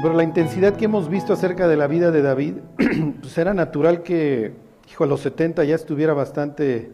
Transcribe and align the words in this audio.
Pero 0.00 0.14
la 0.14 0.22
intensidad 0.22 0.76
que 0.76 0.84
hemos 0.84 1.08
visto 1.08 1.32
acerca 1.32 1.66
de 1.66 1.76
la 1.76 1.86
vida 1.86 2.10
de 2.10 2.22
David, 2.22 2.54
pues 3.20 3.36
era 3.36 3.52
natural 3.52 4.02
que, 4.02 4.52
hijo, 4.88 5.04
a 5.04 5.06
los 5.06 5.20
70 5.20 5.64
ya 5.64 5.74
estuviera 5.74 6.12
bastante... 6.14 6.92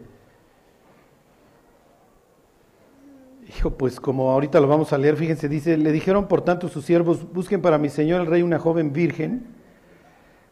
Hijo, 3.47 3.71
pues 3.71 3.99
como 3.99 4.31
ahorita 4.31 4.59
lo 4.59 4.67
vamos 4.67 4.91
a 4.91 4.97
leer, 4.97 5.15
fíjense, 5.15 5.47
dice, 5.47 5.77
le 5.77 5.91
dijeron 5.91 6.27
por 6.27 6.41
tanto 6.41 6.67
sus 6.67 6.83
siervos, 6.83 7.31
busquen 7.31 7.61
para 7.61 7.77
mi 7.77 7.89
señor 7.89 8.21
el 8.21 8.27
rey 8.27 8.41
una 8.41 8.57
joven 8.57 8.91
virgen, 8.91 9.45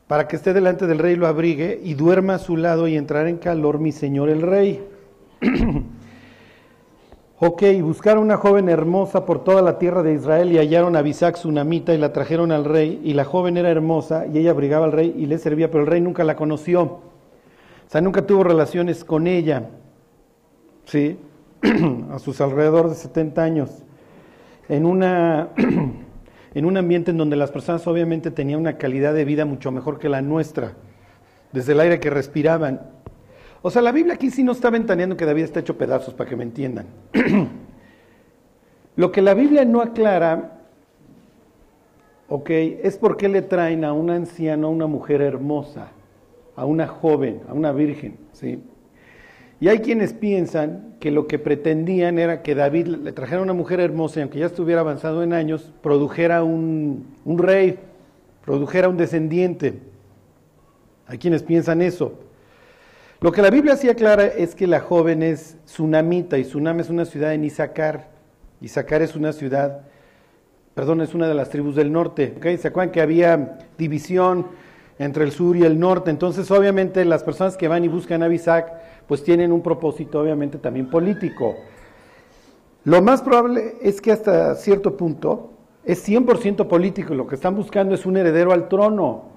para 0.08 0.28
que 0.28 0.36
esté 0.36 0.54
delante 0.54 0.86
del 0.86 1.00
rey 1.00 1.16
lo 1.16 1.26
abrigue, 1.26 1.82
y 1.84 1.96
duerma 1.96 2.36
a 2.36 2.40
su 2.40 2.56
lado 2.56 2.88
y 2.88 2.96
entrar 2.96 3.28
en 3.28 3.38
calor 3.38 3.80
mi 3.80 3.92
señor 3.92 4.30
el 4.30 4.42
rey. 4.44 4.88
Ok, 7.40 7.64
buscaron 7.82 8.24
una 8.24 8.38
joven 8.38 8.70
hermosa 8.70 9.26
por 9.26 9.44
toda 9.44 9.62
la 9.62 9.80
tierra 9.80 10.04
de 10.04 10.14
Israel 10.14 10.52
y 10.52 10.60
hallaron 10.60 10.96
a 10.96 11.02
Bisac 11.02 11.36
Tsunamita 11.36 11.94
y 11.94 11.98
la 11.98 12.14
trajeron 12.14 12.52
al 12.52 12.64
rey. 12.64 13.02
Y 13.04 13.14
la 13.14 13.26
joven 13.26 13.58
era 13.58 13.70
hermosa 13.70 14.28
y 14.28 14.38
ella 14.38 14.52
abrigaba 14.52 14.86
al 14.86 14.92
rey 14.92 15.14
y 15.18 15.26
le 15.26 15.40
servía, 15.40 15.72
pero 15.72 15.84
el 15.84 15.90
rey 15.90 16.00
nunca 16.00 16.24
la 16.24 16.36
conoció. 16.36 16.82
O 16.84 17.02
sea, 17.88 18.02
nunca 18.02 18.26
tuvo 18.26 18.44
relaciones 18.44 19.04
con 19.04 19.28
ella. 19.28 19.70
¿Sí? 20.86 21.18
a 22.12 22.20
sus 22.20 22.40
alrededor 22.40 22.90
de 22.90 22.96
70 22.96 23.44
años. 23.44 23.84
En, 24.70 24.86
una, 24.86 25.50
en 26.54 26.66
un 26.66 26.78
ambiente 26.78 27.12
en 27.12 27.18
donde 27.18 27.36
las 27.36 27.52
personas 27.52 27.86
obviamente 27.88 28.32
tenían 28.32 28.60
una 28.60 28.78
calidad 28.78 29.14
de 29.14 29.26
vida 29.26 29.44
mucho 29.46 29.72
mejor 29.72 29.98
que 29.98 30.08
la 30.08 30.22
nuestra. 30.22 30.74
Desde 31.52 31.74
el 31.74 31.80
aire 31.80 32.00
que 32.00 32.12
respiraban. 32.12 32.82
O 33.66 33.72
sea, 33.72 33.82
la 33.82 33.94
Biblia 33.94 34.16
aquí 34.16 34.30
sí 34.30 34.44
no 34.44 34.52
está 34.52 34.70
ventaneando 34.70 35.16
que 35.16 35.26
David 35.26 35.44
está 35.44 35.62
hecho 35.62 35.78
pedazos, 35.78 36.14
para 36.14 36.30
que 36.30 36.36
me 36.36 36.44
entiendan. 36.44 36.86
Lo 38.98 39.12
que 39.14 39.22
la 39.22 39.34
Biblia 39.34 39.64
no 39.64 39.82
aclara, 39.82 40.60
ok, 42.28 42.50
es 42.50 42.98
por 42.98 43.16
qué 43.16 43.30
le 43.30 43.42
traen 43.42 43.86
a 43.86 43.94
un 43.94 44.10
anciano, 44.10 44.68
a 44.68 44.70
una 44.70 44.86
mujer 44.86 45.22
hermosa, 45.22 45.88
a 46.58 46.66
una 46.66 46.88
joven, 46.88 47.40
a 47.48 47.54
una 47.54 47.72
virgen, 47.72 48.18
¿sí? 48.34 48.62
Y 49.62 49.70
hay 49.70 49.80
quienes 49.80 50.12
piensan 50.12 50.96
que 51.00 51.10
lo 51.10 51.26
que 51.26 51.40
pretendían 51.40 52.20
era 52.20 52.42
que 52.42 52.56
David 52.56 52.88
le 52.88 53.14
trajera 53.14 53.42
una 53.42 53.54
mujer 53.54 53.80
hermosa 53.80 54.20
y 54.20 54.24
aunque 54.24 54.40
ya 54.40 54.48
estuviera 54.48 54.82
avanzado 54.82 55.24
en 55.24 55.32
años, 55.32 55.72
produjera 55.82 56.44
un 56.44 57.06
rey, 57.26 57.80
produjera 58.44 58.90
un 58.90 58.98
descendiente. 58.98 59.80
Hay 61.08 61.18
quienes 61.18 61.44
piensan 61.44 61.82
eso. 61.82 62.20
Lo 63.24 63.32
que 63.32 63.42
la 63.42 63.50
Biblia 63.52 63.78
sí 63.78 63.88
aclara 63.88 64.26
es 64.26 64.54
que 64.54 64.68
la 64.68 64.82
joven 64.82 65.24
es 65.24 65.56
Tsunamita 65.64 66.38
y 66.38 66.44
Tsunam 66.44 66.82
es 66.82 66.90
una 66.90 67.06
ciudad 67.06 67.34
en 67.34 67.46
Isaacar. 67.46 68.10
Isaacar 68.60 69.02
es 69.02 69.16
una 69.16 69.32
ciudad, 69.32 69.84
perdón, 70.76 71.00
es 71.00 71.14
una 71.14 71.30
de 71.30 71.34
las 71.34 71.50
tribus 71.50 71.78
del 71.78 71.90
norte. 71.90 72.34
¿okay? 72.36 72.58
¿Se 72.58 72.68
acuerdan 72.68 72.92
que 72.92 73.00
había 73.00 73.60
división 73.78 74.48
entre 75.00 75.24
el 75.24 75.32
sur 75.32 75.56
y 75.56 75.64
el 75.64 75.80
norte? 75.80 76.12
Entonces, 76.12 76.52
obviamente, 76.52 77.06
las 77.06 77.24
personas 77.24 77.56
que 77.56 77.70
van 77.70 77.86
y 77.86 77.88
buscan 77.88 78.24
a 78.24 78.28
Isaac, 78.28 78.74
pues 79.08 79.24
tienen 79.24 79.54
un 79.54 79.62
propósito, 79.62 80.20
obviamente, 80.20 80.58
también 80.58 80.90
político. 80.90 81.56
Lo 82.84 83.02
más 83.02 83.22
probable 83.22 83.76
es 83.82 84.02
que 84.02 84.12
hasta 84.12 84.54
cierto 84.56 84.98
punto 84.98 85.54
es 85.86 86.06
100% 86.06 86.68
político. 86.68 87.16
Lo 87.16 87.26
que 87.26 87.36
están 87.36 87.56
buscando 87.56 87.96
es 87.96 88.06
un 88.06 88.18
heredero 88.18 88.52
al 88.52 88.68
trono. 88.68 89.33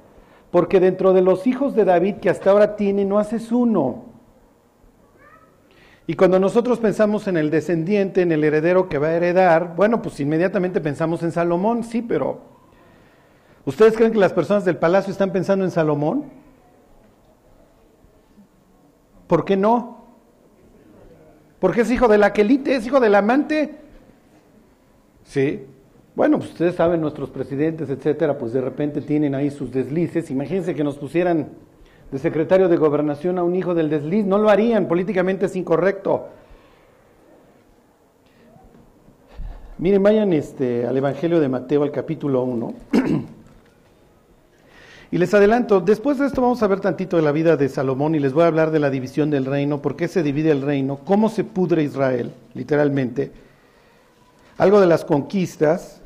Porque 0.51 0.81
dentro 0.81 1.13
de 1.13 1.23
los 1.23 1.47
hijos 1.47 1.75
de 1.75 1.85
David 1.85 2.17
que 2.17 2.31
hasta 2.31 2.51
ahora 2.51 2.77
tiene, 2.77 3.05
no 3.05 3.19
haces 3.19 3.53
uno. 3.53 4.05
Y 6.07 6.15
cuando 6.15 6.39
nosotros 6.39 6.79
pensamos 6.79 7.27
en 7.27 7.37
el 7.37 7.51
descendiente, 7.51 8.23
en 8.23 8.31
el 8.31 8.45
heredero 8.45 8.89
que 8.89 8.99
va 8.99 9.09
a 9.09 9.15
heredar, 9.15 9.75
bueno, 9.75 10.03
pues 10.03 10.21
inmediatamente 10.21 10.81
pensamos 10.81 11.23
en 11.25 11.33
Salomón, 11.33 11.83
sí, 11.83 12.01
pero 12.01 12.39
¿ustedes 13.65 13.97
creen 13.97 14.13
que 14.13 14.19
las 14.19 14.33
personas 14.33 14.65
del 14.65 14.77
palacio 14.77 15.11
están 15.11 15.33
pensando 15.33 15.65
en 15.65 15.73
Salomón? 15.73 16.25
¿Por 19.27 19.45
qué 19.45 19.57
no? 19.57 20.05
Porque 21.59 21.81
es 21.81 21.91
hijo 21.91 22.07
de 22.07 22.19
la 22.19 22.29
es 22.29 22.87
hijo 22.87 23.01
del 23.01 23.15
amante. 23.17 23.81
Sí. 25.25 25.67
Bueno, 26.17 26.39
pues 26.39 26.53
ustedes 26.53 26.77
saben, 26.77 27.03
nuestros 27.03 27.29
presidentes, 27.29 27.91
etcétera, 27.91 28.39
pues 28.39 28.55
de 28.55 28.63
repente 28.63 29.03
tienen 29.03 29.35
ahí 29.35 29.51
sus 29.51 29.71
deslices. 29.71 30.31
Imagínense 30.31 30.75
que 30.75 30.83
nos 30.83 30.97
pusieran 30.97 31.51
de 32.11 32.19
secretario 32.19 32.71
de 32.71 32.79
gobernación 32.79 33.39
a 33.39 33.43
un 33.43 33.55
hijo 33.55 33.75
del 33.75 33.91
desliz. 33.91 34.25
No 34.25 34.39
lo 34.39 34.49
harían, 34.49 34.89
políticamente 34.89 35.45
es 35.45 35.55
incorrecto. 35.57 36.29
Miren, 39.77 40.03
vayan 40.03 40.33
este, 40.33 40.87
al 40.87 40.97
Evangelio 40.97 41.39
de 41.39 41.51
Mateo, 41.51 41.83
al 41.83 41.91
capítulo 41.91 42.45
1. 42.45 42.75
y 45.11 45.19
les 45.19 45.35
adelanto, 45.35 45.83
después 45.83 46.19
de 46.19 46.29
esto 46.29 46.41
vamos 46.41 46.63
a 46.63 46.67
ver 46.67 46.81
tantito 46.81 47.19
de 47.19 47.25
la 47.25 47.33
vida 47.33 47.59
de 47.59 47.69
Salomón 47.69 48.15
y 48.15 48.21
les 48.21 48.33
voy 48.33 48.45
a 48.45 48.47
hablar 48.47 48.71
de 48.71 48.79
la 48.79 48.89
división 48.89 49.29
del 49.29 49.45
reino, 49.45 49.83
por 49.83 49.97
qué 49.97 50.09
se 50.09 50.23
divide 50.23 50.51
el 50.51 50.63
reino, 50.63 51.01
cómo 51.05 51.29
se 51.29 51.45
pudre 51.45 51.83
Israel, 51.83 52.33
literalmente, 52.55 53.33
algo 54.57 54.81
de 54.81 54.87
las 54.87 55.05
conquistas 55.05 56.01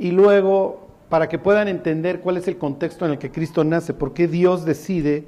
y 0.00 0.12
luego 0.12 0.88
para 1.10 1.28
que 1.28 1.38
puedan 1.38 1.68
entender 1.68 2.20
cuál 2.20 2.38
es 2.38 2.48
el 2.48 2.56
contexto 2.56 3.04
en 3.04 3.12
el 3.12 3.18
que 3.18 3.30
Cristo 3.30 3.62
nace, 3.64 3.92
por 3.92 4.14
qué 4.14 4.26
Dios 4.26 4.64
decide 4.64 5.24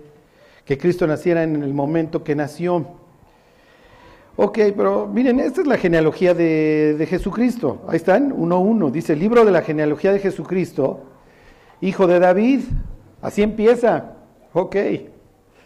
que 0.64 0.78
Cristo 0.78 1.06
naciera 1.06 1.42
en 1.42 1.62
el 1.62 1.74
momento 1.74 2.24
que 2.24 2.34
nació. 2.34 2.86
Ok, 4.36 4.58
pero 4.74 5.06
miren, 5.06 5.40
esta 5.40 5.60
es 5.60 5.66
la 5.66 5.76
genealogía 5.76 6.32
de, 6.32 7.06
Jesucristo. 7.08 7.82
Ahí 7.86 7.96
están, 7.96 8.32
uno 8.34 8.56
a 8.56 8.58
uno. 8.60 8.90
Dice, 8.90 9.12
el 9.12 9.18
libro 9.18 9.44
de 9.44 9.50
la 9.50 9.60
genealogía 9.60 10.10
de 10.10 10.20
Jesucristo, 10.20 11.00
hijo 11.82 12.06
de 12.06 12.18
David. 12.18 12.60
Así 13.20 13.42
empieza. 13.42 14.14
Ok. 14.54 14.76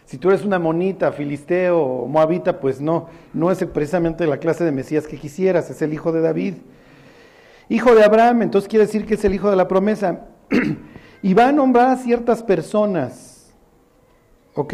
Si 0.03 0.17
tú 0.17 0.29
eres 0.29 0.43
una 0.43 0.59
monita, 0.59 1.13
filisteo 1.13 1.79
o 1.79 2.07
moabita, 2.07 2.59
pues 2.59 2.81
no, 2.81 3.07
no 3.33 3.51
es 3.51 3.63
precisamente 3.65 4.27
la 4.27 4.37
clase 4.37 4.65
de 4.65 4.71
Mesías 4.73 5.07
que 5.07 5.17
quisieras, 5.17 5.69
es 5.69 5.81
el 5.81 5.93
hijo 5.93 6.11
de 6.11 6.21
David. 6.21 6.55
Hijo 7.69 7.93
de 7.95 8.03
Abraham, 8.03 8.43
entonces 8.43 8.69
quiere 8.69 8.85
decir 8.85 9.05
que 9.05 9.15
es 9.15 9.25
el 9.25 9.33
hijo 9.33 9.49
de 9.49 9.55
la 9.55 9.67
promesa. 9.67 10.27
y 11.21 11.33
va 11.33 11.49
a 11.49 11.51
nombrar 11.51 11.89
a 11.89 11.95
ciertas 11.97 12.43
personas, 12.43 13.53
¿ok? 14.55 14.73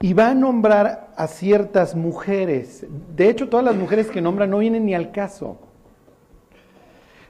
Y 0.00 0.14
va 0.14 0.30
a 0.30 0.34
nombrar 0.34 1.12
a 1.16 1.26
ciertas 1.26 1.94
mujeres. 1.94 2.84
De 3.14 3.28
hecho, 3.28 3.48
todas 3.48 3.64
las 3.64 3.76
mujeres 3.76 4.08
que 4.08 4.20
nombra 4.20 4.46
no 4.46 4.58
vienen 4.58 4.84
ni 4.84 4.94
al 4.94 5.12
caso. 5.12 5.58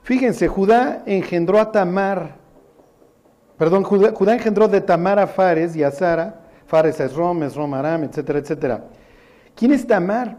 Fíjense, 0.02 0.48
Judá 0.48 1.02
engendró 1.06 1.60
a 1.60 1.70
Tamar, 1.70 2.36
perdón, 3.56 3.84
Judá, 3.84 4.34
engendró 4.34 4.66
de 4.66 4.80
Tamar 4.80 5.18
a 5.18 5.28
Fares 5.28 5.76
y 5.76 5.84
a 5.84 5.92
Sara, 5.92 6.40
Fares 6.66 7.00
a 7.00 7.04
Esrom, 7.04 7.42
Esrom 7.44 7.72
Aram, 7.74 8.02
etcétera, 8.04 8.40
etcétera. 8.40 8.84
¿Quién 9.54 9.72
es 9.72 9.86
Tamar? 9.86 10.38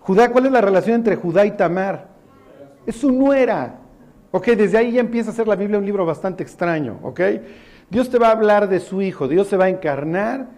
Judá, 0.00 0.30
¿cuál 0.30 0.46
es 0.46 0.52
la 0.52 0.60
relación 0.60 0.96
entre 0.96 1.14
Judá 1.14 1.46
y 1.46 1.52
Tamar? 1.52 2.05
Es 2.86 2.96
su 2.96 3.10
nuera. 3.10 3.80
Ok, 4.30 4.48
desde 4.48 4.78
ahí 4.78 4.92
ya 4.92 5.00
empieza 5.00 5.30
a 5.30 5.34
ser 5.34 5.48
la 5.48 5.56
Biblia 5.56 5.78
un 5.78 5.86
libro 5.86 6.04
bastante 6.04 6.42
extraño. 6.42 6.98
Ok, 7.02 7.20
Dios 7.90 8.10
te 8.10 8.18
va 8.18 8.28
a 8.28 8.32
hablar 8.32 8.68
de 8.68 8.80
su 8.80 9.02
Hijo, 9.02 9.28
Dios 9.28 9.46
se 9.46 9.56
va 9.56 9.66
a 9.66 9.68
encarnar, 9.68 10.48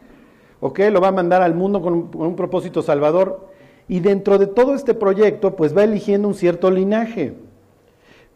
ok, 0.60 0.80
lo 0.90 1.00
va 1.00 1.08
a 1.08 1.12
mandar 1.12 1.42
al 1.42 1.54
mundo 1.54 1.80
con 1.82 2.10
un, 2.14 2.36
propósito 2.36 2.82
salvador. 2.82 3.48
Y 3.86 4.00
dentro 4.00 4.36
de 4.36 4.46
todo 4.46 4.74
este 4.74 4.94
proyecto, 4.94 5.56
pues 5.56 5.76
va 5.76 5.84
eligiendo 5.84 6.28
un 6.28 6.34
cierto 6.34 6.70
linaje. 6.70 7.34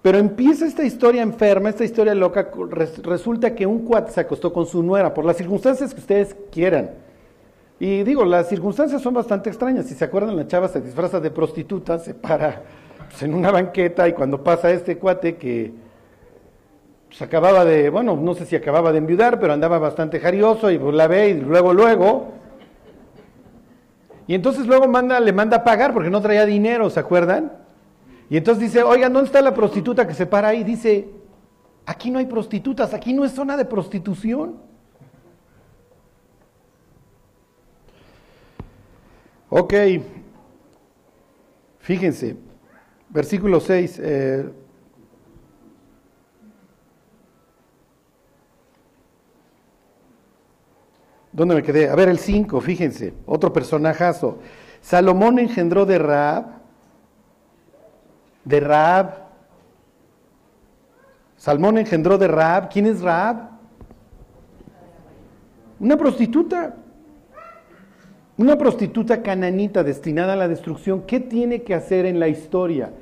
Pero 0.01 0.19
empieza 0.19 0.67
esta 0.67 0.85
historia 0.85 1.23
enferma, 1.23 1.69
esta 1.69 1.85
historia 1.85 2.15
loca, 2.15 2.51
resulta 3.03 3.55
que 3.55 3.67
un 3.67 3.81
cuate 3.81 4.13
se 4.13 4.21
acostó 4.21 4.53
con 4.53 4.67
su 4.67 4.83
nuera, 4.83 5.13
por 5.13 5.25
las 5.25 5.37
circunstancias 5.37 5.93
que 5.93 6.01
ustedes 6.01 6.35
quieran. 6.51 6.91
Y 7.79 8.03
digo, 8.03 8.25
las 8.25 8.49
circunstancias 8.49 9.03
son 9.03 9.15
bastante 9.15 9.51
extrañas. 9.51 9.87
Si 9.87 9.95
se 9.95 10.05
acuerdan, 10.05 10.37
la 10.37 10.47
chava 10.47 10.69
se 10.69 10.81
disfraza 10.81 11.21
de 11.21 11.31
prostituta, 11.31 11.99
se 11.99 12.15
para 12.15 12.63
pues, 13.13 13.23
en 13.25 13.35
una 13.35 13.51
banqueta 13.51 14.09
y 14.09 14.15
cuando 14.15 14.43
pasa 14.43 14.71
este 14.71 14.97
cuate 14.97 15.37
que 15.37 15.73
pues, 17.09 17.21
acababa 17.21 17.65
de, 17.65 17.91
bueno, 17.91 18.17
no 18.17 18.35
sé 18.35 18.47
si 18.47 18.57
acababa 18.57 18.91
de 18.91 18.99
enviudar, 18.99 19.39
pero 19.39 19.53
andaba 19.53 19.79
bastante 19.79 20.19
jarioso 20.19 20.71
y 20.71 20.79
pues, 20.79 20.95
la 20.95 21.07
ve 21.07 21.29
y 21.29 21.35
luego, 21.35 21.75
luego. 21.75 22.33
Y 24.27 24.35
entonces 24.35 24.67
luego 24.67 24.89
manda, 24.89 25.21
le 25.21 25.33
manda 25.33 25.59
a 25.59 25.65
pagar 25.65 25.93
porque 25.93 26.09
no 26.09 26.23
traía 26.23 26.47
dinero, 26.47 26.89
¿se 26.89 27.01
acuerdan? 27.01 27.53
Y 28.31 28.39
entonces 28.39 28.63
dice, 28.63 28.83
oiga, 28.83 29.11
¿dónde 29.11 29.27
está 29.27 29.43
la 29.43 29.53
prostituta 29.53 30.07
que 30.07 30.15
se 30.15 30.25
para 30.25 30.49
ahí? 30.49 30.65
Dice, 30.65 31.11
aquí 31.85 32.11
no 32.11 32.19
hay 32.19 32.25
prostitutas, 32.25 32.95
aquí 32.95 33.13
no 33.13 33.27
es 33.27 33.33
zona 33.33 33.59
de 33.59 33.67
prostitución. 33.67 34.57
Ok, 39.51 39.75
fíjense, 41.81 42.37
Versículo 43.13 43.61
6. 43.61 44.01
Eh, 44.03 44.51
¿Dónde 51.33 51.55
me 51.55 51.63
quedé? 51.63 51.89
A 51.89 51.95
ver, 51.95 52.09
el 52.09 52.19
5, 52.19 52.61
fíjense, 52.61 53.15
otro 53.25 53.53
personajazo. 53.53 54.39
Salomón 54.81 55.39
engendró 55.39 55.87
de 55.87 55.99
Raab, 55.99 56.47
de 58.45 58.61
Raab, 58.61 59.23
Salmón 61.43 61.77
engendró 61.77 62.19
de 62.19 62.29
Raab. 62.29 62.69
¿Quién 62.69 62.87
es 62.87 63.01
Raab? 63.01 63.51
Una 65.81 65.97
prostituta. 65.97 66.77
Una 68.37 68.57
prostituta 68.57 69.23
cananita 69.23 69.83
destinada 69.83 70.35
a 70.35 70.37
la 70.37 70.47
destrucción. 70.47 71.03
¿Qué 71.03 71.19
tiene 71.19 71.63
que 71.63 71.75
hacer 71.75 72.07
en 72.07 72.21
la 72.21 72.29
historia? 72.29 72.93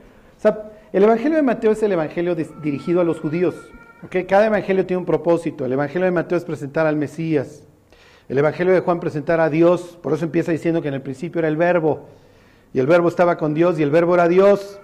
El 0.92 1.02
Evangelio 1.04 1.36
de 1.36 1.42
Mateo 1.42 1.72
es 1.72 1.82
el 1.82 1.92
Evangelio 1.92 2.34
dirigido 2.34 3.00
a 3.00 3.04
los 3.04 3.20
judíos. 3.20 3.54
Cada 4.26 4.46
Evangelio 4.46 4.86
tiene 4.86 4.98
un 4.98 5.04
propósito. 5.04 5.66
El 5.66 5.72
Evangelio 5.72 6.06
de 6.06 6.12
Mateo 6.12 6.38
es 6.38 6.44
presentar 6.44 6.86
al 6.86 6.96
Mesías. 6.96 7.64
El 8.28 8.38
Evangelio 8.38 8.72
de 8.72 8.80
Juan 8.80 9.00
presentar 9.00 9.40
a 9.40 9.50
Dios. 9.50 9.98
Por 10.02 10.14
eso 10.14 10.24
empieza 10.24 10.52
diciendo 10.52 10.80
que 10.80 10.88
en 10.88 10.94
el 10.94 11.02
principio 11.02 11.40
era 11.40 11.48
el 11.48 11.56
verbo. 11.56 12.08
Y 12.72 12.78
el 12.78 12.86
verbo 12.86 13.08
estaba 13.08 13.36
con 13.36 13.52
Dios 13.52 13.78
y 13.78 13.82
el 13.82 13.90
verbo 13.90 14.14
era 14.14 14.28
Dios. 14.28 14.80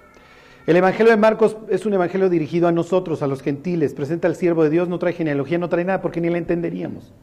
El 0.67 0.76
Evangelio 0.76 1.12
de 1.12 1.17
Marcos 1.17 1.56
es 1.70 1.87
un 1.87 1.94
Evangelio 1.94 2.29
dirigido 2.29 2.69
a 2.69 2.73
nosotros, 2.73 3.23
a 3.23 3.26
los 3.26 3.41
gentiles. 3.41 3.94
Presenta 3.94 4.29
al 4.29 4.37
siervo 4.37 4.64
de 4.64 4.70
Dios, 4.70 4.88
no 4.88 4.99
trae 4.99 5.12
genealogía, 5.12 5.58
no 5.58 5.69
trae 5.69 5.85
nada 5.85 6.03
porque 6.03 6.20
ni 6.20 6.29
la 6.29 6.38
entenderíamos. 6.38 7.14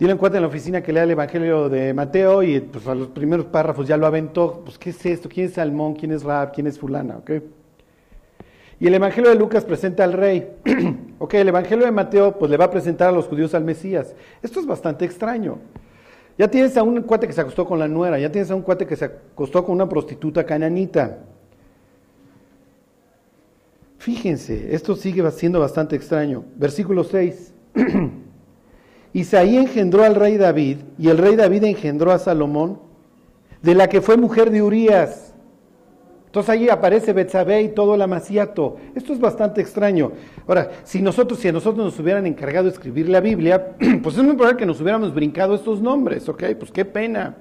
Dile 0.00 0.12
en 0.12 0.18
cuenta 0.18 0.38
en 0.38 0.42
la 0.42 0.48
oficina 0.48 0.82
que 0.82 0.94
lea 0.94 1.02
el 1.02 1.10
Evangelio 1.10 1.68
de 1.68 1.92
Mateo 1.92 2.42
y 2.42 2.58
pues, 2.58 2.86
a 2.86 2.94
los 2.94 3.08
primeros 3.08 3.44
párrafos 3.44 3.86
ya 3.86 3.98
lo 3.98 4.06
aventó. 4.06 4.62
Pues, 4.64 4.78
¿qué 4.78 4.90
es 4.90 5.04
esto? 5.04 5.28
¿Quién 5.28 5.48
es 5.48 5.52
Salmón? 5.52 5.94
¿Quién 5.94 6.12
es 6.12 6.22
Rab? 6.22 6.52
¿Quién 6.52 6.66
es 6.68 6.78
fulana? 6.78 7.20
Y 8.80 8.86
el 8.86 8.94
Evangelio 8.94 9.28
de 9.28 9.36
Lucas 9.36 9.62
presenta 9.62 10.02
al 10.02 10.14
rey. 10.14 10.52
ok, 11.18 11.34
el 11.34 11.48
Evangelio 11.48 11.84
de 11.84 11.92
Mateo 11.92 12.38
pues 12.38 12.50
le 12.50 12.56
va 12.56 12.64
a 12.64 12.70
presentar 12.70 13.10
a 13.10 13.12
los 13.12 13.26
judíos 13.26 13.52
al 13.52 13.62
Mesías. 13.62 14.14
Esto 14.42 14.60
es 14.60 14.66
bastante 14.66 15.04
extraño. 15.04 15.58
Ya 16.38 16.48
tienes 16.48 16.78
a 16.78 16.82
un 16.82 17.02
cuate 17.02 17.26
que 17.26 17.34
se 17.34 17.42
acostó 17.42 17.66
con 17.66 17.78
la 17.78 17.86
nuera, 17.86 18.18
ya 18.18 18.32
tienes 18.32 18.50
a 18.50 18.54
un 18.54 18.62
cuate 18.62 18.86
que 18.86 18.96
se 18.96 19.04
acostó 19.04 19.62
con 19.66 19.74
una 19.74 19.86
prostituta 19.86 20.46
cananita. 20.46 21.18
Fíjense, 23.98 24.74
esto 24.74 24.96
sigue 24.96 25.30
siendo 25.32 25.60
bastante 25.60 25.94
extraño. 25.94 26.42
Versículo 26.56 27.04
6. 27.04 27.52
Isaí 29.12 29.56
engendró 29.56 30.04
al 30.04 30.14
rey 30.14 30.36
David 30.36 30.78
y 30.98 31.08
el 31.08 31.18
rey 31.18 31.36
David 31.36 31.64
engendró 31.64 32.12
a 32.12 32.18
Salomón, 32.18 32.78
de 33.62 33.74
la 33.74 33.88
que 33.88 34.00
fue 34.00 34.16
mujer 34.16 34.50
de 34.50 34.62
Urías. 34.62 35.34
Entonces 36.26 36.50
ahí 36.50 36.68
aparece 36.68 37.12
Betsabé 37.12 37.62
y 37.62 37.68
todo 37.70 37.96
el 37.96 38.02
amaciato. 38.02 38.76
Esto 38.94 39.12
es 39.12 39.18
bastante 39.18 39.60
extraño. 39.60 40.12
Ahora, 40.46 40.70
si 40.84 41.02
nosotros, 41.02 41.40
si 41.40 41.48
a 41.48 41.52
nosotros 41.52 41.84
nos 41.84 41.98
hubieran 41.98 42.24
encargado 42.24 42.66
de 42.66 42.70
escribir 42.70 43.08
la 43.08 43.20
Biblia, 43.20 43.74
pues 44.02 44.16
es 44.16 44.22
muy 44.22 44.34
probable 44.34 44.56
que 44.56 44.66
nos 44.66 44.80
hubiéramos 44.80 45.12
brincado 45.12 45.56
estos 45.56 45.82
nombres, 45.82 46.28
¿ok? 46.28 46.44
Pues 46.56 46.70
qué 46.70 46.84
pena. 46.84 47.36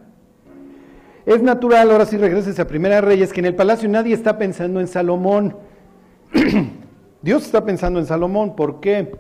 Es 1.24 1.44
natural, 1.44 1.92
ahora 1.92 2.08
sí 2.08 2.18
regreses 2.18 2.60
a 2.60 2.66
Primera 2.66 3.00
Reyes, 3.00 3.32
que 3.32 3.42
en 3.42 3.46
el 3.46 3.56
palacio 3.56 3.88
nadie 3.88 4.16
está 4.16 4.40
pensando 4.40 4.80
en 4.80 4.88
Salomón. 4.88 5.56
Dios 7.22 7.46
está 7.46 7.64
pensando 7.64 8.00
en 8.00 8.08
Salomón, 8.08 8.56
¿por 8.56 8.80
qué? 8.80 9.12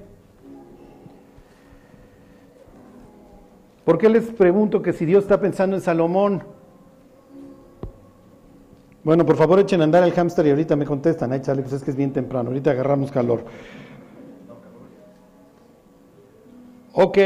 ¿Por 3.89 3.97
qué 3.97 4.07
les 4.07 4.25
pregunto 4.25 4.83
que 4.83 4.93
si 4.93 5.03
Dios 5.03 5.23
está 5.23 5.41
pensando 5.41 5.75
en 5.75 5.81
Salomón? 5.81 6.43
Bueno, 9.03 9.25
por 9.25 9.35
favor 9.35 9.59
echen 9.59 9.81
a 9.81 9.85
andar 9.85 10.03
el 10.03 10.11
hámster 10.11 10.45
y 10.45 10.51
ahorita 10.51 10.75
me 10.75 10.85
contestan. 10.85 11.33
Ay, 11.33 11.41
chale, 11.41 11.63
pues 11.63 11.73
es 11.73 11.83
que 11.83 11.89
es 11.89 11.97
bien 11.97 12.13
temprano. 12.13 12.49
Ahorita 12.49 12.69
agarramos 12.69 13.11
calor. 13.11 13.45
Ok. 16.93 17.17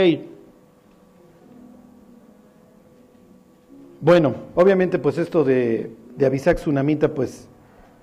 Bueno, 3.99 4.33
obviamente 4.55 4.99
pues 4.99 5.17
esto 5.17 5.43
de, 5.43 5.93
de 6.15 6.25
Abisac 6.25 6.59
Tsunamita 6.59 7.13
pues, 7.13 7.49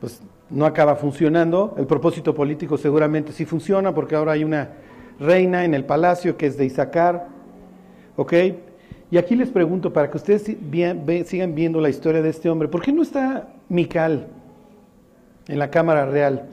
pues 0.00 0.20
no 0.50 0.66
acaba 0.66 0.96
funcionando. 0.96 1.76
El 1.78 1.86
propósito 1.86 2.34
político 2.34 2.76
seguramente 2.76 3.32
sí 3.32 3.46
funciona 3.46 3.94
porque 3.94 4.16
ahora 4.16 4.32
hay 4.32 4.44
una 4.44 4.72
reina 5.18 5.64
en 5.64 5.72
el 5.72 5.86
palacio 5.86 6.36
que 6.36 6.44
es 6.44 6.58
de 6.58 6.66
Isaacar. 6.66 7.39
¿Ok? 8.20 8.34
Y 9.10 9.16
aquí 9.16 9.34
les 9.34 9.48
pregunto, 9.48 9.94
para 9.94 10.10
que 10.10 10.18
ustedes 10.18 10.42
sigan 10.42 11.54
viendo 11.54 11.80
la 11.80 11.88
historia 11.88 12.20
de 12.20 12.28
este 12.28 12.50
hombre, 12.50 12.68
¿por 12.68 12.82
qué 12.82 12.92
no 12.92 13.00
está 13.00 13.48
Mical 13.70 14.26
en 15.48 15.58
la 15.58 15.70
Cámara 15.70 16.04
Real? 16.04 16.44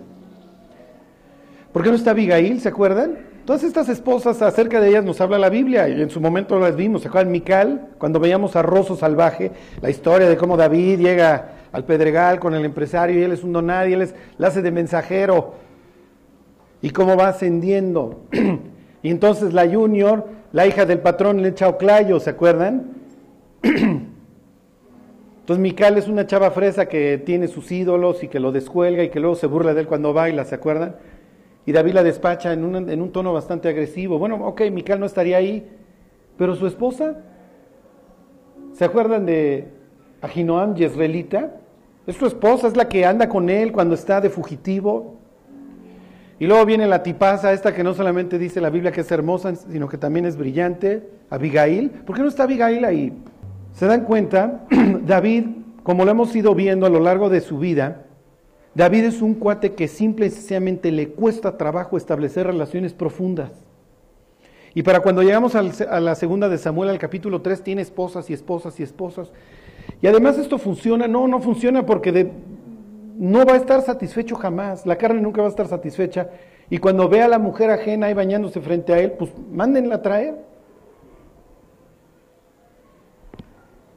¿Por 1.74 1.84
qué 1.84 1.90
no 1.90 1.96
está 1.96 2.12
Abigail? 2.12 2.62
¿Se 2.62 2.69
acuerdan? 2.69 3.18
Todas 3.44 3.66
estas 3.66 3.90
esposas, 3.90 4.42
acerca 4.42 4.80
de 4.80 4.88
ellas 4.88 5.04
nos 5.04 5.19
habla 5.19 5.38
la 5.38 5.50
Biblia 5.50 5.90
y 5.90 6.02
en 6.02 6.10
su 6.10 6.22
momento 6.22 6.58
las 6.58 6.78
vimos. 6.78 7.02
¿Se 7.02 7.10
acuerdan? 7.10 7.34
Mical, 7.34 7.90
cuando 7.98 8.22
veíamos 8.22 8.56
a 8.56 8.62
Rosso 8.62 8.96
Salvaje, 8.96 9.52
la 9.81 9.90
historia 9.90 10.30
de 10.30 10.38
cómo 10.38 10.56
David 10.56 11.02
llega 11.02 11.50
al 11.74 11.84
Pedregal 11.84 12.40
con 12.40 12.56
el 12.56 12.64
empresario 12.64 13.19
y 13.19 13.24
él 13.24 13.34
es 13.34 13.44
un 13.44 13.52
donadie, 13.52 13.96
él 13.96 14.04
es, 14.04 14.16
la 14.38 14.48
hace 14.48 14.62
de 14.62 14.72
mensajero 14.72 15.56
y 16.81 16.92
cómo 16.92 17.18
va 17.18 17.28
ascendiendo. 17.28 18.22
y 19.04 19.10
entonces 19.10 19.54
la 19.54 19.69
Junior 19.69 20.37
la 20.52 20.66
hija 20.66 20.86
del 20.86 21.00
patrón 21.00 21.42
le 21.42 21.50
echa 21.50 21.68
oclayo, 21.68 22.20
¿se 22.20 22.30
acuerdan? 22.30 22.94
Entonces 23.62 25.62
Mical 25.62 25.98
es 25.98 26.08
una 26.08 26.28
chava 26.28 26.52
fresa 26.52 26.88
que 26.88 27.18
tiene 27.18 27.48
sus 27.48 27.72
ídolos 27.72 28.24
y 28.24 28.28
que 28.28 28.40
lo 28.40 28.52
descuelga 28.52 29.04
y 29.04 29.10
que 29.10 29.20
luego 29.20 29.36
se 29.36 29.48
burla 29.48 29.74
de 29.74 29.82
él 29.82 29.88
cuando 29.88 30.14
baila, 30.14 30.46
¿se 30.46 30.56
acuerdan? 30.56 30.96
Y 31.66 31.72
David 31.72 31.94
la 31.94 32.04
despacha 32.04 32.54
en 32.54 32.64
un, 32.64 32.90
en 32.90 33.02
un 33.02 33.12
tono 33.12 33.34
bastante 33.34 33.70
agresivo. 33.70 34.20
Bueno, 34.20 34.46
ok, 34.46 34.62
Mical 34.72 35.00
no 35.00 35.06
estaría 35.06 35.38
ahí, 35.38 35.68
pero 36.38 36.56
su 36.56 36.68
esposa, 36.68 37.18
¿se 38.74 38.86
acuerdan 38.86 39.26
de 39.26 39.68
Ahinoam 40.22 40.76
Yezreelita? 40.76 41.56
Es 42.06 42.16
su 42.16 42.26
esposa, 42.26 42.68
es 42.68 42.78
la 42.78 42.88
que 42.88 43.06
anda 43.06 43.28
con 43.28 43.50
él 43.50 43.74
cuando 43.74 43.96
está 43.96 44.22
de 44.22 44.30
fugitivo. 44.30 45.17
Y 46.39 46.45
luego 46.45 46.66
viene 46.66 46.88
la 46.88 47.01
tipaza, 47.01 47.51
esta 47.51 47.74
que 47.74 47.84
no 47.84 47.94
solamente 47.94 48.38
dice 48.38 48.62
la 48.62 48.69
Biblia 48.69 48.92
que 48.92 49.01
es 49.01 49.12
hermosa, 49.12 49.56
sino 49.56 49.89
que 49.89 49.98
también 49.98 50.25
es 50.25 50.38
brillante, 50.38 51.10
Abigail. 51.30 51.89
¿Por 51.89 52.16
qué 52.16 52.22
no 52.22 52.28
está 52.28 52.44
Abigail 52.44 52.86
ahí? 52.86 53.13
¿Se 53.74 53.88
dan 53.88 54.04
cuenta? 54.04 54.66
David, 55.06 55.45
como 55.81 56.06
lo 56.06 56.12
hemos 56.12 56.36
ido 56.36 56.54
viendo 56.54 56.86
a 56.86 56.89
lo 56.89 57.00
largo 57.00 57.30
de 57.30 57.42
su 57.42 57.57
vida, 57.57 58.04
David 58.75 59.06
es 59.06 59.24
un 59.24 59.34
cuate 59.34 59.74
que 59.74 59.88
simple 59.88 60.28
y 60.28 60.30
sencillamente 60.30 60.92
le 60.92 61.10
cuesta 61.10 61.57
trabajo 61.57 61.98
establecer 61.98 62.45
relaciones 62.45 62.94
profundas. 62.94 63.51
Y 64.75 64.83
para 64.83 65.00
cuando 65.00 65.24
llegamos 65.24 65.56
a 65.56 66.00
la 66.00 66.13
segunda 66.13 66.50
de 66.50 66.60
Samuel, 66.60 66.90
al 66.90 67.00
capítulo 67.00 67.42
3, 67.42 67.63
tiene 67.63 67.81
esposas 67.81 68.30
y 68.30 68.33
esposas 68.33 68.80
y 68.80 68.83
esposas. 68.83 69.31
Y 70.04 70.06
además 70.06 70.38
esto 70.38 70.59
funciona, 70.59 71.07
no, 71.07 71.28
no 71.28 71.40
funciona 71.42 71.83
porque 71.88 72.12
de, 72.12 72.31
no 73.18 73.45
va 73.45 73.54
a 73.54 73.57
estar 73.57 73.81
satisfecho 73.81 74.36
jamás, 74.36 74.86
la 74.86 74.97
carne 74.97 75.21
nunca 75.21 75.42
va 75.42 75.47
a 75.47 75.50
estar 75.50 75.68
satisfecha. 75.68 76.30
Y 76.69 76.78
cuando 76.78 77.09
ve 77.09 77.21
a 77.21 77.28
la 77.28 77.40
mujer 77.40 77.69
ajena 77.71 78.07
ahí 78.07 78.14
bañándose 78.14 78.62
frente 78.62 78.94
a 78.94 79.00
él, 79.00 79.14
pues 79.14 79.31
mándenla 79.52 79.95
a 79.95 80.02
traer. 80.02 80.36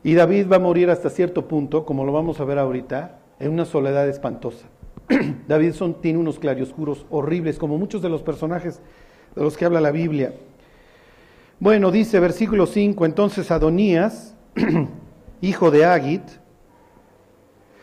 Y 0.03 0.15
David 0.15 0.47
va 0.51 0.57
a 0.57 0.61
morir 0.61 0.89
hasta 0.89 1.11
cierto 1.11 1.47
punto, 1.47 1.85
como 1.85 2.05
lo 2.05 2.13
vamos 2.13 2.41
a 2.41 2.45
ver 2.45 2.59
ahorita, 2.59 3.19
en 3.39 3.53
una 3.53 3.67
soledad 3.67 4.09
espantosa. 4.09 4.67
David 5.49 5.73
son, 5.73 6.01
tiene 6.01 6.19
unos 6.19 6.39
claroscuros 6.39 7.05
horribles, 7.11 7.59
como 7.59 7.77
muchos 7.77 8.01
de 8.01 8.09
los 8.09 8.23
personajes 8.23 8.81
de 9.35 9.43
los 9.43 9.57
que 9.57 9.67
habla 9.67 9.81
la 9.81 9.91
Biblia. 9.91 10.35
Bueno, 11.59 11.91
dice 11.91 12.19
versículo 12.21 12.67
5, 12.67 13.05
entonces 13.05 13.51
Adonías, 13.51 14.35
hijo 15.43 15.71
de 15.71 15.85
Agit, 15.85 16.23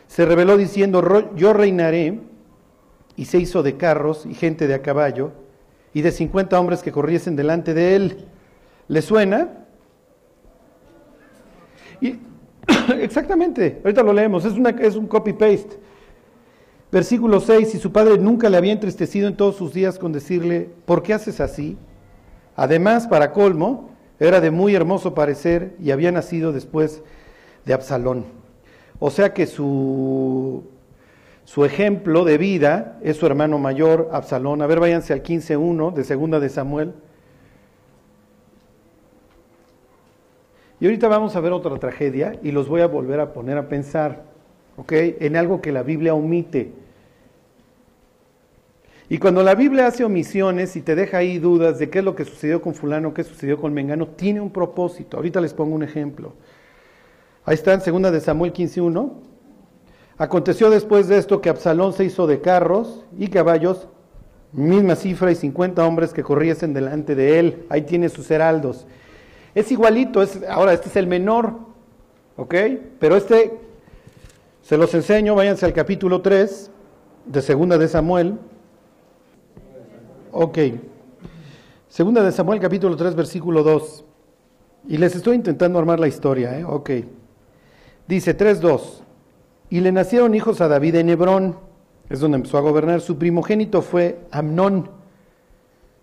se 0.07 0.25
reveló 0.25 0.57
diciendo, 0.57 1.33
yo 1.35 1.53
reinaré, 1.53 2.19
y 3.15 3.25
se 3.25 3.39
hizo 3.39 3.63
de 3.63 3.77
carros 3.77 4.25
y 4.25 4.33
gente 4.33 4.67
de 4.67 4.75
a 4.75 4.81
caballo, 4.81 5.31
y 5.93 6.01
de 6.01 6.11
cincuenta 6.11 6.59
hombres 6.59 6.83
que 6.83 6.91
corriesen 6.91 7.35
delante 7.35 7.73
de 7.73 7.95
él. 7.95 8.25
¿Le 8.87 9.01
suena? 9.01 9.65
Y, 11.99 12.19
exactamente, 13.01 13.81
ahorita 13.83 14.03
lo 14.03 14.13
leemos, 14.13 14.45
es, 14.45 14.53
una, 14.53 14.69
es 14.69 14.95
un 14.95 15.07
copy-paste. 15.07 15.79
Versículo 16.91 17.41
6, 17.41 17.75
y 17.75 17.79
su 17.79 17.91
padre 17.91 18.17
nunca 18.17 18.49
le 18.49 18.57
había 18.57 18.71
entristecido 18.71 19.27
en 19.27 19.35
todos 19.35 19.57
sus 19.57 19.73
días 19.73 19.99
con 19.99 20.13
decirle, 20.13 20.69
¿por 20.85 21.03
qué 21.03 21.13
haces 21.13 21.41
así? 21.41 21.77
Además, 22.55 23.07
para 23.07 23.33
colmo, 23.33 23.89
era 24.19 24.39
de 24.39 24.51
muy 24.51 24.73
hermoso 24.73 25.13
parecer 25.13 25.75
y 25.81 25.91
había 25.91 26.11
nacido 26.11 26.53
después 26.53 27.03
de 27.65 27.73
Absalón. 27.73 28.36
O 28.99 29.11
sea 29.11 29.33
que 29.33 29.45
su, 29.45 30.63
su 31.43 31.65
ejemplo 31.65 32.25
de 32.25 32.37
vida 32.37 32.99
es 33.03 33.17
su 33.17 33.25
hermano 33.25 33.59
mayor, 33.59 34.09
Absalón. 34.11 34.61
A 34.61 34.67
ver, 34.67 34.79
váyanse 34.79 35.13
al 35.13 35.23
15.1 35.23 35.93
de 35.93 36.03
segunda 36.03 36.39
de 36.39 36.49
Samuel. 36.49 36.93
Y 40.79 40.85
ahorita 40.85 41.07
vamos 41.07 41.35
a 41.35 41.39
ver 41.39 41.53
otra 41.53 41.77
tragedia 41.77 42.39
y 42.43 42.51
los 42.51 42.67
voy 42.67 42.81
a 42.81 42.87
volver 42.87 43.19
a 43.19 43.33
poner 43.33 43.57
a 43.57 43.67
pensar, 43.67 44.23
¿ok? 44.77 44.91
En 44.91 45.35
algo 45.35 45.61
que 45.61 45.71
la 45.71 45.83
Biblia 45.83 46.13
omite. 46.13 46.71
Y 49.09 49.17
cuando 49.19 49.41
la 49.41 49.55
Biblia 49.55 49.87
hace 49.87 50.03
omisiones 50.03 50.75
y 50.75 50.81
te 50.81 50.93
deja 50.93 51.19
ahí 51.19 51.39
dudas 51.39 51.79
de 51.79 51.89
qué 51.89 51.99
es 51.99 52.05
lo 52.05 52.15
que 52.15 52.25
sucedió 52.25 52.61
con 52.61 52.75
fulano, 52.75 53.13
qué 53.13 53.23
sucedió 53.23 53.57
con 53.59 53.73
Mengano, 53.73 54.07
tiene 54.07 54.41
un 54.41 54.51
propósito. 54.51 55.17
Ahorita 55.17 55.39
les 55.39 55.53
pongo 55.53 55.73
un 55.73 55.83
ejemplo. 55.83 56.33
Ahí 57.47 57.53
está 57.53 57.73
en 57.73 57.79
segunda 57.79 58.11
de 58.11 58.19
Samuel 58.19 58.51
15.1. 58.51 59.09
Aconteció 60.17 60.69
después 60.69 61.07
de 61.07 61.17
esto 61.17 61.39
que 61.39 61.47
Absalón 61.47 61.93
se 61.93 62.03
hizo 62.03 62.27
de 62.27 62.41
carros 62.41 63.05
y 63.17 63.29
caballos 63.29 63.87
misma 64.51 64.97
cifra 64.97 65.31
y 65.31 65.35
50 65.35 65.85
hombres 65.87 66.11
que 66.11 66.23
corriesen 66.23 66.73
delante 66.73 67.15
de 67.15 67.39
él. 67.39 67.65
Ahí 67.69 67.83
tiene 67.83 68.09
sus 68.09 68.29
heraldos. 68.31 68.85
Es 69.55 69.71
igualito, 69.71 70.21
es, 70.21 70.41
ahora 70.49 70.73
este 70.73 70.89
es 70.89 70.97
el 70.97 71.07
menor, 71.07 71.53
¿ok? 72.35 72.53
Pero 72.99 73.15
este, 73.15 73.57
se 74.61 74.77
los 74.77 74.93
enseño, 74.93 75.33
váyanse 75.33 75.65
al 75.65 75.71
capítulo 75.71 76.21
3 76.21 76.69
de 77.27 77.41
Segunda 77.41 77.77
de 77.77 77.87
Samuel. 77.87 78.39
Ok. 80.33 80.57
Segunda 81.87 82.23
de 82.23 82.33
Samuel, 82.33 82.59
capítulo 82.59 82.97
3, 82.97 83.15
versículo 83.15 83.63
2. 83.63 84.03
Y 84.89 84.97
les 84.97 85.15
estoy 85.15 85.37
intentando 85.37 85.79
armar 85.79 85.97
la 85.97 86.09
historia, 86.09 86.59
¿eh? 86.59 86.65
Ok. 86.65 86.89
Dice 88.07 88.37
3.2. 88.37 89.01
Y 89.69 89.81
le 89.81 89.91
nacieron 89.91 90.33
hijos 90.33 90.61
a 90.61 90.67
David 90.67 90.95
en 90.95 91.09
Hebrón, 91.09 91.57
es 92.09 92.19
donde 92.21 92.37
empezó 92.37 92.57
a 92.57 92.61
gobernar. 92.61 93.01
Su 93.01 93.17
primogénito 93.17 93.81
fue 93.81 94.19
Amnón, 94.31 94.89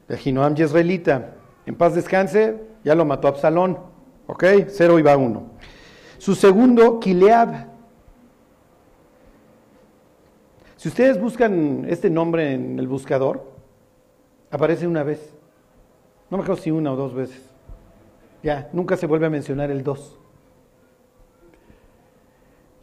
de 0.07 0.19
Jinoam 0.19 0.55
Jezreelita. 0.55 1.35
En 1.65 1.75
paz 1.75 1.95
descanse, 1.95 2.61
ya 2.85 2.95
lo 2.95 3.05
mató 3.05 3.29
Absalón. 3.29 3.79
¿Ok? 4.27 4.45
Cero 4.69 4.99
iba 4.99 5.17
uno. 5.17 5.51
Su 6.19 6.35
segundo, 6.35 7.01
Kileab. 7.01 7.69
Si 10.77 10.89
ustedes 10.89 11.19
buscan 11.19 11.87
este 11.89 12.11
nombre 12.11 12.53
en 12.53 12.79
el 12.79 12.87
buscador, 12.87 13.51
aparece 14.51 14.87
una 14.87 15.03
vez. 15.03 15.35
No 16.29 16.37
me 16.37 16.43
acuerdo 16.43 16.63
si 16.63 16.71
una 16.71 16.93
o 16.93 16.97
dos 16.97 17.15
veces. 17.15 17.41
Ya, 18.43 18.69
nunca 18.75 18.97
se 18.97 19.07
vuelve 19.07 19.27
a 19.27 19.31
mencionar 19.31 19.71
el 19.71 19.83
dos. 19.83 20.19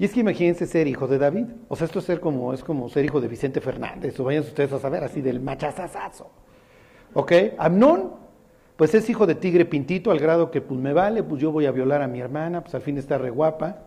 Y 0.02 0.06
es 0.06 0.14
que 0.14 0.22
imagínense 0.22 0.66
ser 0.66 0.88
hijo 0.88 1.08
de 1.08 1.20
David. 1.20 1.46
O 1.68 1.76
sea, 1.76 1.86
esto 1.86 2.00
es, 2.00 2.06
ser 2.06 2.20
como, 2.20 2.56
es 2.56 2.64
como 2.64 2.90
ser 2.90 3.06
hijo 3.06 3.22
de 3.22 3.28
Vicente 3.28 3.62
Fernández, 3.62 4.20
o 4.20 4.24
vayan 4.24 4.42
ustedes 4.42 4.74
a 4.74 4.80
saber, 4.80 5.04
así 5.04 5.22
del 5.22 5.40
machazazazo. 5.40 6.32
¿Ok? 7.14 7.32
Amnón, 7.60 8.14
pues 8.78 8.96
es 8.96 9.08
hijo 9.12 9.28
de 9.28 9.36
tigre 9.36 9.64
pintito, 9.64 10.10
al 10.10 10.18
grado 10.18 10.50
que 10.50 10.60
pues 10.60 10.80
me 10.80 10.92
vale, 10.92 11.22
pues 11.22 11.40
yo 11.40 11.52
voy 11.52 11.68
a 11.68 11.72
violar 11.72 12.02
a 12.02 12.08
mi 12.08 12.20
hermana, 12.20 12.62
pues 12.62 12.74
al 12.74 12.82
fin 12.82 12.98
está 12.98 13.20
re 13.20 13.30
guapa. 13.30 13.78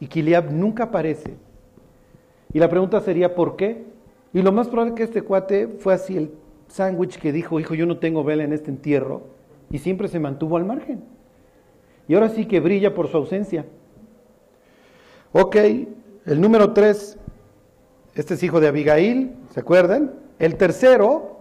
Y 0.00 0.06
Kiliab 0.06 0.52
nunca 0.52 0.84
aparece. 0.84 1.38
Y 2.52 2.58
la 2.58 2.68
pregunta 2.68 3.00
sería, 3.00 3.34
¿por 3.34 3.56
qué? 3.56 3.86
Y 4.34 4.42
lo 4.42 4.52
más 4.52 4.68
probable 4.68 4.96
que 4.96 5.04
este 5.04 5.22
cuate 5.22 5.66
fue 5.78 5.94
así 5.94 6.18
el 6.18 6.32
sándwich 6.68 7.18
que 7.18 7.32
dijo, 7.32 7.58
hijo, 7.58 7.74
yo 7.74 7.86
no 7.86 7.96
tengo 7.96 8.22
vela 8.22 8.44
en 8.44 8.52
este 8.52 8.70
entierro, 8.70 9.22
y 9.70 9.78
siempre 9.78 10.08
se 10.08 10.20
mantuvo 10.20 10.58
al 10.58 10.66
margen. 10.66 11.04
Y 12.06 12.12
ahora 12.12 12.28
sí 12.28 12.44
que 12.44 12.60
brilla 12.60 12.94
por 12.94 13.08
su 13.08 13.16
ausencia. 13.16 13.64
Ok, 15.38 15.54
el 15.56 16.40
número 16.40 16.72
tres, 16.72 17.18
este 18.14 18.32
es 18.32 18.42
hijo 18.42 18.58
de 18.58 18.68
Abigail, 18.68 19.34
¿se 19.52 19.60
acuerdan? 19.60 20.14
El 20.38 20.56
tercero, 20.56 21.40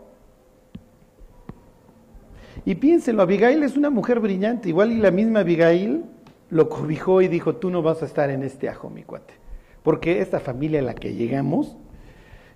y 2.66 2.76
piénsenlo, 2.76 3.22
Abigail 3.22 3.64
es 3.64 3.78
una 3.78 3.90
mujer 3.90 4.20
brillante, 4.20 4.68
igual 4.68 4.92
y 4.92 4.98
la 4.98 5.12
misma 5.12 5.40
Abigail 5.40 6.04
lo 6.50 6.68
cobijó 6.68 7.22
y 7.22 7.30
dijo, 7.30 7.56
tú 7.56 7.70
no 7.70 7.82
vas 7.82 8.02
a 8.02 8.06
estar 8.06 8.30
en 8.30 8.44
este 8.44 8.68
ajo, 8.68 8.90
mi 8.90 9.04
cuate, 9.04 9.34
porque 9.82 10.20
esta 10.20 10.42
familia 10.42 10.82
a 10.82 10.84
la 10.84 10.94
que 10.94 11.14
llegamos, 11.14 11.78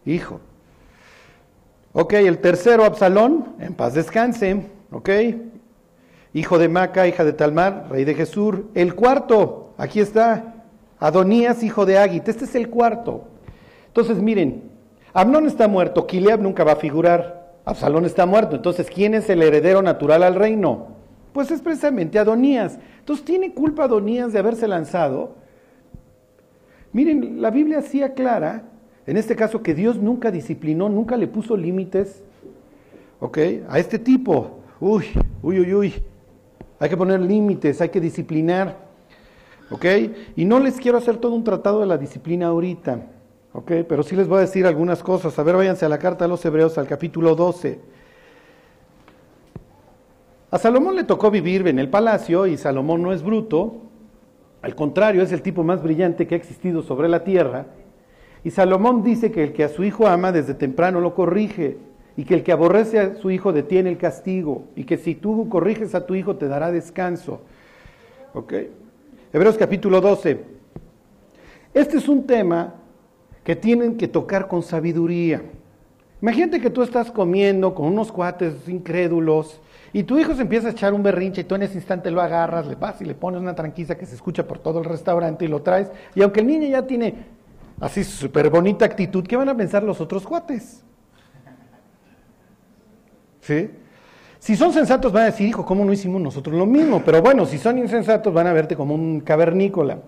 hijo. 0.06 0.42
Ok, 1.94 2.16
el 2.16 2.40
tercero, 2.40 2.84
Absalón, 2.84 3.56
en 3.60 3.76
paz 3.76 3.94
descanse, 3.94 4.66
ok, 4.92 5.10
hijo 6.34 6.60
de 6.60 6.68
Maca, 6.68 7.08
hija 7.08 7.24
de 7.24 7.32
Talmar, 7.32 7.88
rey 7.90 8.04
de 8.04 8.16
Jesús. 8.16 8.56
El 8.74 8.94
cuarto, 8.94 9.74
aquí 9.78 10.02
está, 10.02 10.59
Adonías, 11.00 11.64
hijo 11.64 11.86
de 11.86 11.98
Águit. 11.98 12.28
Este 12.28 12.46
es 12.46 12.56
el 12.56 12.70
cuarto. 12.70 13.26
Entonces, 13.88 14.22
miren, 14.22 14.64
Amnón 15.14 15.48
está 15.48 15.68
muerto, 15.68 16.06
Kileab 16.06 16.42
nunca 16.42 16.64
va 16.64 16.74
a 16.74 16.78
figurar, 16.78 17.54
Absalón 17.66 18.06
está 18.06 18.26
muerto. 18.26 18.56
Entonces, 18.56 18.88
¿quién 18.94 19.14
es 19.14 19.30
el 19.30 19.42
heredero 19.42 19.82
natural 19.82 20.24
al 20.24 20.36
reino? 20.36 20.88
Pues 21.34 21.52
es 21.52 21.62
precisamente 21.62 22.20
Adonías. 22.20 22.80
Entonces, 23.00 23.26
¿tiene 23.26 23.54
culpa 23.54 23.86
Adonías 23.86 24.34
de 24.34 24.40
haberse 24.40 24.68
lanzado? 24.68 25.36
Miren, 26.92 27.42
la 27.42 27.52
Biblia 27.52 27.82
sí 27.82 28.02
aclara, 28.02 28.64
en 29.06 29.18
este 29.18 29.36
caso, 29.36 29.64
que 29.64 29.74
Dios 29.74 29.98
nunca 29.98 30.32
disciplinó, 30.32 30.90
nunca 30.90 31.18
le 31.18 31.28
puso 31.28 31.56
límites, 31.56 32.24
¿ok? 33.20 33.38
A 33.68 33.80
este 33.80 34.00
tipo. 34.00 34.60
Uy, 34.80 35.06
uy, 35.42 35.60
uy, 35.60 35.74
uy. 35.74 35.94
Hay 36.80 36.90
que 36.90 36.98
poner 36.98 37.20
límites, 37.20 37.82
hay 37.82 37.90
que 37.90 38.00
disciplinar. 38.00 38.89
¿Ok? 39.72 39.86
Y 40.36 40.46
no 40.46 40.60
les 40.60 40.78
quiero 40.78 40.98
hacer 40.98 41.18
todo 41.18 41.34
un 41.34 41.44
tratado 41.44 41.82
de 41.82 41.86
la 41.86 41.98
disciplina 41.98 42.48
ahorita, 42.48 43.02
¿ok? 43.54 43.72
Pero 43.88 44.04
sí 44.04 44.16
les 44.16 44.28
voy 44.28 44.40
a 44.40 44.42
decir 44.42 44.66
algunas 44.66 45.04
cosas. 45.04 45.38
A 45.38 45.44
ver, 45.44 45.56
váyanse 45.56 45.86
a 45.86 45.90
la 45.90 46.00
carta 46.00 46.26
a 46.26 46.28
los 46.28 46.44
Hebreos, 46.44 46.78
al 46.78 46.88
capítulo 46.88 47.36
12. 47.36 47.80
A 50.52 50.58
Salomón 50.58 50.96
le 50.96 51.04
tocó 51.04 51.30
vivir 51.30 51.68
en 51.68 51.78
el 51.78 51.90
palacio 51.90 52.48
y 52.48 52.58
Salomón 52.58 53.04
no 53.04 53.14
es 53.14 53.22
bruto, 53.22 53.90
al 54.62 54.76
contrario, 54.76 55.22
es 55.22 55.32
el 55.32 55.42
tipo 55.42 55.64
más 55.64 55.82
brillante 55.84 56.28
que 56.28 56.36
ha 56.36 56.38
existido 56.38 56.82
sobre 56.82 57.08
la 57.08 57.24
tierra. 57.24 57.68
Y 58.44 58.52
Salomón 58.52 59.04
dice 59.04 59.32
que 59.32 59.44
el 59.44 59.54
que 59.54 59.64
a 59.64 59.70
su 59.70 59.84
hijo 59.84 60.08
ama 60.08 60.32
desde 60.32 60.54
temprano 60.54 61.02
lo 61.02 61.14
corrige 61.14 61.78
y 62.18 62.26
que 62.26 62.34
el 62.34 62.44
que 62.44 62.52
aborrece 62.52 63.00
a 63.00 63.16
su 63.16 63.32
hijo 63.32 63.54
detiene 63.54 63.90
el 63.90 63.98
castigo 63.98 64.66
y 64.76 64.86
que 64.86 64.98
si 64.98 65.16
tú 65.16 65.48
corriges 65.50 65.96
a 65.96 66.06
tu 66.06 66.16
hijo 66.16 66.36
te 66.36 66.48
dará 66.48 66.72
descanso. 66.72 67.42
¿Ok? 68.34 68.54
Hebreos 69.32 69.58
capítulo 69.60 70.02
12. 70.02 70.44
Este 71.76 71.98
es 71.98 72.10
un 72.10 72.26
tema 72.26 72.74
que 73.44 73.56
tienen 73.56 73.96
que 73.96 74.08
tocar 74.08 74.48
con 74.48 74.64
sabiduría. 74.64 75.44
Imagínate 76.20 76.60
que 76.60 76.72
tú 76.72 76.82
estás 76.82 77.12
comiendo 77.12 77.76
con 77.76 77.86
unos 77.86 78.12
cuates 78.12 78.68
incrédulos 78.68 79.62
y 79.94 80.02
tu 80.02 80.18
hijo 80.18 80.34
se 80.34 80.42
empieza 80.42 80.70
a 80.70 80.72
echar 80.72 80.96
un 80.96 81.04
berrinche 81.04 81.42
y 81.42 81.44
tú 81.44 81.54
en 81.54 81.62
ese 81.62 81.76
instante 81.76 82.10
lo 82.10 82.22
agarras, 82.22 82.66
le 82.66 82.74
vas 82.74 83.00
y 83.02 83.06
le 83.06 83.14
pones 83.14 83.40
una 83.40 83.54
tranquisa 83.54 83.96
que 83.96 84.08
se 84.08 84.16
escucha 84.16 84.48
por 84.48 84.58
todo 84.58 84.80
el 84.80 84.86
restaurante 84.86 85.46
y 85.46 85.48
lo 85.48 85.62
traes. 85.62 85.92
Y 86.16 86.24
aunque 86.24 86.40
el 86.40 86.48
niño 86.48 86.68
ya 86.68 86.88
tiene 86.88 87.14
así 87.80 88.04
súper 88.04 88.50
bonita 88.50 88.86
actitud, 88.86 89.24
¿qué 89.28 89.38
van 89.38 89.50
a 89.50 89.56
pensar 89.56 89.84
los 89.84 90.02
otros 90.02 90.26
cuates? 90.26 90.84
¿Sí? 93.42 93.70
Si 94.40 94.56
son 94.56 94.72
sensatos 94.72 95.12
van 95.12 95.24
a 95.24 95.26
decir, 95.28 95.48
hijo, 95.48 95.66
¿cómo 95.66 95.84
no 95.84 95.92
hicimos 95.92 96.22
nosotros 96.22 96.56
lo 96.56 96.66
mismo? 96.66 97.04
Pero 97.04 97.22
bueno, 97.22 97.46
si 97.46 97.58
son 97.58 97.78
insensatos 97.78 98.34
van 98.34 98.48
a 98.48 98.54
verte 98.54 98.76
como 98.76 98.96
un 98.96 99.20
cavernícola. 99.20 100.00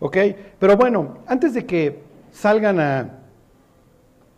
¿Ok? 0.00 0.16
Pero 0.58 0.76
bueno, 0.76 1.18
antes 1.26 1.54
de 1.54 1.64
que 1.64 2.00
salgan 2.32 2.80
a, 2.80 3.18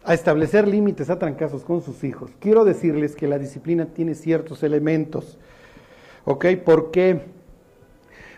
establecer 0.07 0.69
límites 0.69 1.09
a 1.09 1.19
trancazos 1.19 1.65
con 1.65 1.81
sus 1.81 2.05
hijos, 2.05 2.31
quiero 2.39 2.67
decirles 2.67 3.17
que 3.17 3.27
la 3.27 3.39
disciplina 3.39 3.87
tiene 3.87 4.15
ciertos 4.15 4.63
elementos. 4.63 5.39
¿Ok? 6.27 6.45
¿Por 6.63 6.91
qué? 6.91 7.23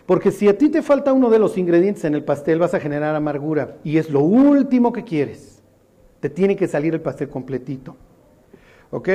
Porque 0.05 0.31
si 0.31 0.47
a 0.47 0.57
ti 0.57 0.69
te 0.69 0.81
falta 0.81 1.11
uno 1.11 1.29
de 1.29 1.39
los 1.39 1.57
ingredientes 1.57 2.05
en 2.05 2.15
el 2.15 2.23
pastel, 2.23 2.59
vas 2.59 2.73
a 2.73 2.79
generar 2.79 3.13
amargura. 3.13 3.75
Y 3.83 3.97
es 3.97 4.09
lo 4.09 4.21
último 4.21 4.93
que 4.93 5.03
quieres. 5.03 5.61
Te 6.21 6.29
tiene 6.29 6.55
que 6.55 6.69
salir 6.69 6.93
el 6.93 7.01
pastel 7.01 7.27
completito. 7.27 7.97
¿Ok? 8.89 9.09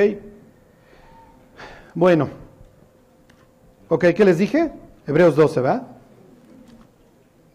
Bueno, 1.95 2.29
ok, 3.87 4.05
¿qué 4.15 4.25
les 4.25 4.39
dije? 4.39 4.71
Hebreos 5.05 5.35
12, 5.35 5.61
¿va? 5.61 5.87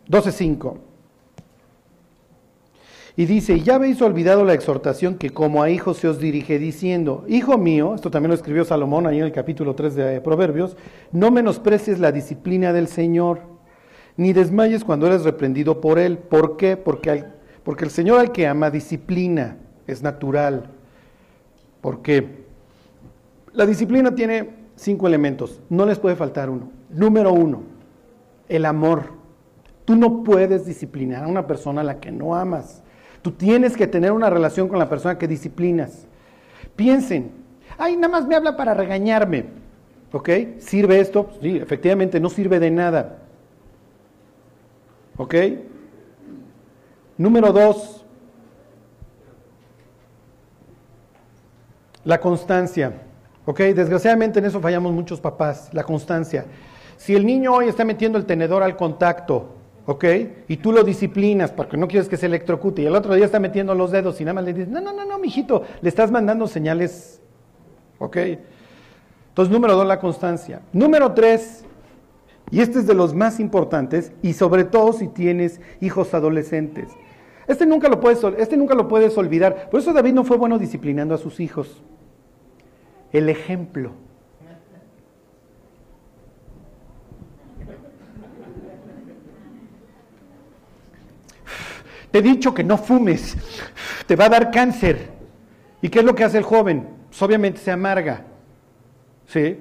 12.5. 0.09 0.77
Y 3.17 3.27
dice, 3.27 3.59
ya 3.61 3.75
habéis 3.75 4.01
olvidado 4.01 4.45
la 4.45 4.55
exhortación 4.55 5.17
que 5.17 5.31
como 5.31 5.61
a 5.61 5.71
hijos 5.71 5.97
se 5.97 6.07
os 6.07 6.21
dirige 6.21 6.61
diciendo, 6.61 7.25
Hijo 7.27 7.59
mío, 7.59 7.97
esto 7.97 8.13
también 8.13 8.29
lo 8.29 8.37
escribió 8.37 8.65
Salomón 8.65 9.09
ahí 9.09 9.19
en 9.19 9.25
el 9.25 9.33
capítulo 9.33 9.75
3 9.75 9.95
de 9.97 10.21
Proverbios, 10.21 10.77
no 11.11 11.33
menosprecies 11.33 11.99
la 11.99 12.13
disciplina 12.13 12.73
del 12.73 12.87
Señor, 12.87 13.41
ni 14.17 14.33
desmayes 14.33 14.85
cuando 14.85 15.09
eres 15.09 15.25
reprendido 15.25 15.81
por 15.81 15.99
Él. 15.99 16.17
¿Por 16.17 16.57
qué? 16.57 16.77
Porque, 16.77 17.25
porque 17.65 17.85
el 17.85 17.91
Señor 17.91 18.21
al 18.21 18.31
que 18.31 18.47
ama 18.47 18.71
disciplina, 18.71 19.57
es 19.89 20.01
natural. 20.01 20.71
¿Por 21.81 22.03
qué? 22.03 22.48
La 23.59 23.67
disciplina 23.67 24.15
tiene 24.15 24.51
cinco 24.77 25.09
elementos, 25.09 25.61
no 25.69 25.85
les 25.85 25.99
puede 25.99 26.15
faltar 26.15 26.49
uno. 26.49 26.71
Número 26.91 27.33
uno, 27.33 27.65
el 28.49 28.65
amor. 28.65 29.15
Tú 29.85 29.97
no 29.97 30.23
puedes 30.23 30.65
disciplinar 30.65 31.25
a 31.25 31.27
una 31.27 31.49
persona 31.49 31.81
a 31.81 31.85
la 31.85 31.99
que 31.99 32.13
no 32.13 32.37
amas. 32.37 32.85
Tú 33.21 33.33
tienes 33.33 33.77
que 33.77 33.89
tener 33.89 34.13
una 34.13 34.31
relación 34.31 34.69
con 34.69 34.79
la 34.79 34.89
persona 34.89 35.19
que 35.19 35.27
disciplinas. 35.27 36.07
Piensen, 36.77 37.33
ay, 37.79 37.97
nada 37.97 38.07
más 38.07 38.29
me 38.29 38.37
habla 38.37 38.57
para 38.57 38.75
regañarme. 38.75 39.47
¿Ok? 40.13 40.29
¿Sirve 40.59 41.01
esto? 41.01 41.31
Sí, 41.43 41.57
efectivamente, 41.57 42.21
no 42.21 42.31
sirve 42.31 42.61
de 42.61 42.71
nada. 42.71 43.23
¿Ok? 45.17 45.35
Número 47.17 47.53
dos, 47.53 48.07
la 52.05 52.21
constancia. 52.21 53.08
¿Ok? 53.49 53.61
Desgraciadamente 53.61 54.41
en 54.41 54.45
eso 54.45 54.61
fallamos 54.61 54.93
muchos 54.93 55.23
papás, 55.23 55.71
la 55.73 55.83
constancia. 55.83 56.45
Si 56.99 57.17
el 57.17 57.25
niño 57.25 57.55
hoy 57.55 57.67
está 57.67 57.83
metiendo 57.83 58.19
el 58.19 58.27
tenedor 58.27 58.63
al 58.63 58.77
contacto, 58.77 59.55
¿ok? 59.87 60.05
Y 60.49 60.59
tú 60.59 60.71
lo 60.71 60.85
disciplinas 60.85 61.51
porque 61.51 61.79
no 61.79 61.89
quieres 61.89 62.11
que 62.11 62.19
se 62.19 62.27
electrocute 62.27 62.83
y 62.83 62.85
el 62.85 62.95
otro 62.95 63.15
día 63.15 63.25
está 63.25 63.41
metiendo 63.41 63.75
los 63.75 63.91
dedos 63.91 64.21
y 64.21 64.25
nada 64.25 64.35
más 64.35 64.45
le 64.45 64.53
dices, 64.53 64.69
no, 64.69 64.83
no, 64.83 64.93
no, 64.93 65.07
no, 65.07 65.19
mijito, 65.19 65.63
le 65.81 65.89
estás 65.89 66.11
mandando 66.11 66.47
señales, 66.47 67.23
¿ok? 67.99 68.19
Entonces, 69.31 69.51
número 69.51 69.77
dos, 69.77 69.87
la 69.87 69.99
constancia. 69.99 70.61
Número 70.75 71.15
tres, 71.15 71.65
y 72.51 72.61
este 72.61 72.81
es 72.81 72.87
de 72.87 72.93
los 72.93 73.15
más 73.15 73.41
importantes, 73.41 74.13
y 74.21 74.35
sobre 74.35 74.65
todo 74.65 74.93
si 74.93 75.09
tienes 75.09 75.63
hijos 75.81 76.13
adolescentes. 76.13 76.91
Este 77.47 77.65
nunca 77.65 77.89
lo 77.89 77.99
puedes, 77.99 78.23
este 78.37 78.59
nunca 78.59 78.75
lo 78.75 78.89
puedes 78.89 79.17
olvidar. 79.17 79.71
Por 79.71 79.81
eso 79.81 79.95
David 79.95 80.13
no 80.13 80.25
fue 80.25 80.37
bueno 80.37 80.59
disciplinando 80.59 81.15
a 81.15 81.19
sus 81.19 81.41
hijos. 81.41 81.83
El 83.13 83.29
ejemplo. 83.29 83.93
Te 92.11 92.19
he 92.19 92.23
dicho 92.23 92.55
que 92.55 92.65
no 92.65 92.79
fumes, 92.79 93.37
te 94.07 94.17
va 94.17 94.27
a 94.27 94.29
dar 94.31 94.51
cáncer. 94.51 95.11
¿Y 95.83 95.89
qué 95.91 96.01
es 96.01 96.05
lo 96.05 96.15
que 96.15 96.25
hace 96.25 96.39
el 96.39 96.45
joven? 96.45 96.89
Pues 97.09 97.21
obviamente 97.23 97.61
se 97.61 97.71
amarga. 97.71 98.23
¿Sí? 99.27 99.59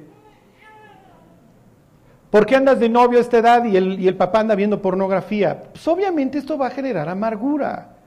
¿Por 2.29 2.45
qué 2.45 2.55
andas 2.55 2.79
de 2.79 2.89
novio 2.89 3.19
a 3.19 3.21
esta 3.21 3.37
edad 3.37 3.63
y 3.65 3.77
el, 3.77 3.99
y 3.99 4.07
el 4.07 4.15
papá 4.15 4.39
anda 4.39 4.55
viendo 4.55 4.81
pornografía? 4.81 5.63
Pues 5.71 5.87
obviamente 5.87 6.37
esto 6.37 6.57
va 6.57 6.67
a 6.67 6.71
generar 6.71 7.09
amargura. 7.09 7.97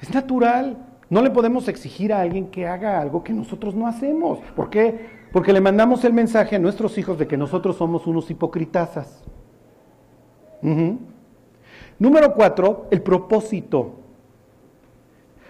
Es 0.00 0.12
natural. 0.12 0.76
No 1.12 1.20
le 1.20 1.30
podemos 1.30 1.68
exigir 1.68 2.10
a 2.10 2.22
alguien 2.22 2.46
que 2.46 2.66
haga 2.66 2.98
algo 2.98 3.22
que 3.22 3.34
nosotros 3.34 3.74
no 3.74 3.86
hacemos. 3.86 4.38
¿Por 4.56 4.70
qué? 4.70 5.10
Porque 5.30 5.52
le 5.52 5.60
mandamos 5.60 6.06
el 6.06 6.14
mensaje 6.14 6.56
a 6.56 6.58
nuestros 6.58 6.96
hijos 6.96 7.18
de 7.18 7.26
que 7.26 7.36
nosotros 7.36 7.76
somos 7.76 8.06
unos 8.06 8.30
hipocritazas. 8.30 9.22
Número 11.98 12.32
cuatro, 12.32 12.86
el 12.90 13.02
propósito. 13.02 13.92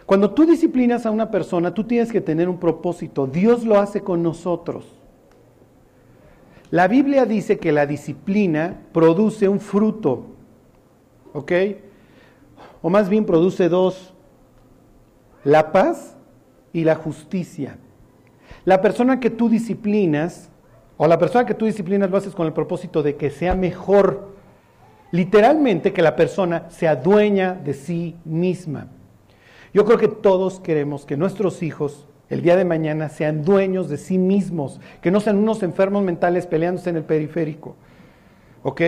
Cuando 0.05 0.33
tú 0.33 0.47
disciplinas 0.47 1.07
a 1.07 1.13
una 1.13 1.31
persona, 1.31 1.73
tú 1.73 1.85
tienes 1.85 2.11
que 2.11 2.21
tener 2.21 2.49
un 2.49 2.59
propósito. 2.59 3.29
Dios 3.29 3.65
lo 3.65 3.79
hace 3.79 4.01
con 4.01 4.21
nosotros. 4.21 4.85
La 6.73 6.89
Biblia 6.89 7.25
dice 7.25 7.61
que 7.61 7.71
la 7.71 7.87
disciplina 7.87 8.81
produce 8.91 9.49
un 9.49 9.61
fruto, 9.61 10.25
¿ok? 11.33 11.53
O 12.83 12.91
más 12.91 13.09
bien 13.09 13.25
produce 13.25 13.69
dos, 13.69 14.12
la 15.45 15.73
paz 15.73 16.17
y 16.73 16.85
la 16.85 16.95
justicia. 16.95 17.79
La 18.65 18.81
persona 18.81 19.21
que 19.21 19.31
tú 19.31 19.49
disciplinas, 19.49 20.51
o 20.97 21.07
la 21.07 21.19
persona 21.19 21.47
que 21.47 21.55
tú 21.55 21.67
disciplinas 21.67 22.11
lo 22.11 22.17
haces 22.17 22.35
con 22.35 22.47
el 22.47 22.53
propósito 22.53 23.03
de 23.03 23.17
que 23.17 23.31
sea 23.31 23.55
mejor, 23.55 24.33
literalmente 25.11 25.93
que 25.93 26.03
la 26.03 26.17
persona 26.17 26.71
sea 26.71 26.97
dueña 26.97 27.55
de 27.55 27.75
sí 27.75 28.17
misma. 28.25 28.89
Yo 29.75 29.85
creo 29.85 29.99
que 29.99 30.09
todos 30.09 30.61
queremos 30.61 31.07
que 31.07 31.17
nuestros 31.17 31.63
hijos 31.63 32.07
el 32.33 32.41
día 32.41 32.57
de 32.57 32.65
mañana 32.65 33.11
sean 33.11 33.45
dueños 33.45 33.91
de 33.91 33.99
sí 33.99 34.17
mismos, 34.17 34.81
que 35.03 35.11
no 35.11 35.21
sean 35.21 35.37
unos 35.37 35.63
enfermos 35.63 36.03
mentales 36.03 36.47
peleándose 36.47 36.89
en 36.89 36.97
el 36.97 37.05
periférico. 37.05 37.77
¿Ok? 38.63 38.81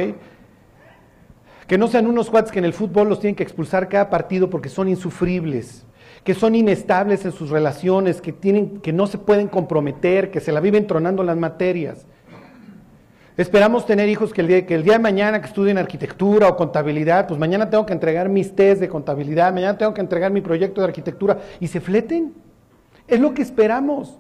Que 1.66 1.76
no 1.76 1.88
sean 1.88 2.06
unos 2.06 2.30
cuates 2.30 2.50
que 2.50 2.58
en 2.58 2.64
el 2.64 2.73
fútbol 2.73 3.06
los 3.06 3.20
tienen 3.20 3.34
que 3.34 3.42
expulsar 3.42 3.90
cada 3.90 4.08
partido 4.08 4.49
porque 4.49 4.70
son 4.70 4.88
insufribles, 4.88 5.84
que 6.25 6.35
son 6.35 6.54
inestables 6.54 7.25
en 7.26 7.33
sus 7.33 7.50
relaciones, 7.50 8.23
que, 8.23 8.33
tienen, 8.33 8.81
que 8.81 8.93
no 8.93 9.07
se 9.07 9.19
pueden 9.19 9.47
comprometer, 9.47 10.31
que 10.31 10.40
se 10.40 10.52
la 10.52 10.61
viven 10.61 10.87
tronando 10.87 11.23
las 11.23 11.37
materias. 11.37 12.07
Esperamos 13.37 13.85
tener 13.85 14.09
hijos 14.09 14.33
que 14.33 14.40
el, 14.40 14.47
día, 14.47 14.64
que 14.64 14.75
el 14.75 14.85
día 14.85 14.95
de 14.95 15.00
mañana 15.00 15.40
que 15.40 15.49
estudien 15.49 15.76
arquitectura 15.76 16.49
o 16.49 16.57
contabilidad, 16.57 17.26
pues 17.26 17.39
mañana 17.39 17.69
tengo 17.69 17.84
que 17.84 17.93
entregar 17.93 18.28
mis 18.28 18.54
test 18.54 18.80
de 18.80 18.89
contabilidad, 18.89 19.52
mañana 19.52 19.76
tengo 19.76 19.93
que 19.93 20.00
entregar 20.00 20.32
mi 20.32 20.41
proyecto 20.41 20.80
de 20.80 20.87
arquitectura 20.87 21.39
y 21.60 21.67
se 21.67 21.80
fleten. 21.80 22.32
Es 23.06 23.21
lo 23.21 23.34
que 23.34 23.43
esperamos. 23.43 24.19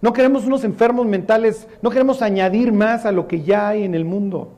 No 0.00 0.12
queremos 0.12 0.44
unos 0.44 0.62
enfermos 0.62 1.06
mentales, 1.06 1.66
no 1.82 1.90
queremos 1.90 2.22
añadir 2.22 2.72
más 2.72 3.06
a 3.06 3.12
lo 3.12 3.26
que 3.26 3.42
ya 3.42 3.68
hay 3.68 3.82
en 3.82 3.94
el 3.94 4.04
mundo. 4.04 4.52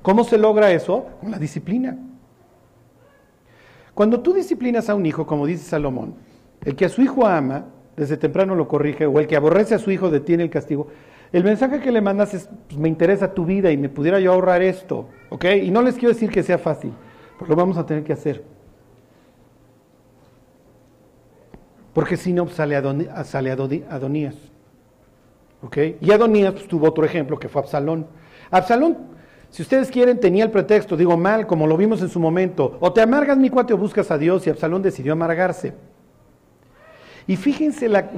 ¿Cómo 0.00 0.24
se 0.24 0.38
logra 0.38 0.70
eso? 0.70 1.06
Con 1.20 1.32
la 1.32 1.38
disciplina. 1.38 1.98
Cuando 3.96 4.20
tú 4.20 4.34
disciplinas 4.34 4.90
a 4.90 4.94
un 4.94 5.06
hijo, 5.06 5.26
como 5.26 5.46
dice 5.46 5.64
Salomón, 5.64 6.16
el 6.62 6.76
que 6.76 6.84
a 6.84 6.90
su 6.90 7.00
hijo 7.00 7.26
ama, 7.26 7.64
desde 7.96 8.18
temprano 8.18 8.54
lo 8.54 8.68
corrige, 8.68 9.06
o 9.06 9.18
el 9.18 9.26
que 9.26 9.36
aborrece 9.36 9.74
a 9.74 9.78
su 9.78 9.90
hijo 9.90 10.10
detiene 10.10 10.42
el 10.42 10.50
castigo, 10.50 10.88
el 11.32 11.42
mensaje 11.42 11.80
que 11.80 11.90
le 11.90 12.02
mandas 12.02 12.34
es, 12.34 12.50
pues, 12.68 12.78
me 12.78 12.90
interesa 12.90 13.32
tu 13.32 13.46
vida 13.46 13.72
y 13.72 13.78
me 13.78 13.88
pudiera 13.88 14.20
yo 14.20 14.34
ahorrar 14.34 14.60
esto, 14.60 15.08
¿ok? 15.30 15.46
Y 15.62 15.70
no 15.70 15.80
les 15.80 15.94
quiero 15.94 16.12
decir 16.12 16.28
que 16.28 16.42
sea 16.42 16.58
fácil, 16.58 16.92
pero 17.38 17.48
lo 17.48 17.56
vamos 17.56 17.78
a 17.78 17.86
tener 17.86 18.04
que 18.04 18.12
hacer. 18.12 18.44
Porque 21.94 22.18
si 22.18 22.34
no, 22.34 22.46
sale, 22.48 22.76
Adonías. 22.76 24.36
¿Ok? 25.62 25.78
Y 26.02 26.10
Adonías 26.10 26.52
pues, 26.52 26.68
tuvo 26.68 26.88
otro 26.88 27.06
ejemplo 27.06 27.38
que 27.38 27.48
fue 27.48 27.62
Absalón. 27.62 28.06
Absalón, 28.50 29.15
si 29.56 29.62
ustedes 29.62 29.90
quieren, 29.90 30.20
tenía 30.20 30.44
el 30.44 30.50
pretexto, 30.50 30.96
digo 30.98 31.16
mal, 31.16 31.46
como 31.46 31.66
lo 31.66 31.78
vimos 31.78 32.02
en 32.02 32.10
su 32.10 32.20
momento. 32.20 32.76
O 32.80 32.92
te 32.92 33.00
amargas 33.00 33.38
mi 33.38 33.48
cuate 33.48 33.72
o 33.72 33.78
buscas 33.78 34.10
a 34.10 34.18
Dios 34.18 34.46
y 34.46 34.50
Absalón 34.50 34.82
decidió 34.82 35.14
amargarse. 35.14 35.72
Y 37.26 37.36
fíjense 37.36 37.88
la... 37.88 38.10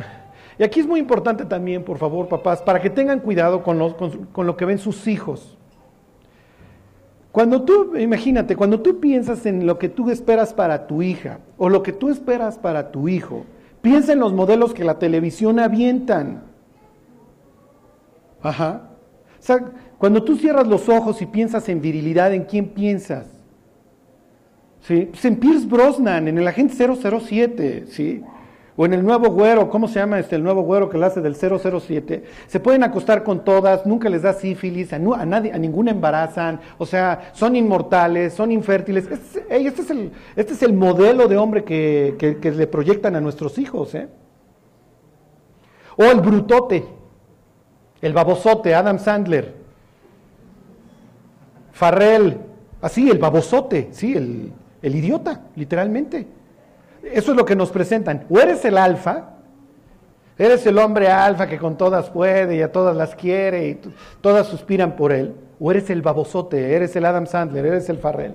Y 0.58 0.64
aquí 0.64 0.80
es 0.80 0.86
muy 0.88 0.98
importante 0.98 1.44
también, 1.44 1.84
por 1.84 1.98
favor, 1.98 2.26
papás, 2.26 2.60
para 2.60 2.80
que 2.80 2.90
tengan 2.90 3.20
cuidado 3.20 3.62
con, 3.62 3.94
con 4.32 4.46
lo 4.46 4.56
que 4.56 4.64
ven 4.64 4.78
sus 4.78 5.06
hijos. 5.06 5.56
Cuando 7.30 7.62
tú, 7.62 7.96
imagínate, 7.96 8.56
cuando 8.56 8.80
tú 8.80 8.98
piensas 8.98 9.46
en 9.46 9.64
lo 9.64 9.78
que 9.78 9.88
tú 9.88 10.10
esperas 10.10 10.52
para 10.52 10.88
tu 10.88 11.02
hija 11.02 11.38
o 11.56 11.68
lo 11.68 11.84
que 11.84 11.92
tú 11.92 12.10
esperas 12.10 12.58
para 12.58 12.90
tu 12.90 13.06
hijo, 13.06 13.44
Piensa 13.80 14.12
en 14.12 14.18
los 14.18 14.32
modelos 14.32 14.74
que 14.74 14.84
la 14.84 14.98
televisión 14.98 15.60
avientan. 15.60 16.42
Ajá. 18.42 18.90
O 19.38 19.42
sea, 19.42 19.72
cuando 19.98 20.22
tú 20.22 20.36
cierras 20.36 20.66
los 20.66 20.88
ojos 20.88 21.20
y 21.20 21.26
piensas 21.26 21.68
en 21.68 21.80
virilidad, 21.80 22.32
¿en 22.32 22.44
quién 22.44 22.68
piensas? 22.68 23.26
¿Sí? 24.80 25.08
Pues 25.10 25.24
en 25.24 25.36
Pierce 25.36 25.66
Brosnan, 25.66 26.28
en 26.28 26.38
el 26.38 26.46
agente 26.46 26.74
007, 26.74 27.84
¿sí? 27.88 28.22
o 28.80 28.86
en 28.86 28.94
el 28.94 29.04
nuevo 29.04 29.30
güero, 29.30 29.68
¿cómo 29.68 29.88
se 29.88 29.98
llama 29.98 30.20
este 30.20 30.36
el 30.36 30.44
nuevo 30.44 30.62
güero 30.62 30.88
que 30.88 30.96
lo 30.96 31.04
hace 31.04 31.20
del 31.20 31.34
007? 31.34 32.22
Se 32.46 32.60
pueden 32.60 32.84
acostar 32.84 33.24
con 33.24 33.42
todas, 33.42 33.84
nunca 33.86 34.08
les 34.08 34.22
da 34.22 34.32
sífilis, 34.32 34.92
a, 34.92 35.00
nadie, 35.00 35.52
a 35.52 35.58
ninguna 35.58 35.90
embarazan, 35.90 36.60
o 36.78 36.86
sea, 36.86 37.32
son 37.32 37.56
inmortales, 37.56 38.34
son 38.34 38.52
infértiles. 38.52 39.08
Este, 39.10 39.44
es, 39.50 39.90
el, 39.90 40.12
este 40.36 40.52
es 40.52 40.62
el 40.62 40.74
modelo 40.74 41.26
de 41.26 41.36
hombre 41.36 41.64
que, 41.64 42.38
que 42.40 42.50
le 42.52 42.68
proyectan 42.68 43.16
a 43.16 43.20
nuestros 43.20 43.58
hijos, 43.58 43.96
¿eh? 43.96 44.08
O 45.96 46.04
el 46.04 46.20
brutote, 46.20 46.84
el 48.00 48.12
babosote, 48.12 48.76
Adam 48.76 49.00
Sandler, 49.00 49.57
Farrell, 51.78 52.38
así, 52.82 53.08
el 53.08 53.18
babosote, 53.18 53.90
sí, 53.92 54.16
el, 54.16 54.52
el 54.82 54.96
idiota, 54.96 55.42
literalmente. 55.54 56.26
Eso 57.04 57.30
es 57.30 57.36
lo 57.36 57.44
que 57.44 57.54
nos 57.54 57.70
presentan. 57.70 58.26
O 58.28 58.40
eres 58.40 58.64
el 58.64 58.76
alfa, 58.76 59.36
eres 60.36 60.66
el 60.66 60.76
hombre 60.76 61.06
alfa 61.06 61.46
que 61.46 61.56
con 61.56 61.78
todas 61.78 62.10
puede 62.10 62.56
y 62.56 62.62
a 62.62 62.72
todas 62.72 62.96
las 62.96 63.14
quiere 63.14 63.68
y 63.68 63.80
todas 64.20 64.48
suspiran 64.48 64.96
por 64.96 65.12
él. 65.12 65.36
O 65.60 65.70
eres 65.70 65.88
el 65.90 66.02
babosote, 66.02 66.74
eres 66.74 66.96
el 66.96 67.04
Adam 67.04 67.26
Sandler, 67.26 67.64
eres 67.66 67.88
el 67.88 67.98
Farrell. 67.98 68.34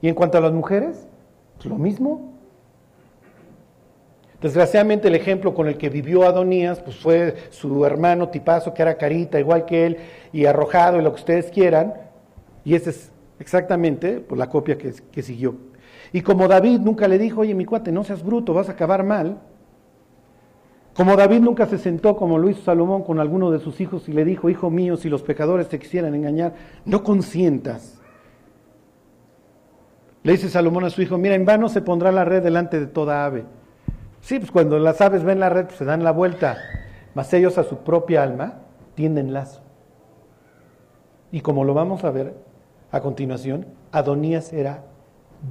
Y 0.00 0.06
en 0.06 0.14
cuanto 0.14 0.38
a 0.38 0.40
las 0.40 0.52
mujeres, 0.52 1.08
pues 1.56 1.66
lo 1.66 1.78
mismo. 1.78 2.32
Desgraciadamente 4.40 5.08
el 5.08 5.16
ejemplo 5.16 5.52
con 5.52 5.66
el 5.66 5.76
que 5.76 5.88
vivió 5.88 6.28
Adonías 6.28 6.78
pues 6.78 6.96
fue 6.96 7.34
su 7.50 7.84
hermano 7.84 8.28
tipazo 8.28 8.72
que 8.72 8.82
era 8.82 8.96
carita 8.96 9.40
igual 9.40 9.64
que 9.64 9.86
él 9.86 9.96
y 10.32 10.46
arrojado 10.46 11.00
y 11.00 11.02
lo 11.02 11.12
que 11.12 11.20
ustedes 11.20 11.50
quieran. 11.50 12.01
Y 12.64 12.74
esa 12.74 12.90
es 12.90 13.12
exactamente 13.38 14.20
pues, 14.20 14.38
la 14.38 14.48
copia 14.48 14.78
que 14.78 15.22
siguió. 15.22 15.56
Y 16.12 16.20
como 16.20 16.46
David 16.46 16.80
nunca 16.80 17.08
le 17.08 17.18
dijo, 17.18 17.40
oye, 17.40 17.54
mi 17.54 17.64
cuate, 17.64 17.90
no 17.90 18.04
seas 18.04 18.22
bruto, 18.22 18.52
vas 18.52 18.68
a 18.68 18.72
acabar 18.72 19.02
mal. 19.02 19.40
Como 20.94 21.16
David 21.16 21.40
nunca 21.40 21.66
se 21.66 21.78
sentó 21.78 22.16
como 22.16 22.38
lo 22.38 22.50
hizo 22.50 22.62
Salomón 22.62 23.02
con 23.02 23.18
alguno 23.18 23.50
de 23.50 23.60
sus 23.60 23.80
hijos 23.80 24.08
y 24.10 24.12
le 24.12 24.26
dijo, 24.26 24.50
hijo 24.50 24.68
mío, 24.68 24.98
si 24.98 25.08
los 25.08 25.22
pecadores 25.22 25.68
te 25.68 25.78
quisieran 25.78 26.14
engañar, 26.14 26.54
no 26.84 27.02
consientas. 27.02 27.98
Le 30.22 30.32
dice 30.32 30.50
Salomón 30.50 30.84
a 30.84 30.90
su 30.90 31.00
hijo, 31.00 31.16
mira, 31.16 31.34
en 31.34 31.46
vano 31.46 31.70
se 31.70 31.80
pondrá 31.80 32.12
la 32.12 32.26
red 32.26 32.42
delante 32.42 32.78
de 32.78 32.86
toda 32.86 33.24
ave. 33.24 33.44
Sí, 34.20 34.38
pues 34.38 34.52
cuando 34.52 34.78
las 34.78 35.00
aves 35.00 35.24
ven 35.24 35.40
la 35.40 35.48
red, 35.48 35.64
pues 35.64 35.78
se 35.78 35.84
dan 35.86 36.04
la 36.04 36.12
vuelta, 36.12 36.58
mas 37.14 37.32
ellos 37.32 37.56
a 37.56 37.64
su 37.64 37.78
propia 37.78 38.22
alma 38.22 38.60
tienden 38.94 39.32
lazo. 39.32 39.62
Y 41.32 41.40
como 41.40 41.64
lo 41.64 41.72
vamos 41.72 42.04
a 42.04 42.10
ver 42.10 42.34
a 42.92 43.00
continuación, 43.00 43.66
Adonías 43.90 44.52
era 44.52 44.84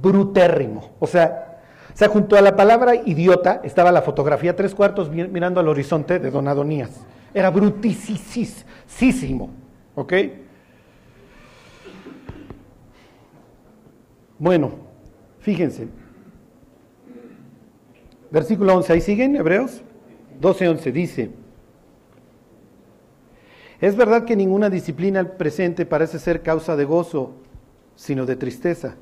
brutérrimo. 0.00 0.92
O 0.98 1.06
sea, 1.06 1.52
o 1.92 1.96
sea, 1.96 2.08
junto 2.08 2.36
a 2.36 2.40
la 2.40 2.56
palabra 2.56 2.94
idiota 2.94 3.60
estaba 3.64 3.92
la 3.92 4.00
fotografía 4.00 4.56
tres 4.56 4.74
cuartos 4.74 5.10
mirando 5.10 5.60
al 5.60 5.68
horizonte 5.68 6.18
de 6.18 6.30
Don 6.30 6.48
Adonías. 6.48 7.02
Era 7.34 7.50
brutisísimo. 7.50 9.50
¿Ok? 9.94 10.14
Bueno, 14.38 14.72
fíjense. 15.40 15.88
Versículo 18.30 18.74
11, 18.76 18.92
ahí 18.94 19.02
siguen, 19.02 19.36
Hebreos 19.36 19.82
12, 20.40 20.68
11, 20.68 20.92
dice, 20.92 21.30
es 23.82 23.96
verdad 23.96 24.24
que 24.24 24.36
ninguna 24.36 24.70
disciplina 24.70 25.22
presente 25.24 25.84
parece 25.84 26.20
ser 26.20 26.42
causa 26.42 26.76
de 26.76 26.84
gozo, 26.84 27.32
sino 27.96 28.26
de 28.26 28.36
tristeza, 28.36 28.94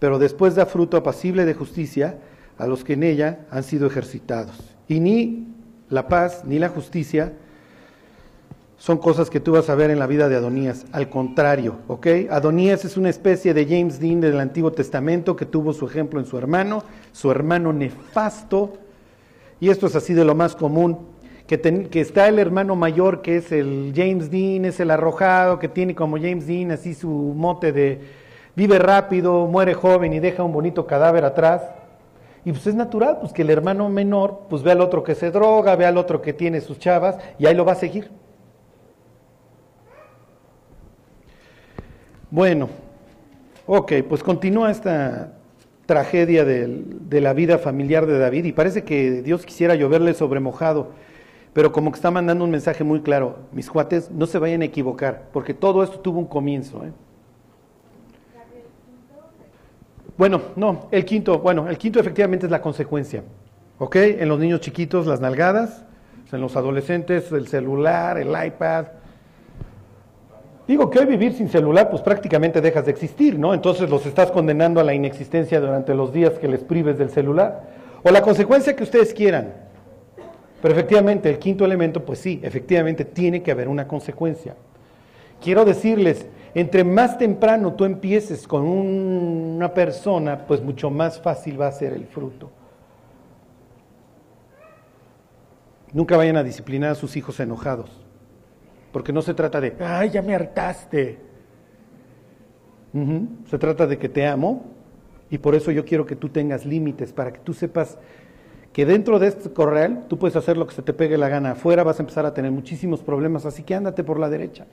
pero 0.00 0.18
después 0.18 0.56
da 0.56 0.66
fruto 0.66 0.96
apacible 0.96 1.44
de 1.44 1.54
justicia 1.54 2.18
a 2.58 2.66
los 2.66 2.82
que 2.82 2.94
en 2.94 3.04
ella 3.04 3.46
han 3.50 3.62
sido 3.62 3.86
ejercitados. 3.86 4.74
Y 4.88 4.98
ni 4.98 5.46
la 5.88 6.08
paz 6.08 6.42
ni 6.44 6.58
la 6.58 6.68
justicia 6.68 7.32
son 8.76 8.98
cosas 8.98 9.30
que 9.30 9.38
tú 9.38 9.52
vas 9.52 9.70
a 9.70 9.76
ver 9.76 9.90
en 9.90 10.00
la 10.00 10.08
vida 10.08 10.28
de 10.28 10.34
Adonías. 10.34 10.86
Al 10.90 11.08
contrario, 11.08 11.76
¿ok? 11.86 12.06
Adonías 12.28 12.84
es 12.84 12.96
una 12.96 13.10
especie 13.10 13.54
de 13.54 13.66
James 13.66 14.00
Dean 14.00 14.20
del 14.20 14.40
Antiguo 14.40 14.72
Testamento 14.72 15.36
que 15.36 15.46
tuvo 15.46 15.72
su 15.72 15.86
ejemplo 15.86 16.18
en 16.18 16.26
su 16.26 16.36
hermano, 16.36 16.82
su 17.12 17.30
hermano 17.30 17.72
nefasto. 17.72 18.74
Y 19.60 19.70
esto 19.70 19.86
es 19.86 19.94
así 19.94 20.12
de 20.12 20.24
lo 20.24 20.34
más 20.34 20.56
común. 20.56 20.98
Que, 21.48 21.88
está 21.94 22.28
el 22.28 22.38
hermano 22.38 22.76
mayor 22.76 23.22
que 23.22 23.38
es 23.38 23.50
el 23.50 23.92
James 23.96 24.30
Dean, 24.30 24.66
es 24.66 24.78
el 24.78 24.90
arrojado, 24.90 25.58
que 25.58 25.66
tiene 25.68 25.94
como 25.94 26.16
James 26.16 26.46
Dean 26.46 26.70
así 26.70 26.94
su 26.94 27.08
mote 27.08 27.72
de 27.72 28.00
vive 28.54 28.78
rápido, 28.78 29.46
muere 29.46 29.72
joven 29.72 30.12
y 30.12 30.20
deja 30.20 30.44
un 30.44 30.52
bonito 30.52 30.86
cadáver 30.86 31.24
atrás. 31.24 31.62
Y 32.44 32.52
pues 32.52 32.66
es 32.66 32.74
natural, 32.74 33.18
pues 33.20 33.32
que 33.32 33.42
el 33.42 33.50
hermano 33.50 33.88
menor 33.88 34.42
pues 34.50 34.62
ve 34.62 34.72
al 34.72 34.80
otro 34.80 35.02
que 35.02 35.14
se 35.14 35.30
droga, 35.30 35.74
ve 35.74 35.86
al 35.86 35.96
otro 35.96 36.20
que 36.20 36.32
tiene 36.32 36.60
sus 36.60 36.78
chavas 36.78 37.16
y 37.38 37.46
ahí 37.46 37.54
lo 37.54 37.64
va 37.64 37.72
a 37.72 37.76
seguir. 37.76 38.10
Bueno, 42.30 42.68
ok, 43.66 43.92
pues 44.06 44.22
continúa 44.22 44.70
esta 44.70 45.32
tragedia 45.86 46.44
de, 46.44 46.84
la 47.10 47.32
vida 47.32 47.56
familiar 47.56 48.04
de 48.04 48.18
David 48.18 48.44
y 48.44 48.52
parece 48.52 48.84
que 48.84 49.22
Dios 49.22 49.46
quisiera 49.46 49.74
lloverle 49.74 50.12
sobre 50.12 50.38
mojado, 50.38 50.90
pero 51.58 51.72
como 51.72 51.90
que 51.90 51.96
está 51.96 52.12
mandando 52.12 52.44
un 52.44 52.52
mensaje 52.52 52.84
muy 52.84 53.00
claro, 53.00 53.38
mis 53.50 53.68
cuates, 53.68 54.12
no 54.12 54.26
se 54.26 54.38
vayan 54.38 54.62
a 54.62 54.66
equivocar, 54.66 55.24
porque 55.32 55.54
todo 55.54 55.82
esto 55.82 55.98
tuvo 55.98 56.20
un 56.20 56.26
comienzo. 56.26 56.84
¿eh? 56.84 56.92
Bueno, 60.16 60.40
no, 60.54 60.86
el 60.92 61.04
quinto, 61.04 61.40
bueno, 61.40 61.68
el 61.68 61.76
quinto 61.76 61.98
efectivamente 61.98 62.46
es 62.46 62.52
la 62.52 62.62
consecuencia, 62.62 63.24
¿ok? 63.80 63.96
En 63.96 64.28
los 64.28 64.38
niños 64.38 64.60
chiquitos 64.60 65.08
las 65.08 65.20
nalgadas, 65.20 65.84
en 66.30 66.40
los 66.40 66.54
adolescentes 66.54 67.32
el 67.32 67.48
celular, 67.48 68.18
el 68.18 68.28
iPad, 68.28 68.86
Digo 70.68 70.90
que 70.90 71.00
hoy 71.00 71.06
vivir 71.06 71.32
sin 71.32 71.48
celular, 71.48 71.90
pues 71.90 72.02
prácticamente 72.02 72.60
dejas 72.60 72.84
de 72.84 72.92
existir, 72.92 73.36
¿no? 73.36 73.52
Entonces 73.52 73.90
los 73.90 74.06
estás 74.06 74.30
condenando 74.30 74.78
a 74.78 74.84
la 74.84 74.94
inexistencia 74.94 75.58
durante 75.58 75.92
los 75.92 76.12
días 76.12 76.34
que 76.34 76.46
les 76.46 76.60
prives 76.60 76.98
del 76.98 77.10
celular. 77.10 77.64
O 78.04 78.12
la 78.12 78.22
consecuencia 78.22 78.76
que 78.76 78.84
ustedes 78.84 79.12
quieran. 79.12 79.67
Pero 80.60 80.74
efectivamente, 80.74 81.30
el 81.30 81.38
quinto 81.38 81.64
elemento, 81.64 82.04
pues 82.04 82.18
sí, 82.18 82.40
efectivamente 82.42 83.04
tiene 83.04 83.42
que 83.42 83.52
haber 83.52 83.68
una 83.68 83.86
consecuencia. 83.86 84.56
Quiero 85.40 85.64
decirles, 85.64 86.26
entre 86.54 86.82
más 86.82 87.16
temprano 87.16 87.74
tú 87.74 87.84
empieces 87.84 88.48
con 88.48 88.66
una 88.66 89.72
persona, 89.72 90.46
pues 90.46 90.60
mucho 90.60 90.90
más 90.90 91.20
fácil 91.20 91.60
va 91.60 91.68
a 91.68 91.72
ser 91.72 91.92
el 91.92 92.06
fruto. 92.06 92.50
Nunca 95.92 96.16
vayan 96.16 96.36
a 96.36 96.42
disciplinar 96.42 96.90
a 96.90 96.96
sus 96.96 97.16
hijos 97.16 97.38
enojados. 97.40 97.90
Porque 98.92 99.12
no 99.12 99.22
se 99.22 99.34
trata 99.34 99.60
de, 99.60 99.76
ay, 99.80 100.10
ya 100.10 100.22
me 100.22 100.34
hartaste. 100.34 101.18
Se 103.48 103.58
trata 103.58 103.86
de 103.86 103.96
que 103.96 104.08
te 104.08 104.26
amo 104.26 104.64
y 105.30 105.38
por 105.38 105.54
eso 105.54 105.70
yo 105.70 105.84
quiero 105.84 106.04
que 106.04 106.16
tú 106.16 106.30
tengas 106.30 106.66
límites, 106.66 107.12
para 107.12 107.32
que 107.32 107.38
tú 107.38 107.54
sepas 107.54 107.98
que 108.78 108.86
dentro 108.86 109.18
de 109.18 109.26
este 109.26 109.52
corral 109.52 110.04
tú 110.06 110.20
puedes 110.20 110.36
hacer 110.36 110.56
lo 110.56 110.64
que 110.68 110.72
se 110.72 110.82
te 110.82 110.92
pegue 110.92 111.18
la 111.18 111.28
gana. 111.28 111.50
Afuera 111.50 111.82
vas 111.82 111.98
a 111.98 112.02
empezar 112.04 112.24
a 112.26 112.32
tener 112.32 112.52
muchísimos 112.52 113.02
problemas, 113.02 113.44
así 113.44 113.64
que 113.64 113.74
ándate 113.74 114.04
por 114.04 114.20
la 114.20 114.30
derecha. 114.30 114.66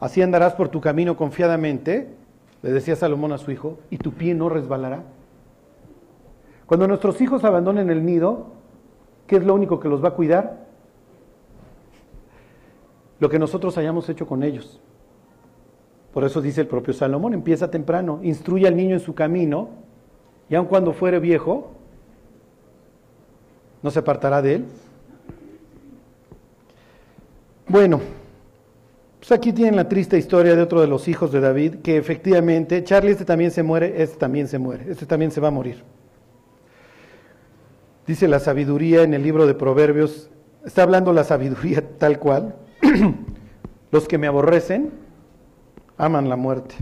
Así 0.00 0.22
andarás 0.22 0.54
por 0.54 0.70
tu 0.70 0.80
camino 0.80 1.14
confiadamente, 1.14 2.08
le 2.62 2.72
decía 2.72 2.96
Salomón 2.96 3.32
a 3.32 3.36
su 3.36 3.50
hijo, 3.50 3.80
y 3.90 3.98
tu 3.98 4.12
pie 4.12 4.34
no 4.34 4.48
resbalará. 4.48 5.02
Cuando 6.64 6.88
nuestros 6.88 7.20
hijos 7.20 7.44
abandonen 7.44 7.90
el 7.90 8.02
nido, 8.02 8.46
¿qué 9.26 9.36
es 9.36 9.44
lo 9.44 9.52
único 9.52 9.78
que 9.78 9.90
los 9.90 10.02
va 10.02 10.08
a 10.08 10.14
cuidar? 10.14 10.64
lo 13.20 13.28
que 13.28 13.38
nosotros 13.38 13.76
hayamos 13.76 14.08
hecho 14.08 14.26
con 14.26 14.42
ellos. 14.42 14.80
Por 16.14 16.24
eso 16.24 16.40
dice 16.40 16.62
el 16.62 16.66
propio 16.66 16.94
Salomón, 16.94 17.34
empieza 17.34 17.70
temprano, 17.70 18.20
instruye 18.22 18.66
al 18.66 18.74
niño 18.74 18.94
en 18.94 19.00
su 19.00 19.14
camino, 19.14 19.68
y 20.48 20.54
aun 20.54 20.64
cuando 20.64 20.94
fuere 20.94 21.20
viejo, 21.20 21.73
no 23.84 23.90
se 23.90 23.98
apartará 23.98 24.40
de 24.40 24.54
él. 24.54 24.64
Bueno, 27.68 28.00
pues 29.18 29.30
aquí 29.30 29.52
tienen 29.52 29.76
la 29.76 29.88
triste 29.88 30.16
historia 30.16 30.56
de 30.56 30.62
otro 30.62 30.80
de 30.80 30.86
los 30.86 31.06
hijos 31.06 31.30
de 31.30 31.40
David, 31.40 31.76
que 31.82 31.98
efectivamente, 31.98 32.82
Charlie 32.82 33.12
este 33.12 33.26
también 33.26 33.50
se 33.50 33.62
muere, 33.62 34.02
este 34.02 34.16
también 34.16 34.48
se 34.48 34.58
muere, 34.58 34.90
este 34.90 35.04
también 35.04 35.30
se 35.30 35.40
va 35.40 35.48
a 35.48 35.50
morir. 35.50 35.82
Dice 38.06 38.26
la 38.26 38.40
sabiduría 38.40 39.02
en 39.02 39.12
el 39.12 39.22
libro 39.22 39.46
de 39.46 39.54
Proverbios, 39.54 40.30
está 40.64 40.82
hablando 40.82 41.12
la 41.12 41.24
sabiduría 41.24 41.84
tal 41.98 42.18
cual, 42.18 42.56
Los 43.90 44.08
que 44.08 44.18
me 44.18 44.26
aborrecen 44.26 44.90
aman 45.96 46.28
la 46.28 46.34
muerte. 46.34 46.74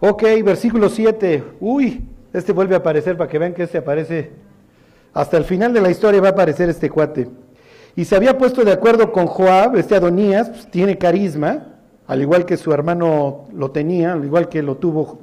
Ok, 0.00 0.22
versículo 0.42 0.88
7. 0.88 1.44
Uy, 1.60 2.08
este 2.32 2.52
vuelve 2.52 2.74
a 2.74 2.78
aparecer 2.78 3.18
para 3.18 3.28
que 3.28 3.38
vean 3.38 3.52
que 3.52 3.64
este 3.64 3.76
aparece. 3.76 4.45
Hasta 5.16 5.38
el 5.38 5.44
final 5.44 5.72
de 5.72 5.80
la 5.80 5.90
historia 5.90 6.20
va 6.20 6.28
a 6.28 6.32
aparecer 6.32 6.68
este 6.68 6.90
cuate. 6.90 7.26
Y 7.96 8.04
se 8.04 8.14
había 8.14 8.36
puesto 8.36 8.62
de 8.66 8.72
acuerdo 8.72 9.12
con 9.12 9.26
Joab, 9.26 9.76
este 9.76 9.96
Adonías, 9.96 10.50
pues, 10.50 10.70
tiene 10.70 10.98
carisma, 10.98 11.68
al 12.06 12.20
igual 12.20 12.44
que 12.44 12.58
su 12.58 12.70
hermano 12.70 13.46
lo 13.50 13.70
tenía, 13.70 14.12
al 14.12 14.26
igual 14.26 14.50
que 14.50 14.62
lo 14.62 14.76
tuvo 14.76 15.20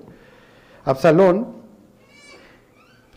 Absalón. 0.84 1.46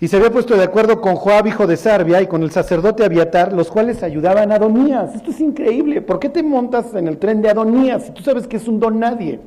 Y 0.00 0.08
se 0.08 0.18
había 0.18 0.30
puesto 0.30 0.54
de 0.54 0.64
acuerdo 0.64 1.00
con 1.00 1.16
Joab, 1.16 1.46
hijo 1.46 1.66
de 1.66 1.78
Sarbia, 1.78 2.20
y 2.20 2.26
con 2.26 2.42
el 2.42 2.50
sacerdote 2.50 3.06
Abiatar, 3.06 3.54
los 3.54 3.70
cuales 3.70 4.02
ayudaban 4.02 4.52
a 4.52 4.56
Adonías. 4.56 5.14
Esto 5.14 5.30
es 5.30 5.40
increíble. 5.40 6.02
¿Por 6.02 6.18
qué 6.18 6.28
te 6.28 6.42
montas 6.42 6.92
en 6.92 7.08
el 7.08 7.16
tren 7.16 7.40
de 7.40 7.48
Adonías 7.48 8.02
si 8.02 8.12
tú 8.12 8.22
sabes 8.22 8.46
que 8.46 8.58
es 8.58 8.68
un 8.68 8.80
don 8.80 9.00
nadie? 9.00 9.40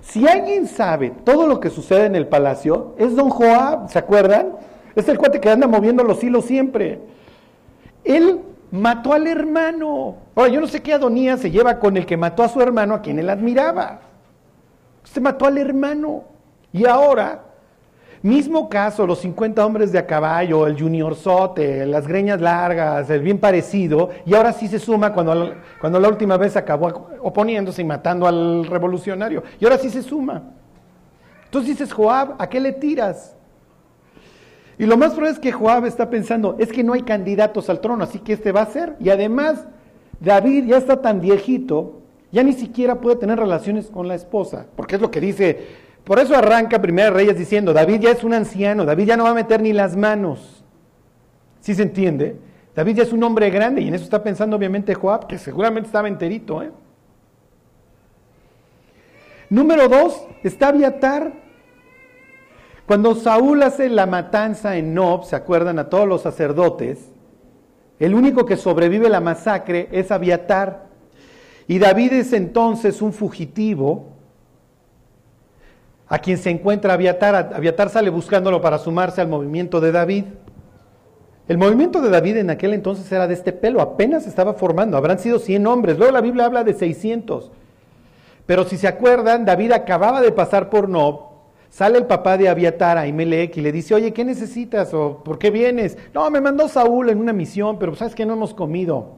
Si 0.00 0.28
alguien 0.28 0.68
sabe 0.68 1.12
todo 1.24 1.48
lo 1.48 1.58
que 1.58 1.70
sucede 1.70 2.06
en 2.06 2.14
el 2.14 2.28
palacio, 2.28 2.94
es 2.98 3.16
don 3.16 3.30
Joab, 3.30 3.90
¿se 3.90 3.98
acuerdan? 3.98 4.67
Es 4.98 5.08
el 5.08 5.18
cuate 5.18 5.40
que 5.40 5.50
anda 5.50 5.66
moviendo 5.66 6.02
los 6.02 6.22
hilos 6.22 6.44
siempre. 6.44 7.00
Él 8.04 8.40
mató 8.70 9.12
al 9.12 9.26
hermano. 9.26 10.16
Ahora, 10.34 10.48
yo 10.48 10.60
no 10.60 10.66
sé 10.66 10.82
qué 10.82 10.92
Adonías 10.92 11.40
se 11.40 11.50
lleva 11.50 11.78
con 11.78 11.96
el 11.96 12.04
que 12.04 12.16
mató 12.16 12.42
a 12.42 12.48
su 12.48 12.60
hermano, 12.60 12.94
a 12.94 13.02
quien 13.02 13.18
él 13.18 13.30
admiraba. 13.30 14.00
Se 15.04 15.20
mató 15.20 15.46
al 15.46 15.58
hermano. 15.58 16.24
Y 16.72 16.86
ahora 16.86 17.44
Mismo 18.22 18.68
caso, 18.68 19.06
los 19.06 19.20
50 19.20 19.64
hombres 19.64 19.92
de 19.92 19.98
a 19.98 20.06
caballo, 20.06 20.66
el 20.66 20.78
junior 20.78 21.14
sote, 21.14 21.86
las 21.86 22.08
greñas 22.08 22.40
largas, 22.40 23.08
el 23.10 23.22
bien 23.22 23.38
parecido, 23.38 24.10
y 24.26 24.34
ahora 24.34 24.52
sí 24.52 24.66
se 24.66 24.80
suma 24.80 25.12
cuando, 25.12 25.54
cuando 25.80 26.00
la 26.00 26.08
última 26.08 26.36
vez 26.36 26.56
acabó 26.56 27.10
oponiéndose 27.22 27.82
y 27.82 27.84
matando 27.84 28.26
al 28.26 28.66
revolucionario, 28.66 29.44
y 29.60 29.64
ahora 29.64 29.78
sí 29.78 29.88
se 29.88 30.02
suma. 30.02 30.42
Entonces 31.44 31.78
dices, 31.78 31.92
Joab, 31.92 32.34
¿a 32.38 32.48
qué 32.48 32.58
le 32.58 32.72
tiras? 32.72 33.36
Y 34.78 34.86
lo 34.86 34.96
más 34.96 35.12
probable 35.12 35.32
es 35.32 35.38
que 35.38 35.52
Joab 35.52 35.86
está 35.86 36.08
pensando, 36.08 36.56
es 36.58 36.70
que 36.70 36.84
no 36.84 36.92
hay 36.92 37.02
candidatos 37.02 37.68
al 37.68 37.80
trono, 37.80 38.04
así 38.04 38.20
que 38.20 38.34
este 38.34 38.52
va 38.52 38.62
a 38.62 38.66
ser. 38.66 38.94
Y 39.00 39.10
además, 39.10 39.66
David 40.20 40.66
ya 40.66 40.76
está 40.76 41.02
tan 41.02 41.20
viejito, 41.20 42.00
ya 42.30 42.42
ni 42.42 42.52
siquiera 42.52 43.00
puede 43.00 43.16
tener 43.16 43.38
relaciones 43.38 43.86
con 43.86 44.06
la 44.06 44.14
esposa, 44.14 44.66
porque 44.76 44.96
es 44.96 45.00
lo 45.00 45.10
que 45.10 45.20
dice 45.20 45.88
por 46.08 46.18
eso 46.18 46.34
arranca 46.34 46.80
Primera 46.80 47.10
Reyes 47.10 47.36
diciendo, 47.36 47.74
David 47.74 48.00
ya 48.00 48.12
es 48.12 48.24
un 48.24 48.32
anciano, 48.32 48.86
David 48.86 49.08
ya 49.08 49.16
no 49.18 49.24
va 49.24 49.30
a 49.30 49.34
meter 49.34 49.60
ni 49.60 49.74
las 49.74 49.94
manos. 49.94 50.64
¿Sí 51.60 51.74
se 51.74 51.82
entiende? 51.82 52.34
David 52.74 52.96
ya 52.96 53.02
es 53.02 53.12
un 53.12 53.22
hombre 53.22 53.50
grande 53.50 53.82
y 53.82 53.88
en 53.88 53.94
eso 53.94 54.04
está 54.04 54.22
pensando 54.22 54.56
obviamente 54.56 54.94
Joab, 54.94 55.26
que 55.26 55.36
seguramente 55.36 55.88
estaba 55.88 56.08
enterito. 56.08 56.62
¿eh? 56.62 56.70
Número 59.50 59.86
dos, 59.86 60.26
está 60.42 60.68
Abiatar. 60.68 61.47
Cuando 62.88 63.14
Saúl 63.14 63.62
hace 63.64 63.90
la 63.90 64.06
matanza 64.06 64.78
en 64.78 64.94
Nob, 64.94 65.24
¿se 65.24 65.36
acuerdan 65.36 65.78
a 65.78 65.90
todos 65.90 66.08
los 66.08 66.22
sacerdotes? 66.22 67.10
El 67.98 68.14
único 68.14 68.46
que 68.46 68.56
sobrevive 68.56 69.10
la 69.10 69.20
masacre 69.20 69.90
es 69.92 70.10
Abiatar. 70.10 70.86
Y 71.66 71.78
David 71.78 72.14
es 72.14 72.32
entonces 72.32 73.02
un 73.02 73.12
fugitivo 73.12 74.06
a 76.06 76.18
quien 76.18 76.38
se 76.38 76.48
encuentra 76.48 76.94
Aviatar. 76.94 77.52
Aviatar 77.54 77.90
sale 77.90 78.08
buscándolo 78.08 78.62
para 78.62 78.78
sumarse 78.78 79.20
al 79.20 79.28
movimiento 79.28 79.82
de 79.82 79.92
David. 79.92 80.24
El 81.46 81.58
movimiento 81.58 82.00
de 82.00 82.08
David 82.08 82.38
en 82.38 82.48
aquel 82.48 82.72
entonces 82.72 83.12
era 83.12 83.26
de 83.26 83.34
este 83.34 83.52
pelo, 83.52 83.82
apenas 83.82 84.26
estaba 84.26 84.54
formando, 84.54 84.96
habrán 84.96 85.18
sido 85.18 85.38
100 85.38 85.66
hombres, 85.66 85.98
luego 85.98 86.14
la 86.14 86.22
Biblia 86.22 86.46
habla 86.46 86.64
de 86.64 86.72
600. 86.72 87.50
Pero 88.46 88.64
si 88.64 88.78
se 88.78 88.88
acuerdan, 88.88 89.44
David 89.44 89.72
acababa 89.72 90.22
de 90.22 90.32
pasar 90.32 90.70
por 90.70 90.88
Nob, 90.88 91.27
sale 91.70 91.98
el 91.98 92.06
papá 92.06 92.36
de 92.36 92.48
Abiatar 92.48 92.98
a 92.98 93.06
Imelec 93.06 93.56
y 93.56 93.60
le 93.60 93.72
dice, 93.72 93.94
oye, 93.94 94.12
¿qué 94.12 94.24
necesitas 94.24 94.92
o 94.94 95.22
por 95.24 95.38
qué 95.38 95.50
vienes? 95.50 95.96
No, 96.14 96.30
me 96.30 96.40
mandó 96.40 96.68
Saúl 96.68 97.10
en 97.10 97.18
una 97.18 97.32
misión, 97.32 97.78
pero 97.78 97.94
sabes 97.94 98.14
que 98.14 98.26
no 98.26 98.34
hemos 98.34 98.54
comido. 98.54 99.16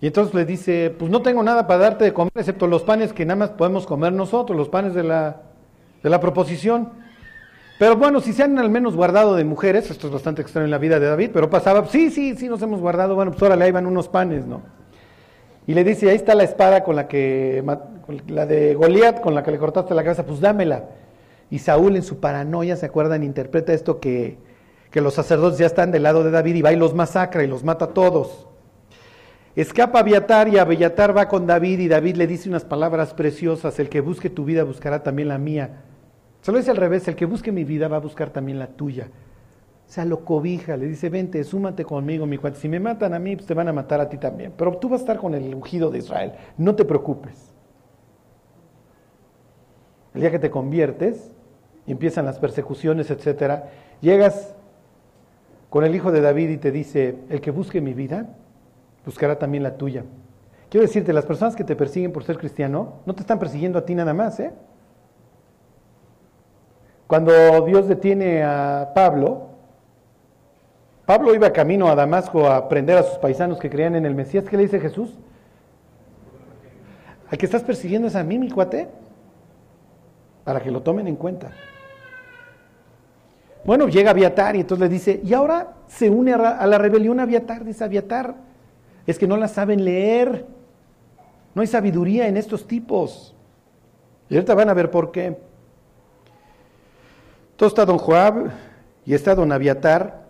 Y 0.00 0.08
entonces 0.08 0.34
le 0.34 0.44
dice, 0.44 0.94
pues 0.98 1.10
no 1.10 1.22
tengo 1.22 1.44
nada 1.44 1.66
para 1.68 1.78
darte 1.78 2.04
de 2.04 2.12
comer, 2.12 2.32
excepto 2.34 2.66
los 2.66 2.82
panes 2.82 3.12
que 3.12 3.24
nada 3.24 3.38
más 3.38 3.50
podemos 3.50 3.86
comer 3.86 4.12
nosotros, 4.12 4.58
los 4.58 4.68
panes 4.68 4.94
de 4.94 5.04
la, 5.04 5.42
de 6.02 6.10
la 6.10 6.18
proposición. 6.18 6.90
Pero 7.78 7.96
bueno, 7.96 8.20
si 8.20 8.32
se 8.32 8.42
han 8.42 8.58
al 8.58 8.68
menos 8.68 8.96
guardado 8.96 9.36
de 9.36 9.44
mujeres, 9.44 9.90
esto 9.90 10.08
es 10.08 10.12
bastante 10.12 10.42
extraño 10.42 10.64
en 10.64 10.72
la 10.72 10.78
vida 10.78 10.98
de 10.98 11.06
David, 11.06 11.30
pero 11.32 11.48
pasaba, 11.48 11.86
sí, 11.86 12.10
sí, 12.10 12.34
sí, 12.36 12.48
nos 12.48 12.60
hemos 12.62 12.80
guardado, 12.80 13.14
bueno, 13.14 13.30
pues 13.30 13.42
ahora 13.42 13.56
le 13.56 13.68
iban 13.68 13.86
unos 13.86 14.08
panes, 14.08 14.44
¿no? 14.44 14.62
Y 15.66 15.74
le 15.74 15.84
dice, 15.84 16.10
ahí 16.10 16.16
está 16.16 16.34
la 16.34 16.42
espada 16.42 16.82
con 16.82 16.96
la 16.96 17.06
que, 17.06 17.62
la 18.28 18.46
de 18.46 18.74
Goliat, 18.74 19.20
con 19.20 19.34
la 19.34 19.42
que 19.42 19.52
le 19.52 19.58
cortaste 19.58 19.94
la 19.94 20.02
cabeza, 20.02 20.26
pues 20.26 20.40
dámela. 20.40 20.84
Y 21.50 21.58
Saúl 21.58 21.96
en 21.96 22.02
su 22.02 22.18
paranoia, 22.18 22.76
¿se 22.76 22.86
acuerdan? 22.86 23.22
Interpreta 23.22 23.72
esto 23.72 24.00
que, 24.00 24.38
que 24.90 25.00
los 25.00 25.14
sacerdotes 25.14 25.58
ya 25.58 25.66
están 25.66 25.92
del 25.92 26.02
lado 26.02 26.24
de 26.24 26.30
David 26.30 26.56
y 26.56 26.62
va 26.62 26.72
y 26.72 26.76
los 26.76 26.94
masacra 26.94 27.44
y 27.44 27.46
los 27.46 27.62
mata 27.62 27.86
a 27.86 27.88
todos. 27.88 28.48
Escapa 29.54 29.98
Abiatar 29.98 30.48
y 30.48 30.58
Abiatar 30.58 31.16
va 31.16 31.28
con 31.28 31.46
David 31.46 31.78
y 31.80 31.88
David 31.88 32.16
le 32.16 32.26
dice 32.26 32.48
unas 32.48 32.64
palabras 32.64 33.12
preciosas, 33.12 33.78
el 33.78 33.90
que 33.90 34.00
busque 34.00 34.30
tu 34.30 34.44
vida 34.44 34.64
buscará 34.64 35.02
también 35.02 35.28
la 35.28 35.38
mía. 35.38 35.82
Se 36.40 36.50
lo 36.50 36.58
dice 36.58 36.70
al 36.70 36.78
revés, 36.78 37.06
el 37.06 37.16
que 37.16 37.26
busque 37.26 37.52
mi 37.52 37.62
vida 37.62 37.86
va 37.86 37.98
a 37.98 38.00
buscar 38.00 38.30
también 38.30 38.58
la 38.58 38.68
tuya. 38.68 39.08
O 39.92 39.94
sea, 39.94 40.06
lo 40.06 40.24
cobija, 40.24 40.74
le 40.78 40.86
dice, 40.86 41.10
vente, 41.10 41.44
súmate 41.44 41.84
conmigo, 41.84 42.24
mi 42.24 42.38
cuate. 42.38 42.58
Si 42.58 42.66
me 42.66 42.80
matan 42.80 43.12
a 43.12 43.18
mí, 43.18 43.36
pues 43.36 43.46
te 43.46 43.52
van 43.52 43.68
a 43.68 43.74
matar 43.74 44.00
a 44.00 44.08
ti 44.08 44.16
también. 44.16 44.54
Pero 44.56 44.78
tú 44.78 44.88
vas 44.88 45.00
a 45.00 45.02
estar 45.02 45.18
con 45.18 45.34
el 45.34 45.54
ungido 45.54 45.90
de 45.90 45.98
Israel, 45.98 46.32
no 46.56 46.74
te 46.74 46.86
preocupes. 46.86 47.52
El 50.14 50.22
día 50.22 50.30
que 50.30 50.38
te 50.38 50.50
conviertes, 50.50 51.30
empiezan 51.86 52.24
las 52.24 52.38
persecuciones, 52.38 53.10
etcétera, 53.10 53.68
llegas 54.00 54.54
con 55.68 55.84
el 55.84 55.94
hijo 55.94 56.10
de 56.10 56.22
David 56.22 56.48
y 56.48 56.56
te 56.56 56.70
dice, 56.70 57.18
el 57.28 57.42
que 57.42 57.50
busque 57.50 57.82
mi 57.82 57.92
vida, 57.92 58.34
buscará 59.04 59.38
también 59.38 59.62
la 59.62 59.76
tuya. 59.76 60.04
Quiero 60.70 60.86
decirte, 60.86 61.12
las 61.12 61.26
personas 61.26 61.54
que 61.54 61.64
te 61.64 61.76
persiguen 61.76 62.12
por 62.12 62.24
ser 62.24 62.38
cristiano, 62.38 62.94
no 63.04 63.14
te 63.14 63.20
están 63.20 63.38
persiguiendo 63.38 63.78
a 63.78 63.84
ti 63.84 63.94
nada 63.94 64.14
más, 64.14 64.40
¿eh? 64.40 64.52
Cuando 67.06 67.60
Dios 67.66 67.88
detiene 67.88 68.42
a 68.42 68.92
Pablo, 68.94 69.51
Pablo 71.06 71.34
iba 71.34 71.52
camino 71.52 71.88
a 71.88 71.94
Damasco 71.94 72.46
a 72.46 72.56
aprender 72.56 72.96
a 72.96 73.02
sus 73.02 73.18
paisanos 73.18 73.58
que 73.58 73.68
creían 73.68 73.96
en 73.96 74.06
el 74.06 74.14
Mesías. 74.14 74.44
¿Qué 74.44 74.56
le 74.56 74.64
dice 74.64 74.80
Jesús? 74.80 75.10
Al 77.28 77.38
que 77.38 77.46
estás 77.46 77.62
persiguiendo 77.62 78.08
es 78.08 78.14
a 78.14 78.22
mí, 78.22 78.38
mi 78.38 78.50
cuate, 78.50 78.88
para 80.44 80.60
que 80.60 80.70
lo 80.70 80.82
tomen 80.82 81.08
en 81.08 81.16
cuenta. 81.16 81.50
Bueno, 83.64 83.88
llega 83.88 84.10
Aviatar 84.10 84.56
y 84.56 84.60
entonces 84.60 84.88
le 84.88 84.92
dice, 84.92 85.20
y 85.24 85.32
ahora 85.34 85.74
se 85.86 86.10
une 86.10 86.32
a 86.32 86.66
la 86.66 86.78
rebelión 86.78 87.20
Aviatar, 87.20 87.64
dice 87.64 87.84
Aviatar, 87.84 88.34
es 89.06 89.18
que 89.18 89.26
no 89.26 89.36
la 89.36 89.48
saben 89.48 89.84
leer, 89.84 90.46
no 91.54 91.62
hay 91.62 91.68
sabiduría 91.68 92.28
en 92.28 92.36
estos 92.36 92.66
tipos. 92.66 93.34
Y 94.28 94.34
ahorita 94.34 94.54
van 94.54 94.68
a 94.68 94.74
ver 94.74 94.90
por 94.90 95.12
qué. 95.12 95.38
Entonces 97.50 97.72
está 97.72 97.84
don 97.84 97.98
Joab 97.98 98.50
y 99.04 99.14
está 99.14 99.34
don 99.34 99.52
Aviatar. 99.52 100.21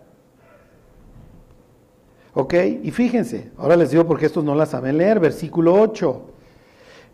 ¿Ok? 2.33 2.53
Y 2.83 2.91
fíjense, 2.91 3.51
ahora 3.57 3.75
les 3.75 3.91
digo 3.91 4.05
porque 4.05 4.25
estos 4.25 4.43
no 4.43 4.55
la 4.55 4.65
saben 4.65 4.97
leer, 4.97 5.19
versículo 5.19 5.73
8. 5.75 6.21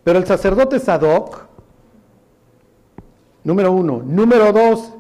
Pero 0.04 0.20
el 0.20 0.26
sacerdote 0.26 0.80
Sadoc, 0.80 1.46
número 3.44 3.72
uno. 3.72 4.02
Número 4.06 4.52
dos, 4.54 4.94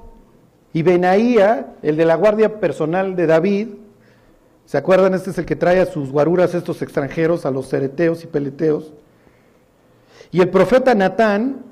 y 0.73 0.83
Benaía, 0.83 1.75
el 1.81 1.97
de 1.97 2.05
la 2.05 2.15
guardia 2.15 2.59
personal 2.59 3.15
de 3.15 3.27
David, 3.27 3.67
¿se 4.65 4.77
acuerdan? 4.77 5.13
Este 5.13 5.31
es 5.31 5.37
el 5.37 5.45
que 5.45 5.55
trae 5.55 5.79
a 5.79 5.85
sus 5.85 6.11
guaruras 6.11 6.53
estos 6.53 6.81
extranjeros, 6.81 7.45
a 7.45 7.51
los 7.51 7.67
cereteos 7.69 8.23
y 8.23 8.27
peleteos. 8.27 8.93
Y 10.31 10.41
el 10.41 10.49
profeta 10.49 10.93
Natán, 10.93 11.63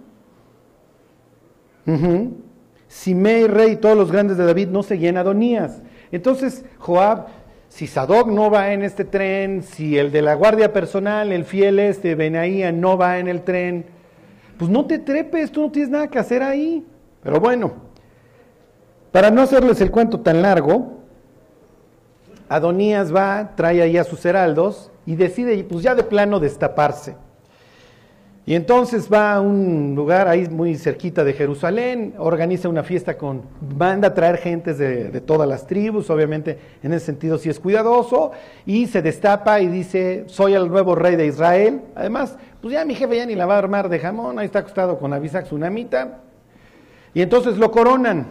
Simei, 2.87 3.47
rey 3.47 3.75
todos 3.75 3.95
los 3.95 4.11
grandes 4.11 4.37
de 4.37 4.45
David 4.45 4.69
no 4.69 4.81
seguían 4.81 5.17
a 5.17 5.19
Adonías. 5.21 5.81
Entonces 6.11 6.65
Joab 6.79 7.27
si 7.69 7.87
Sadoc 7.87 8.27
no 8.27 8.49
va 8.49 8.73
en 8.73 8.83
este 8.83 9.05
tren, 9.05 9.63
si 9.63 9.97
el 9.97 10.11
de 10.11 10.21
la 10.21 10.33
guardia 10.33 10.73
personal, 10.73 11.31
el 11.31 11.45
fiel 11.45 11.79
este, 11.79 12.15
Benaía, 12.15 12.71
no 12.71 12.97
va 12.97 13.19
en 13.19 13.27
el 13.27 13.41
tren, 13.41 13.85
pues 14.57 14.71
no 14.71 14.85
te 14.85 14.99
trepes, 14.99 15.51
tú 15.51 15.61
no 15.61 15.71
tienes 15.71 15.91
nada 15.91 16.07
que 16.07 16.19
hacer 16.19 16.41
ahí. 16.41 16.85
Pero 17.21 17.39
bueno, 17.39 17.73
para 19.11 19.29
no 19.29 19.41
hacerles 19.41 19.81
el 19.81 19.91
cuento 19.91 20.19
tan 20.21 20.41
largo, 20.41 20.97
Adonías 22.49 23.13
va, 23.13 23.55
trae 23.55 23.81
ahí 23.81 23.97
a 23.97 24.03
sus 24.03 24.25
heraldos 24.25 24.91
y 25.05 25.15
decide, 25.15 25.63
pues 25.63 25.83
ya 25.83 25.95
de 25.95 26.03
plano, 26.03 26.39
destaparse. 26.39 27.15
Y 28.47 28.55
entonces 28.55 29.11
va 29.11 29.33
a 29.33 29.41
un 29.41 29.93
lugar 29.93 30.29
ahí 30.29 30.47
muy 30.47 30.77
cerquita 30.77 31.25
de 31.25 31.33
Jerusalén, 31.33 32.13
organiza 32.17 32.69
una 32.69 32.81
fiesta 32.81 33.17
con, 33.17 33.41
manda 33.77 34.07
a 34.07 34.13
traer 34.13 34.37
gentes 34.37 34.77
de, 34.77 35.19
todas 35.19 35.49
las 35.49 35.67
tribus, 35.67 36.09
obviamente 36.09 36.57
en 36.81 36.93
ese 36.93 37.07
sentido 37.07 37.37
sí 37.37 37.49
es 37.49 37.59
cuidadoso, 37.59 38.31
y 38.65 38.87
se 38.87 39.01
destapa 39.01 39.59
y 39.59 39.67
dice, 39.67 40.23
soy 40.27 40.53
el 40.53 40.69
nuevo 40.69 40.95
rey 40.95 41.17
de 41.17 41.25
Israel. 41.25 41.81
Además, 41.93 42.37
pues 42.61 42.73
ya 42.73 42.85
mi 42.85 42.95
jefe 42.95 43.17
ya 43.17 43.25
ni 43.25 43.35
la 43.35 43.45
va 43.45 43.55
a 43.55 43.57
armar 43.57 43.89
de 43.89 43.99
jamón, 43.99 44.39
ahí 44.39 44.45
está 44.45 44.59
acostado 44.59 44.97
con 44.97 45.11
Abisac 45.11 45.43
Tsunamita. 45.43 46.21
Y 47.13 47.21
entonces 47.21 47.57
lo 47.57 47.69
coronan. 47.69 48.27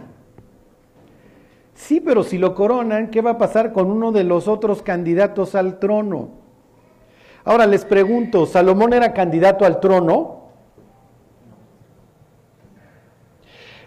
Sí, 1.75 2.01
pero 2.01 2.23
si 2.23 2.39
lo 2.39 2.55
coronan, 2.55 3.11
¿qué 3.11 3.21
va 3.21 3.31
a 3.31 3.37
pasar 3.37 3.71
con 3.71 3.91
uno 3.91 4.11
de 4.11 4.23
los 4.23 4.47
otros 4.47 4.81
candidatos 4.81 5.53
al 5.53 5.77
trono? 5.77 6.36
Ahora 7.47 7.65
les 7.65 7.85
pregunto, 7.85 8.45
¿Salomón 8.45 8.91
era 8.91 9.13
candidato 9.13 9.63
al 9.63 9.79
trono? 9.79 10.49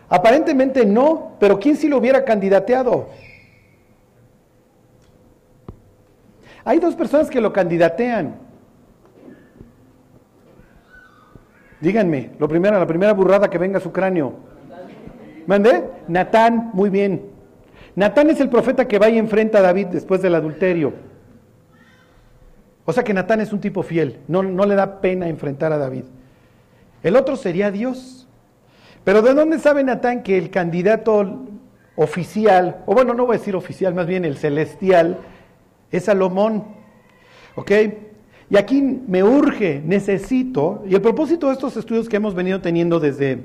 Aparentemente 0.09 0.87
no, 0.87 1.33
pero 1.39 1.61
¿quién 1.61 1.77
si 1.77 1.87
lo 1.87 1.99
hubiera 1.99 2.25
candidateado? 2.25 3.09
Hay 6.65 6.79
dos 6.79 6.95
personas 6.95 7.29
que 7.29 7.43
lo 7.43 7.53
candidatean. 7.53 8.37
Díganme, 11.83 12.31
lo 12.39 12.49
primero, 12.49 12.79
la 12.79 12.87
primera 12.87 13.13
burrada 13.13 13.51
que 13.51 13.59
venga 13.59 13.77
a 13.77 13.83
su 13.83 13.93
cráneo. 13.93 14.37
¿Mande? 15.47 15.85
Natán, 16.09 16.71
muy 16.73 16.89
bien. 16.89 17.27
Natán 17.95 18.31
es 18.31 18.41
el 18.41 18.49
profeta 18.49 18.89
que 18.89 18.99
va 18.99 19.11
y 19.11 19.19
enfrenta 19.19 19.59
a 19.59 19.63
David 19.63 19.89
después 19.89 20.23
del 20.23 20.35
adulterio. 20.35 21.10
O 22.91 22.93
sea 22.93 23.05
que 23.05 23.15
Natán 23.15 23.41
es 23.41 23.53
un 23.53 23.61
tipo 23.61 23.85
fiel, 23.85 24.19
no, 24.27 24.43
le 24.43 24.75
da 24.75 25.01
pena 25.01 25.29
enfrentar 25.29 25.73
a 25.73 25.79
David. 25.79 26.03
El 27.05 27.15
otro 27.15 27.37
sería 27.37 27.71
Dios. 27.71 28.27
Pero 29.05 29.23
¿de 29.23 29.33
dónde 29.33 29.61
sabe 29.61 29.85
Natán 29.85 30.25
que 30.25 30.37
el 30.37 30.51
candidato 30.51 31.39
oficial, 31.95 32.83
o 32.87 32.95
bueno, 32.95 33.15
no 33.15 33.27
voy 33.27 33.37
a 33.37 33.39
decir 33.39 33.55
oficial, 33.55 33.95
más 33.95 34.09
bien 34.09 34.25
el 34.25 34.37
celestial, 34.37 35.19
es 35.93 36.07
Salomón? 36.07 36.65
¿Ok? 37.55 37.71
Y 38.51 38.57
aquí 38.57 38.83
me 38.83 39.23
urge, 39.23 39.81
necesito, 39.85 40.83
y 40.85 40.97
el 40.97 41.01
propósito 41.01 41.47
de 41.47 41.53
estos 41.53 41.77
estudios 41.77 42.09
que 42.09 42.17
hemos 42.17 42.35
venido 42.35 42.61
teniendo 42.61 42.99
desde, 42.99 43.39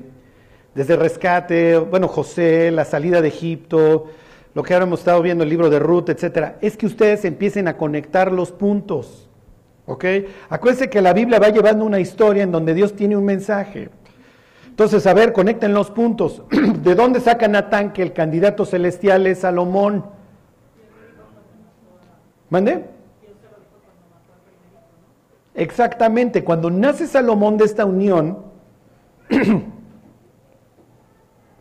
desde 0.74 0.96
rescate, 0.96 1.76
bueno, 1.76 2.08
José, 2.08 2.72
la 2.72 2.84
salida 2.84 3.22
de 3.22 3.28
Egipto, 3.28 4.06
lo 4.54 4.64
que 4.64 4.74
ahora 4.74 4.86
hemos 4.86 4.98
estado 4.98 5.22
viendo, 5.22 5.44
el 5.44 5.50
libro 5.50 5.70
de 5.70 5.78
Ruth, 5.78 6.08
etcétera, 6.08 6.58
es 6.60 6.76
que 6.76 6.86
ustedes 6.86 7.24
empiecen 7.24 7.68
a 7.68 7.76
conectar 7.76 8.32
los 8.32 8.50
puntos. 8.50 9.25
¿Ok? 9.86 10.04
Acuérdense 10.48 10.90
que 10.90 11.00
la 11.00 11.12
Biblia 11.12 11.38
va 11.38 11.48
llevando 11.48 11.84
una 11.84 12.00
historia 12.00 12.42
en 12.42 12.50
donde 12.50 12.74
Dios 12.74 12.94
tiene 12.94 13.16
un 13.16 13.24
mensaje. 13.24 13.88
Entonces, 14.66 15.06
a 15.06 15.14
ver, 15.14 15.32
conecten 15.32 15.72
los 15.72 15.90
puntos. 15.90 16.42
¿De 16.82 16.94
dónde 16.94 17.20
saca 17.20 17.48
Natán 17.48 17.92
que 17.92 18.02
el 18.02 18.12
candidato 18.12 18.64
celestial 18.64 19.26
es 19.26 19.38
Salomón? 19.38 20.04
¿Mande? 22.50 22.84
Exactamente, 25.54 26.44
cuando 26.44 26.70
nace 26.70 27.06
Salomón 27.06 27.56
de 27.56 27.64
esta 27.64 27.86
unión, 27.86 28.40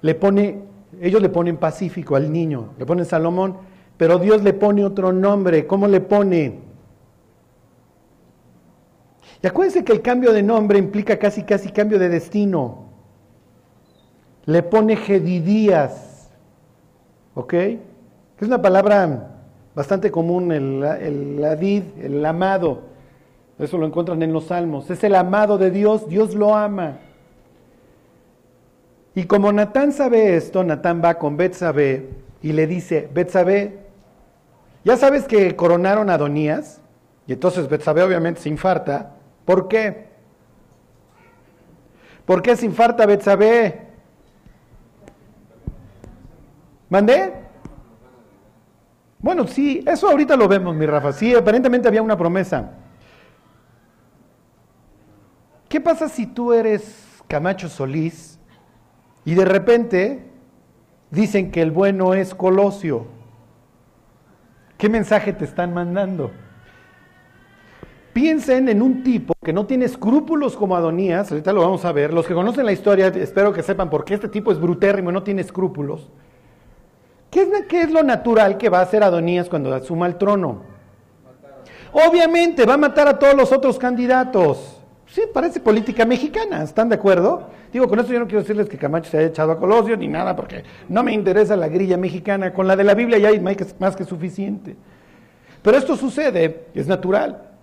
le 0.02 0.16
pone, 0.16 0.64
ellos 1.00 1.22
le 1.22 1.30
ponen 1.30 1.56
Pacífico 1.56 2.18
al 2.18 2.30
niño, 2.30 2.74
le 2.78 2.86
ponen 2.86 3.06
Salomón, 3.06 3.56
pero 3.96 4.20
Dios 4.20 4.44
le 4.44 4.52
pone 4.52 4.84
otro 4.84 5.14
nombre. 5.14 5.66
¿Cómo 5.66 5.88
le 5.88 6.02
pone? 6.02 6.64
Y 9.41 9.48
acuérdense 9.48 9.84
que 9.84 9.93
el 9.93 10.02
cambio 10.02 10.34
de 10.34 10.43
nombre 10.43 10.80
implica 10.80 11.17
casi, 11.17 11.43
casi 11.43 11.71
cambio 11.71 12.00
de 12.00 12.10
destino. 12.10 12.86
Le 14.45 14.63
pone 14.63 14.95
Gedidías, 14.95 16.30
¿ok? 17.34 17.50
Que 17.50 17.80
es 18.39 18.48
una 18.48 18.62
palabra 18.62 19.32
bastante 19.74 20.12
común, 20.12 20.52
el, 20.52 20.84
el 20.84 21.43
el 22.02 22.26
amado. 22.26 22.82
Eso 23.58 23.78
lo 23.78 23.86
encuentran 23.86 24.21
en 24.21 24.34
los 24.34 24.45
salmos. 24.45 24.89
Es 24.89 25.04
el 25.04 25.15
amado 25.15 25.58
de 25.58 25.71
Dios, 25.71 26.08
Dios 26.10 26.36
lo 26.36 26.56
ama. 26.56 27.00
Y 29.15 29.26
como 29.26 29.52
Natán 29.54 29.93
sabe 29.93 30.36
esto, 30.36 30.63
Natán 30.63 31.02
va 31.04 31.15
con 31.15 31.38
Betsabé 31.38 32.10
y 32.41 32.52
le 32.52 32.67
dice, 32.67 33.10
Betsabé, 33.13 33.80
¿ya 34.84 34.98
sabes 34.98 35.24
que 35.24 35.56
coronaron 35.56 36.10
a 36.10 36.15
Adonías? 36.15 36.82
Y 37.26 37.34
entonces 37.34 37.69
Betsabé 37.69 38.04
obviamente 38.04 38.41
se 38.41 38.50
infarta. 38.50 39.14
¿Por 39.45 39.67
qué? 39.67 40.10
¿Por 42.25 42.41
qué 42.41 42.55
se 42.55 42.65
infarta 42.65 43.05
Betsabé? 43.05 43.86
¿Mandé? 46.89 47.34
Bueno, 49.19 49.47
sí, 49.47 49.84
eso 49.88 50.10
ahorita 50.10 50.36
lo 50.36 50.47
vemos, 50.47 50.75
mi 50.75 50.86
Rafa. 50.86 51.12
Sí, 51.12 51.34
aparentemente 51.34 51.88
había 51.88 52.01
una 52.01 52.17
promesa. 52.17 52.71
¿Qué 55.69 55.81
pasa 55.81 56.10
si 56.10 56.27
tú 56.27 56.53
eres 56.53 57.21
Camacho 57.27 57.69
Solís 57.69 58.39
y 59.25 59.34
de 59.36 59.45
repente 59.45 60.25
dicen 61.12 61.51
que 61.51 61.62
el 61.62 61.71
bueno 61.71 62.13
es 62.13 62.34
Colosio? 62.34 63.08
¿Qué 64.77 64.89
mensaje 64.89 65.34
te 65.34 65.45
están 65.45 65.73
mandando? 65.73 66.31
Piensen 68.15 68.69
en 68.69 68.82
un 68.82 69.04
tipo 69.04 69.34
que 69.43 69.51
no 69.51 69.65
tiene 69.65 69.84
escrúpulos 69.84 70.56
como 70.56 70.78
Adonías, 70.78 71.30
ahorita 71.30 71.51
lo 71.51 71.60
vamos 71.60 71.84
a 71.84 71.91
ver. 71.91 72.13
Los 72.13 72.25
que 72.25 72.34
conocen 72.34 72.65
la 72.65 72.71
historia, 72.71 73.08
espero 73.08 73.51
que 73.51 73.62
sepan 73.62 73.89
por 73.89 74.06
qué 74.06 74.13
este 74.13 74.30
tipo 74.30 74.54
es 74.54 74.58
brutérrimo 74.58 75.10
y 75.10 75.13
no 75.13 75.21
tiene 75.21 75.41
escrúpulos. 75.41 76.08
¿Qué 77.30 77.41
es, 77.41 77.49
¿Qué 77.67 77.82
es 77.82 77.91
lo 77.91 78.04
natural 78.04 78.58
que 78.58 78.69
va 78.69 78.80
a 78.80 78.84
hacer 78.84 79.04
Adonías 79.04 79.49
cuando 79.49 79.73
asuma 79.73 80.08
el 80.08 80.15
trono? 80.15 80.62
Obviamente 81.91 82.65
va 82.65 82.75
a 82.75 82.78
matar 82.78 83.10
a 83.10 83.19
todos 83.19 83.36
los 83.36 83.51
otros 83.51 83.78
candidatos. 83.78 84.80
Sí, 85.08 85.23
parece 85.34 85.60
política 85.60 86.06
mexicana, 86.06 86.63
¿están 86.63 86.88
de 86.88 86.95
acuerdo? 86.95 87.49
Digo, 87.73 87.89
con 87.89 87.99
esto 87.99 88.13
yo 88.13 88.19
no 88.19 88.28
quiero 88.28 88.43
decirles 88.43 88.69
que 88.69 88.78
Camacho 88.78 89.12
se 89.12 89.17
haya 89.17 89.28
echado 89.28 89.51
a 89.51 89.60
Colosio 89.60 89.97
ni 89.97 90.08
nada, 90.08 90.38
porque 90.38 90.63
no 90.88 91.04
me 91.04 91.12
interesa 91.12 91.58
la 91.58 91.67
grilla 91.67 91.97
mexicana. 91.97 92.54
Con 92.54 92.65
la 92.65 92.78
de 92.78 92.86
la 92.86 92.93
Biblia 92.93 93.17
ya 93.17 93.28
hay 93.28 93.41
más 93.41 93.97
que 93.97 94.06
suficiente. 94.06 94.78
Pero 95.62 95.78
esto 95.78 95.97
sucede, 95.97 96.67
es 96.73 96.88
natural. 96.88 97.55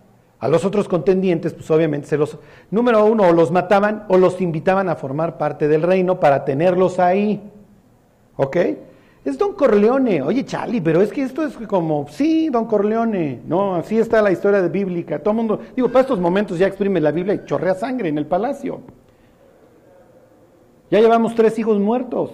A 0.43 0.49
los 0.49 0.65
otros 0.65 0.89
contendientes, 0.89 1.55
pues 1.55 1.71
obviamente 1.71 2.09
se 2.09 2.19
los, 2.19 2.37
número 2.69 3.07
uno, 3.07 3.29
o 3.29 3.33
los 3.33 3.53
mataban 3.53 4.07
o 4.09 4.19
los 4.19 4.41
invitaban 4.41 4.89
a 4.89 4.97
formar 4.97 5.39
parte 5.39 5.69
del 5.69 5.83
reino 5.83 6.19
para 6.19 6.45
tenerlos 6.45 6.99
ahí. 6.99 7.41
¿Ok? 8.35 8.57
Es 9.25 9.39
Don 9.39 9.53
Corleone. 9.53 10.21
Oye, 10.21 10.45
Charlie, 10.45 10.81
pero 10.81 11.01
es 11.01 11.13
que 11.13 11.23
esto 11.23 11.47
es 11.47 11.57
como, 11.69 12.09
sí, 12.09 12.49
Don 12.49 12.67
Corleone. 12.67 13.43
No, 13.47 13.77
así 13.77 14.01
está 14.01 14.21
la 14.21 14.33
historia 14.33 14.61
de 14.61 14.69
bíblica. 14.69 15.21
Todo 15.21 15.31
el 15.31 15.37
mundo, 15.37 15.61
digo, 15.77 15.87
para 15.91 16.01
estos 16.01 16.19
momentos 16.19 16.59
ya 16.59 16.67
exprime 16.67 17.01
la 17.01 17.13
Biblia 17.13 17.35
y 17.35 17.45
chorrea 17.45 17.77
sangre 17.77 18.09
en 18.09 18.19
el 18.19 18.27
palacio. 18.27 18.81
Ya 20.91 20.99
llevamos 20.99 21.37
tres 21.37 21.57
hijos 21.61 21.79
muertos. 21.79 22.33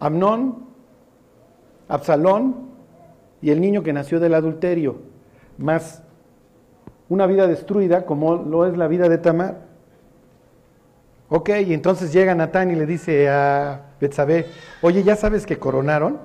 Amnón, 0.00 0.64
Absalón 1.88 2.56
y 3.42 3.50
el 3.50 3.60
niño 3.60 3.82
que 3.82 3.92
nació 3.92 4.18
del 4.18 4.32
adulterio 4.32 5.11
más 5.58 6.02
una 7.08 7.26
vida 7.26 7.46
destruida 7.46 8.06
como 8.06 8.36
lo 8.36 8.66
es 8.66 8.76
la 8.76 8.88
vida 8.88 9.08
de 9.08 9.18
Tamar. 9.18 9.66
Ok, 11.28 11.50
y 11.66 11.74
entonces 11.74 12.12
llega 12.12 12.34
Natán 12.34 12.70
y 12.70 12.74
le 12.74 12.86
dice 12.86 13.28
a 13.28 13.92
Betsabé, 14.00 14.46
oye, 14.82 15.02
¿ya 15.02 15.16
sabes 15.16 15.46
que 15.46 15.58
coronaron? 15.58 16.20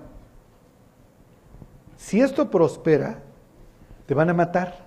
Si 1.95 2.21
esto 2.21 2.49
prospera, 2.49 3.19
te 4.05 4.13
van 4.13 4.29
a 4.29 4.33
matar. 4.33 4.85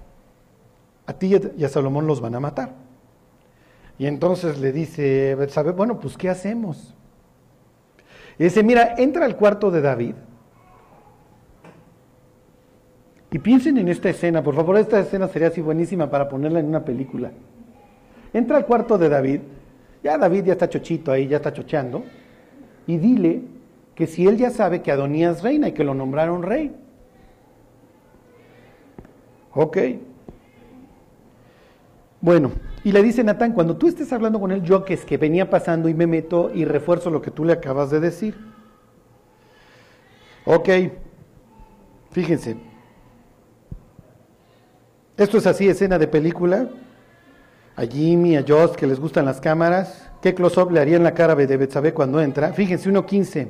A 1.06 1.12
ti 1.12 1.34
y 1.56 1.64
a 1.64 1.68
Salomón 1.68 2.06
los 2.06 2.20
van 2.20 2.34
a 2.34 2.40
matar. 2.40 2.74
Y 3.98 4.06
entonces 4.06 4.58
le 4.58 4.72
dice 4.72 5.34
Betsabé, 5.34 5.72
bueno, 5.72 6.00
pues 6.00 6.16
¿qué 6.16 6.30
hacemos? 6.30 6.94
Y 8.38 8.44
dice, 8.44 8.62
mira, 8.62 8.94
entra 8.96 9.26
al 9.26 9.36
cuarto 9.36 9.70
de 9.70 9.82
David 9.82 10.14
y 13.32 13.38
piensen 13.38 13.78
en 13.78 13.88
esta 13.88 14.10
escena, 14.10 14.42
por 14.42 14.54
favor, 14.54 14.76
esta 14.76 14.98
escena 14.98 15.28
sería 15.28 15.48
así 15.48 15.60
buenísima 15.60 16.10
para 16.10 16.28
ponerla 16.28 16.60
en 16.60 16.66
una 16.66 16.84
película. 16.84 17.30
Entra 18.32 18.56
al 18.56 18.66
cuarto 18.66 18.98
de 18.98 19.08
David, 19.08 19.40
ya 20.02 20.18
David 20.18 20.44
ya 20.46 20.52
está 20.52 20.68
chochito 20.68 21.12
ahí, 21.12 21.28
ya 21.28 21.36
está 21.36 21.52
chocheando, 21.52 22.02
y 22.86 22.96
dile 22.96 23.42
que 23.94 24.06
si 24.06 24.26
él 24.26 24.36
ya 24.36 24.50
sabe 24.50 24.82
que 24.82 24.90
Adonías 24.90 25.42
reina 25.42 25.68
y 25.68 25.72
que 25.72 25.84
lo 25.84 25.94
nombraron 25.94 26.42
rey. 26.42 26.74
Ok. 29.52 29.78
Bueno, 32.20 32.52
y 32.82 32.92
le 32.92 33.02
dice 33.02 33.22
Natán, 33.24 33.52
cuando 33.52 33.76
tú 33.76 33.88
estés 33.88 34.12
hablando 34.12 34.40
con 34.40 34.52
él, 34.52 34.62
yo 34.62 34.84
que 34.84 34.94
es 34.94 35.04
que 35.04 35.18
venía 35.18 35.50
pasando 35.50 35.88
y 35.88 35.94
me 35.94 36.06
meto 36.06 36.50
y 36.52 36.64
refuerzo 36.64 37.10
lo 37.10 37.22
que 37.22 37.30
tú 37.30 37.44
le 37.44 37.52
acabas 37.52 37.90
de 37.90 38.00
decir. 38.00 38.34
Ok, 40.44 40.68
fíjense, 42.10 42.56
esto 45.24 45.36
es 45.36 45.46
así, 45.46 45.68
escena 45.68 45.98
de 45.98 46.08
película. 46.08 46.68
A 47.76 47.82
Jimmy, 47.84 48.36
a 48.36 48.44
Joss, 48.46 48.76
que 48.76 48.86
les 48.86 48.98
gustan 48.98 49.26
las 49.26 49.40
cámaras. 49.40 50.10
¿Qué 50.22 50.34
close-up 50.34 50.70
le 50.70 50.80
haría 50.80 50.96
en 50.96 51.04
la 51.04 51.12
cara 51.12 51.34
de 51.34 51.56
Betsabé 51.56 51.92
cuando 51.92 52.20
entra? 52.22 52.52
Fíjense, 52.54 52.90
1.15. 52.90 53.48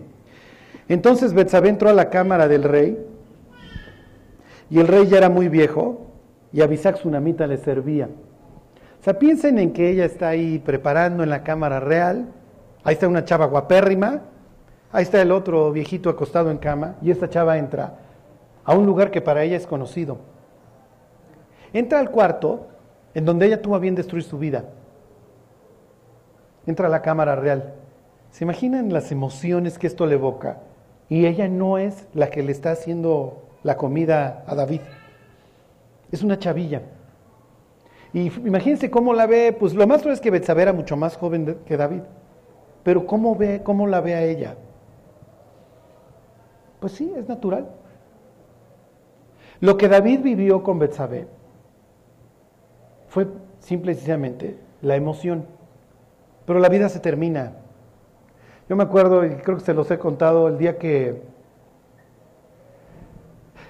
Entonces 0.88 1.33
Betsabé 1.33 1.68
entró 1.68 1.88
a 1.88 1.92
la 1.92 2.11
cámara 2.11 2.48
del 2.48 2.64
rey. 2.64 2.98
Y 4.68 4.80
el 4.80 4.88
rey 4.88 5.06
ya 5.06 5.18
era 5.18 5.28
muy 5.28 5.48
viejo. 5.48 6.09
Y 6.52 6.61
Abisac 6.61 6.96
Tsunamita 6.96 7.46
le 7.46 7.56
servía. 7.56 8.09
O 9.00 9.04
sea, 9.04 9.18
piensen 9.18 9.59
en 9.61 9.72
que 9.72 9.90
ella 9.90 10.04
está 10.04 10.28
ahí 10.28 10.59
preparando 10.59 11.22
en 11.22 11.30
la 11.30 11.44
cámara 11.44 11.78
real. 11.78 12.33
Ahí 12.83 12.94
está 12.94 13.06
una 13.06 13.24
chava 13.24 13.46
guapérrima. 13.46 14.22
Ahí 14.90 15.04
está 15.04 15.22
el 15.22 15.30
otro 15.30 15.70
viejito 15.70 16.11
acostado 16.11 16.50
en 16.50 16.59
cama. 16.59 16.96
Y 17.00 17.12
esta 17.12 17.30
chava 17.30 17.59
entra 17.59 17.98
a 18.64 18.74
un 18.74 18.87
lugar 18.87 19.12
que 19.12 19.20
para 19.20 19.44
ella 19.44 19.56
es 19.56 19.68
conocido 19.68 20.29
Entra 21.72 21.98
al 21.98 22.11
cuarto 22.11 22.68
en 23.14 23.24
donde 23.24 23.46
ella 23.46 23.62
tuvo 23.62 23.76
a 23.76 23.78
bien 23.78 23.94
destruir 23.94 24.24
su 24.24 24.38
vida. 24.38 24.64
Entra 26.66 26.87
a 26.87 26.90
la 26.90 27.02
cámara 27.02 27.37
real. 27.37 27.74
¿Se 28.30 28.44
imaginan 28.44 28.92
las 28.92 29.11
emociones 29.12 29.78
que 29.78 29.87
esto 29.87 30.06
le 30.06 30.14
evoca? 30.14 30.59
Y 31.09 31.26
ella 31.26 31.48
no 31.48 31.78
es 31.78 32.06
la 32.14 32.30
que 32.30 32.42
le 32.42 32.52
está 32.52 32.72
haciendo 32.72 33.42
la 33.62 33.76
comida 33.76 34.44
a 34.46 34.54
David. 34.54 34.80
Es 36.12 36.22
una 36.22 36.38
chavilla. 36.38 36.83
Y 38.12 38.26
imagínense 38.26 38.90
cómo 38.90 39.12
la 39.14 39.26
ve, 39.26 39.56
pues 39.59 39.74
lo 39.74 39.87
más 39.87 39.98
probable 39.98 40.14
es 40.14 40.20
que 40.20 40.30
Betsabé 40.30 40.62
era 40.62 40.72
mucho 40.72 40.96
más 40.96 41.16
joven 41.16 41.59
que 41.64 41.76
David. 41.76 42.02
Pero 42.83 43.06
¿cómo 43.06 43.37
ve, 43.37 43.62
cómo 43.62 43.87
la 43.87 44.00
ve 44.00 44.14
a 44.14 44.22
ella? 44.22 44.56
Pues 46.80 46.92
sí, 46.92 47.12
es 47.16 47.28
natural. 47.28 47.68
Lo 49.61 49.76
que 49.76 49.88
David 49.88 50.20
vivió 50.20 50.62
con 50.62 50.78
Betsabé 50.78 51.26
fue 53.11 53.27
simple 53.59 53.92
y 53.92 53.94
sencillamente 53.96 54.57
la 54.81 54.96
emoción. 54.96 55.44
Pero 56.46 56.61
la 56.61 56.68
vida 56.68 56.88
se 56.88 57.01
termina. 57.01 57.53
Yo 58.68 58.77
me 58.77 58.85
acuerdo, 58.85 59.27
y 59.27 59.31
creo 59.31 59.59
que 59.59 59.64
se 59.64 59.75
los 59.75 59.90
he 59.90 59.99
contado, 59.99 60.49
el 60.49 60.57
día 60.57 60.79
que, 60.79 61.20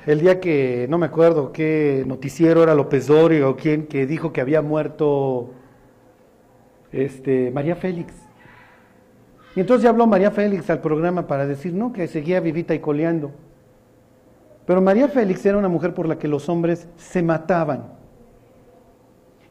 el 0.07 0.21
día 0.21 0.41
que, 0.41 0.87
no 0.91 0.99
me 0.99 1.07
acuerdo 1.07 1.53
qué 1.53 2.05
noticiero 2.07 2.63
era 2.63 2.75
López 2.75 3.07
Dorio 3.07 3.51
o 3.51 3.57
quién, 3.57 3.87
que 3.87 4.07
dijo 4.07 4.33
que 4.33 4.43
había 4.43 4.61
muerto 4.61 5.51
este, 6.93 7.51
María 7.51 7.77
Félix. 7.77 8.13
Y 9.57 9.61
entonces 9.61 9.85
ya 9.85 9.91
habló 9.91 10.07
María 10.07 10.31
Félix 10.31 10.69
al 10.69 10.83
programa 10.83 11.27
para 11.27 11.47
decir, 11.47 11.73
no, 11.73 11.95
que 11.95 12.07
seguía 12.09 12.41
vivita 12.41 12.75
y 12.75 12.79
coleando. 12.79 13.33
Pero 14.67 14.83
María 14.83 15.09
Félix 15.09 15.45
era 15.47 15.57
una 15.57 15.69
mujer 15.69 15.95
por 15.95 16.07
la 16.07 16.19
que 16.19 16.29
los 16.29 16.49
hombres 16.51 16.89
se 16.97 17.23
mataban. 17.23 18.00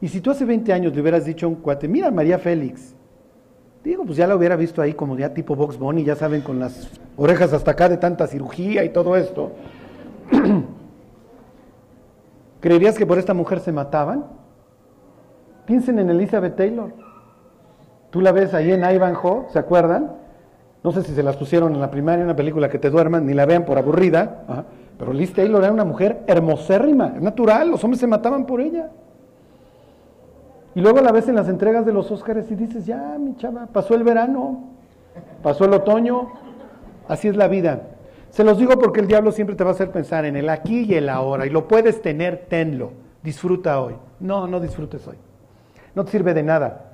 Y 0.02 0.08
si 0.08 0.22
tú 0.22 0.32
hace 0.32 0.46
20 0.46 0.72
años 0.72 0.96
le 0.96 1.02
hubieras 1.02 1.26
dicho 1.26 1.46
a 1.46 1.50
un 1.50 1.56
cuate, 1.56 1.88
mira 1.88 2.10
María 2.10 2.40
Félix, 2.40 2.96
digo, 3.84 4.06
pues 4.06 4.18
ya 4.18 4.28
la 4.28 4.36
hubiera 4.36 4.56
visto 4.56 4.82
ahí 4.82 4.94
como 4.94 5.18
ya 5.18 5.34
tipo 5.34 5.56
Box 5.56 5.78
Bunny, 5.78 6.04
ya 6.04 6.16
saben, 6.16 6.42
con 6.42 6.60
las 6.60 6.90
orejas 7.18 7.52
hasta 7.54 7.72
acá 7.72 7.90
de 7.90 7.98
tanta 7.98 8.28
cirugía 8.28 8.84
y 8.84 8.90
todo 8.90 9.16
esto. 9.16 9.52
¿Creerías 12.62 12.98
que 12.98 13.06
por 13.06 13.18
esta 13.18 13.34
mujer 13.34 13.60
se 13.60 13.72
mataban? 13.72 14.26
Piensen 15.66 16.00
en 16.00 16.10
Elizabeth 16.10 16.56
Taylor. 16.56 16.94
Tú 18.10 18.22
la 18.22 18.32
ves 18.32 18.54
ahí 18.54 18.72
en 18.72 18.84
Ivanhoe, 18.84 19.46
¿se 19.52 19.60
acuerdan? 19.60 20.14
No 20.84 20.92
sé 20.92 21.04
si 21.04 21.14
se 21.14 21.24
las 21.24 21.36
pusieron 21.36 21.74
en 21.74 21.82
la 21.82 21.92
primaria, 21.92 22.24
una 22.24 22.36
película 22.36 22.70
que 22.70 22.80
te 22.80 22.90
duerman, 22.90 23.26
ni 23.26 23.34
la 23.34 23.46
vean 23.46 23.66
por 23.66 23.78
aburrida. 23.78 24.66
Pero 24.98 25.14
Liz 25.14 25.34
Taylor 25.34 25.64
era 25.64 25.72
una 25.72 25.86
mujer 25.86 26.24
hermosérrima, 26.26 27.14
es 27.16 27.22
natural, 27.22 27.70
los 27.70 27.84
hombres 27.84 28.00
se 28.00 28.08
mataban 28.08 28.46
por 28.46 28.62
ella. 28.62 28.90
Y 30.76 30.82
luego 30.82 31.02
la 31.02 31.12
ves 31.12 31.28
en 31.28 31.36
las 31.36 31.50
entregas 31.50 31.86
de 31.86 31.94
los 31.94 32.12
Óscares 32.12 32.50
y 32.52 32.56
dices, 32.56 32.86
ya, 32.86 33.18
mi 33.20 33.36
chava, 33.36 33.68
pasó 33.68 33.96
el 33.96 34.04
verano, 34.04 34.70
pasó 35.42 35.66
el 35.66 35.74
otoño, 35.74 36.30
así 37.08 37.28
es 37.28 37.36
la 37.36 37.48
vida. 37.48 37.82
Se 38.30 38.44
los 38.44 38.58
digo 38.58 38.78
porque 38.78 39.00
el 39.00 39.08
diablo 39.08 39.32
siempre 39.32 39.56
te 39.56 39.64
va 39.64 39.72
a 39.72 39.74
hacer 39.74 39.92
pensar 39.92 40.26
en 40.26 40.36
el 40.36 40.50
aquí 40.50 40.84
y 40.84 40.94
el 40.94 41.10
ahora, 41.10 41.46
y 41.46 41.50
lo 41.50 41.68
puedes 41.68 42.02
tener, 42.02 42.46
tenlo. 42.48 42.92
disfruta 43.24 43.82
hoy. 43.82 43.96
No, 44.20 44.48
no 44.48 44.60
disfrutes 44.60 45.08
hoy. 45.08 45.18
No 45.96 46.06
te 46.06 46.12
sirve 46.12 46.34
de 46.34 46.44
nada. 46.44 46.86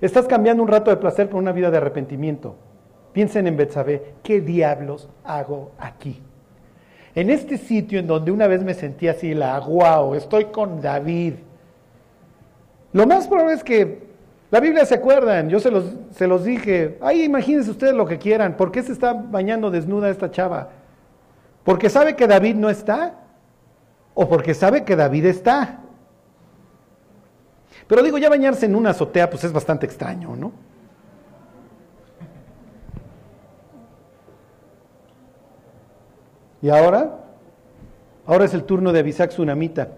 Estás 0.00 0.26
cambiando 0.26 0.62
un 0.62 0.68
rato 0.68 0.90
de 0.90 0.96
placer 0.96 1.28
por 1.28 1.40
una 1.40 1.52
vida 1.52 1.70
de 1.70 1.78
arrepentimiento. 1.78 2.56
Piensen 3.12 3.46
en 3.46 3.56
Betsabé, 3.56 4.14
¿qué 4.22 4.40
diablos 4.40 5.08
hago 5.24 5.72
aquí? 5.78 6.20
En 7.14 7.30
este 7.30 7.58
sitio 7.58 8.00
en 8.00 8.06
donde 8.06 8.32
una 8.32 8.46
vez 8.46 8.64
me 8.64 8.74
sentí 8.74 9.06
así, 9.06 9.34
la 9.34 9.58
wow, 9.60 10.14
estoy 10.14 10.46
con 10.46 10.80
David. 10.80 11.34
Lo 12.94 13.08
más 13.08 13.26
probable 13.26 13.54
es 13.54 13.64
que 13.64 14.06
la 14.52 14.60
Biblia 14.60 14.86
se 14.86 14.94
acuerdan, 14.94 15.48
yo 15.48 15.58
se 15.58 15.68
los, 15.68 15.84
se 16.12 16.28
los 16.28 16.44
dije, 16.44 16.96
ahí 17.00 17.24
imagínense 17.24 17.68
ustedes 17.68 17.92
lo 17.92 18.06
que 18.06 18.18
quieran, 18.18 18.56
¿por 18.56 18.70
qué 18.70 18.84
se 18.84 18.92
está 18.92 19.12
bañando 19.12 19.68
desnuda 19.68 20.08
esta 20.08 20.30
chava? 20.30 20.68
¿Porque 21.64 21.90
sabe 21.90 22.14
que 22.14 22.28
David 22.28 22.54
no 22.54 22.70
está? 22.70 23.16
¿O 24.14 24.28
porque 24.28 24.54
sabe 24.54 24.84
que 24.84 24.94
David 24.94 25.26
está? 25.26 25.80
Pero 27.88 28.04
digo, 28.04 28.16
ya 28.16 28.28
bañarse 28.28 28.66
en 28.66 28.76
una 28.76 28.90
azotea 28.90 29.28
pues 29.28 29.42
es 29.42 29.52
bastante 29.52 29.86
extraño, 29.86 30.36
¿no? 30.36 30.52
Y 36.62 36.70
ahora, 36.70 37.18
ahora 38.24 38.44
es 38.44 38.54
el 38.54 38.62
turno 38.62 38.92
de 38.92 39.00
Abisac 39.00 39.30
Tsunamita. 39.30 39.88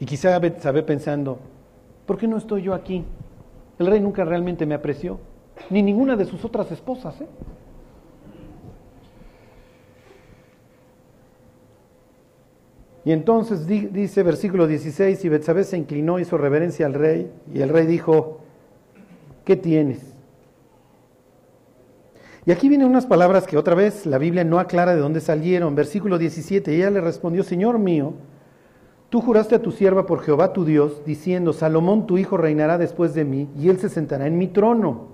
Y 0.00 0.06
quizá 0.06 0.40
sabe 0.60 0.82
pensando, 0.82 1.38
¿por 2.06 2.18
qué 2.18 2.26
no 2.26 2.36
estoy 2.36 2.62
yo 2.62 2.74
aquí? 2.74 3.04
El 3.78 3.86
rey 3.86 4.00
nunca 4.00 4.24
realmente 4.24 4.66
me 4.66 4.74
apreció, 4.74 5.18
ni 5.70 5.82
ninguna 5.82 6.16
de 6.16 6.24
sus 6.24 6.44
otras 6.44 6.70
esposas. 6.70 7.20
¿eh? 7.20 7.26
Y 13.04 13.12
entonces 13.12 13.66
dice 13.66 14.22
versículo 14.22 14.66
16, 14.66 15.24
y 15.24 15.28
Betsabé 15.28 15.64
se 15.64 15.76
inclinó, 15.76 16.18
hizo 16.18 16.38
reverencia 16.38 16.86
al 16.86 16.94
rey, 16.94 17.30
y 17.52 17.60
el 17.60 17.68
rey 17.68 17.86
dijo, 17.86 18.40
¿qué 19.44 19.56
tienes? 19.56 20.14
Y 22.46 22.52
aquí 22.52 22.68
vienen 22.68 22.88
unas 22.88 23.06
palabras 23.06 23.46
que 23.46 23.56
otra 23.56 23.74
vez 23.74 24.06
la 24.06 24.18
Biblia 24.18 24.44
no 24.44 24.58
aclara 24.58 24.94
de 24.94 25.00
dónde 25.00 25.20
salieron. 25.20 25.74
Versículo 25.74 26.18
17, 26.18 26.72
y 26.72 26.76
ella 26.76 26.90
le 26.90 27.00
respondió, 27.00 27.42
Señor 27.42 27.78
mío, 27.78 28.14
tú 29.14 29.20
juraste 29.20 29.54
a 29.54 29.62
tu 29.62 29.70
sierva 29.70 30.06
por 30.06 30.22
Jehová 30.22 30.52
tu 30.52 30.64
Dios, 30.64 31.04
diciendo, 31.06 31.52
Salomón 31.52 32.08
tu 32.08 32.18
hijo 32.18 32.36
reinará 32.36 32.78
después 32.78 33.14
de 33.14 33.24
mí, 33.24 33.48
y 33.56 33.68
él 33.68 33.78
se 33.78 33.88
sentará 33.88 34.26
en 34.26 34.36
mi 34.36 34.48
trono. 34.48 35.10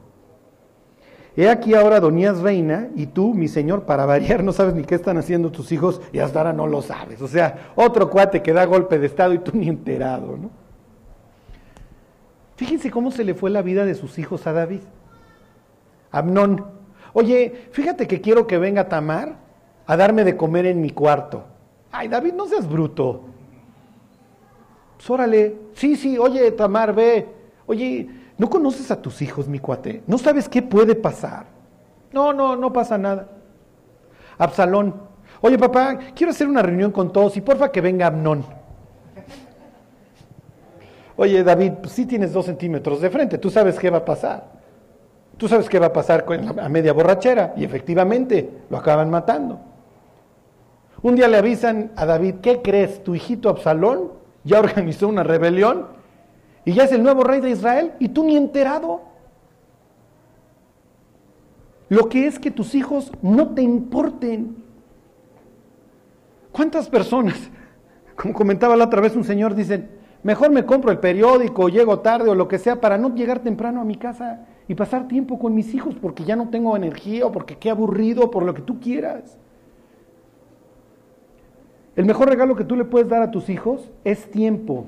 He 1.36 1.50
aquí 1.50 1.74
ahora 1.74 1.96
Adonías 1.96 2.38
reina, 2.38 2.88
y 2.96 3.08
tú, 3.08 3.34
mi 3.34 3.46
señor, 3.46 3.82
para 3.82 4.06
variar, 4.06 4.42
no 4.42 4.54
sabes 4.54 4.72
ni 4.72 4.84
qué 4.84 4.94
están 4.94 5.18
haciendo 5.18 5.52
tus 5.52 5.70
hijos, 5.70 6.00
y 6.14 6.18
hasta 6.20 6.38
ahora 6.38 6.54
no 6.54 6.66
lo 6.66 6.80
sabes. 6.80 7.20
O 7.20 7.28
sea, 7.28 7.72
otro 7.76 8.08
cuate 8.08 8.40
que 8.40 8.54
da 8.54 8.64
golpe 8.64 8.98
de 8.98 9.04
estado 9.04 9.34
y 9.34 9.38
tú 9.40 9.50
ni 9.52 9.68
enterado, 9.68 10.34
¿no? 10.40 10.48
Fíjense 12.56 12.90
cómo 12.90 13.10
se 13.10 13.22
le 13.22 13.34
fue 13.34 13.50
la 13.50 13.60
vida 13.60 13.84
de 13.84 13.94
sus 13.94 14.18
hijos 14.18 14.46
a 14.46 14.54
David. 14.54 14.80
Amnón, 16.10 16.64
Oye, 17.12 17.68
fíjate 17.72 18.06
que 18.06 18.22
quiero 18.22 18.46
que 18.46 18.56
venga 18.56 18.88
Tamar 18.88 19.34
a 19.86 19.94
darme 19.94 20.24
de 20.24 20.38
comer 20.38 20.64
en 20.64 20.80
mi 20.80 20.88
cuarto. 20.88 21.44
Ay, 21.92 22.08
David, 22.08 22.32
no 22.32 22.46
seas 22.46 22.66
bruto. 22.66 23.29
Pues 25.00 25.08
órale, 25.08 25.56
sí, 25.72 25.96
sí, 25.96 26.18
oye, 26.18 26.50
Tamar, 26.50 26.94
ve. 26.94 27.26
Oye, 27.64 28.06
¿no 28.36 28.50
conoces 28.50 28.90
a 28.90 29.00
tus 29.00 29.22
hijos, 29.22 29.48
mi 29.48 29.58
cuate? 29.58 30.02
¿No 30.06 30.18
sabes 30.18 30.46
qué 30.46 30.60
puede 30.60 30.94
pasar? 30.94 31.46
No, 32.12 32.34
no, 32.34 32.54
no 32.54 32.70
pasa 32.70 32.98
nada. 32.98 33.26
Absalón, 34.36 34.94
oye, 35.40 35.58
papá, 35.58 35.98
quiero 36.14 36.32
hacer 36.32 36.46
una 36.46 36.60
reunión 36.60 36.92
con 36.92 37.10
todos 37.14 37.34
y 37.38 37.40
porfa 37.40 37.72
que 37.72 37.80
venga 37.80 38.08
Amnón. 38.08 38.44
Oye, 41.16 41.42
David, 41.44 41.72
pues 41.80 41.94
sí 41.94 42.04
tienes 42.04 42.34
dos 42.34 42.44
centímetros 42.44 43.00
de 43.00 43.08
frente, 43.08 43.38
tú 43.38 43.48
sabes 43.48 43.78
qué 43.78 43.88
va 43.88 43.98
a 43.98 44.04
pasar. 44.04 44.60
Tú 45.38 45.48
sabes 45.48 45.70
qué 45.70 45.78
va 45.78 45.86
a 45.86 45.92
pasar 45.94 46.26
con 46.26 46.60
a 46.60 46.68
media 46.68 46.92
borrachera 46.92 47.54
y 47.56 47.64
efectivamente 47.64 48.50
lo 48.68 48.76
acaban 48.76 49.08
matando. 49.08 49.60
Un 51.00 51.16
día 51.16 51.26
le 51.26 51.38
avisan 51.38 51.90
a 51.96 52.04
David, 52.04 52.34
¿qué 52.42 52.60
crees? 52.60 53.02
Tu 53.02 53.14
hijito 53.14 53.48
Absalón 53.48 54.19
ya 54.44 54.60
organizó 54.60 55.08
una 55.08 55.22
rebelión 55.22 55.86
y 56.64 56.72
ya 56.72 56.84
es 56.84 56.92
el 56.92 57.02
nuevo 57.02 57.24
rey 57.24 57.40
de 57.40 57.50
Israel 57.50 57.92
y 57.98 58.08
tú 58.08 58.24
ni 58.24 58.36
enterado. 58.36 59.02
Lo 61.88 62.08
que 62.08 62.26
es 62.26 62.38
que 62.38 62.50
tus 62.50 62.74
hijos 62.74 63.10
no 63.20 63.54
te 63.54 63.62
importen. 63.62 64.64
¿Cuántas 66.52 66.88
personas, 66.88 67.36
como 68.16 68.34
comentaba 68.34 68.76
la 68.76 68.84
otra 68.84 69.00
vez 69.00 69.16
un 69.16 69.24
señor, 69.24 69.54
dicen, 69.54 69.90
mejor 70.22 70.50
me 70.50 70.64
compro 70.64 70.90
el 70.90 70.98
periódico, 70.98 71.68
llego 71.68 72.00
tarde 72.00 72.30
o 72.30 72.34
lo 72.34 72.48
que 72.48 72.58
sea 72.58 72.80
para 72.80 72.98
no 72.98 73.14
llegar 73.14 73.40
temprano 73.40 73.80
a 73.80 73.84
mi 73.84 73.96
casa? 73.96 74.46
y 74.70 74.76
pasar 74.76 75.08
tiempo 75.08 75.36
con 75.36 75.52
mis 75.52 75.74
hijos 75.74 75.96
porque 76.00 76.22
ya 76.22 76.36
no 76.36 76.48
tengo 76.48 76.76
energía 76.76 77.26
o 77.26 77.32
porque 77.32 77.58
qué 77.58 77.70
aburrido, 77.70 78.30
por 78.30 78.44
lo 78.44 78.54
que 78.54 78.62
tú 78.62 78.78
quieras. 78.78 79.36
El 82.00 82.06
mejor 82.06 82.30
regalo 82.30 82.56
que 82.56 82.64
tú 82.64 82.76
le 82.76 82.86
puedes 82.86 83.10
dar 83.10 83.20
a 83.20 83.30
tus 83.30 83.50
hijos 83.50 83.90
es 84.04 84.30
tiempo. 84.30 84.86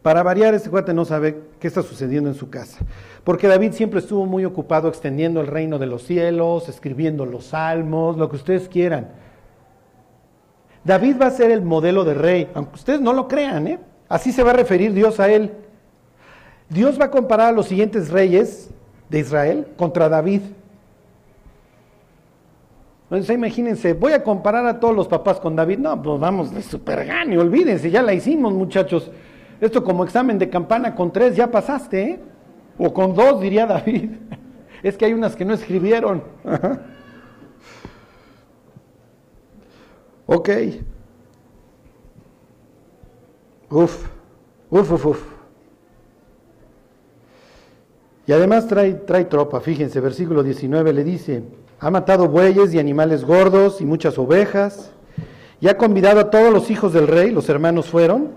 Para 0.00 0.22
variar, 0.22 0.54
este 0.54 0.70
cuate 0.70 0.94
no 0.94 1.04
sabe 1.04 1.42
qué 1.60 1.68
está 1.68 1.82
sucediendo 1.82 2.30
en 2.30 2.34
su 2.34 2.48
casa. 2.48 2.78
Porque 3.22 3.48
David 3.48 3.72
siempre 3.72 4.00
estuvo 4.00 4.24
muy 4.24 4.46
ocupado 4.46 4.88
extendiendo 4.88 5.42
el 5.42 5.46
reino 5.46 5.78
de 5.78 5.84
los 5.84 6.04
cielos, 6.04 6.70
escribiendo 6.70 7.26
los 7.26 7.48
salmos, 7.48 8.16
lo 8.16 8.30
que 8.30 8.36
ustedes 8.36 8.66
quieran. 8.66 9.10
David 10.82 11.16
va 11.20 11.26
a 11.26 11.32
ser 11.32 11.50
el 11.50 11.60
modelo 11.60 12.02
de 12.02 12.14
rey, 12.14 12.48
aunque 12.54 12.76
ustedes 12.76 13.02
no 13.02 13.12
lo 13.12 13.28
crean, 13.28 13.66
¿eh? 13.66 13.78
Así 14.08 14.32
se 14.32 14.42
va 14.42 14.52
a 14.52 14.54
referir 14.54 14.94
Dios 14.94 15.20
a 15.20 15.30
él. 15.30 15.52
Dios 16.70 16.98
va 16.98 17.04
a 17.04 17.10
comparar 17.10 17.48
a 17.48 17.52
los 17.52 17.66
siguientes 17.66 18.08
reyes 18.08 18.70
de 19.10 19.18
Israel 19.18 19.68
contra 19.76 20.08
David. 20.08 20.40
Entonces 23.06 23.36
imagínense, 23.36 23.92
voy 23.92 24.12
a 24.12 24.24
comparar 24.24 24.66
a 24.66 24.80
todos 24.80 24.94
los 24.94 25.06
papás 25.06 25.38
con 25.38 25.54
David. 25.54 25.78
No, 25.78 26.02
pues 26.02 26.18
vamos 26.18 26.52
de 26.52 26.60
super 26.60 27.06
gane, 27.06 27.38
olvídense, 27.38 27.90
ya 27.90 28.02
la 28.02 28.12
hicimos 28.12 28.52
muchachos. 28.52 29.10
Esto 29.60 29.84
como 29.84 30.04
examen 30.04 30.38
de 30.38 30.50
campana 30.50 30.94
con 30.94 31.12
tres 31.12 31.36
ya 31.36 31.50
pasaste, 31.50 32.02
¿eh? 32.02 32.20
O 32.78 32.92
con 32.92 33.14
dos, 33.14 33.40
diría 33.40 33.66
David. 33.66 34.10
Es 34.82 34.96
que 34.96 35.06
hay 35.06 35.14
unas 35.14 35.34
que 35.34 35.44
no 35.44 35.54
escribieron. 35.54 36.22
Ok. 40.26 40.50
Uf, 43.70 44.08
uf, 44.70 44.92
uf, 44.92 45.06
uf. 45.06 45.22
Y 48.26 48.32
además 48.32 48.66
trae, 48.66 48.94
trae 48.94 49.24
tropa, 49.24 49.60
fíjense, 49.60 50.00
versículo 50.00 50.42
19 50.42 50.92
le 50.92 51.04
dice, 51.04 51.42
ha 51.78 51.90
matado 51.90 52.28
bueyes 52.28 52.72
y 52.72 52.78
animales 52.78 53.24
gordos 53.24 53.80
y 53.80 53.84
muchas 53.84 54.18
ovejas, 54.18 54.92
y 55.60 55.68
ha 55.68 55.76
convidado 55.76 56.20
a 56.20 56.30
todos 56.30 56.52
los 56.52 56.70
hijos 56.70 56.92
del 56.92 57.06
rey, 57.06 57.30
los 57.30 57.48
hermanos 57.48 57.86
fueron, 57.86 58.32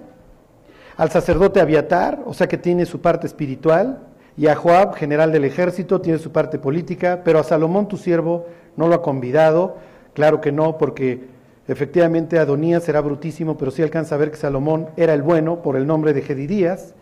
al 0.98 1.10
sacerdote 1.12 1.62
Abiatar, 1.62 2.22
o 2.26 2.34
sea 2.34 2.48
que 2.48 2.58
tiene 2.58 2.86
su 2.86 3.02
parte 3.02 3.28
espiritual, 3.28 4.00
y 4.38 4.48
a 4.48 4.56
Joab, 4.56 4.96
general 4.96 5.32
del 5.32 5.46
ejército, 5.46 6.02
tiene 6.02 6.20
su 6.20 6.32
parte 6.32 6.60
política, 6.60 7.22
pero 7.24 7.40
a 7.40 7.44
Salomón, 7.44 7.88
tu 7.88 7.98
siervo, 7.98 8.48
no 8.78 8.88
lo 8.88 8.96
ha 8.96 9.02
convidado, 9.02 9.78
claro 10.14 10.42
que 10.42 10.52
no, 10.52 10.78
porque 10.78 11.40
Efectivamente, 11.70 12.40
Adonías 12.40 12.84
será 12.84 13.00
brutísimo, 13.00 13.56
pero 13.56 13.70
sí 13.70 13.84
alcanza 13.84 14.16
a 14.16 14.18
ver 14.18 14.32
que 14.32 14.38
Salomón 14.38 14.90
era 14.98 15.14
el 15.14 15.22
bueno 15.22 15.62
por 15.62 15.76
el 15.78 15.86
nombre 15.86 16.14
de 16.14 16.24
Gedidías. 16.24 16.96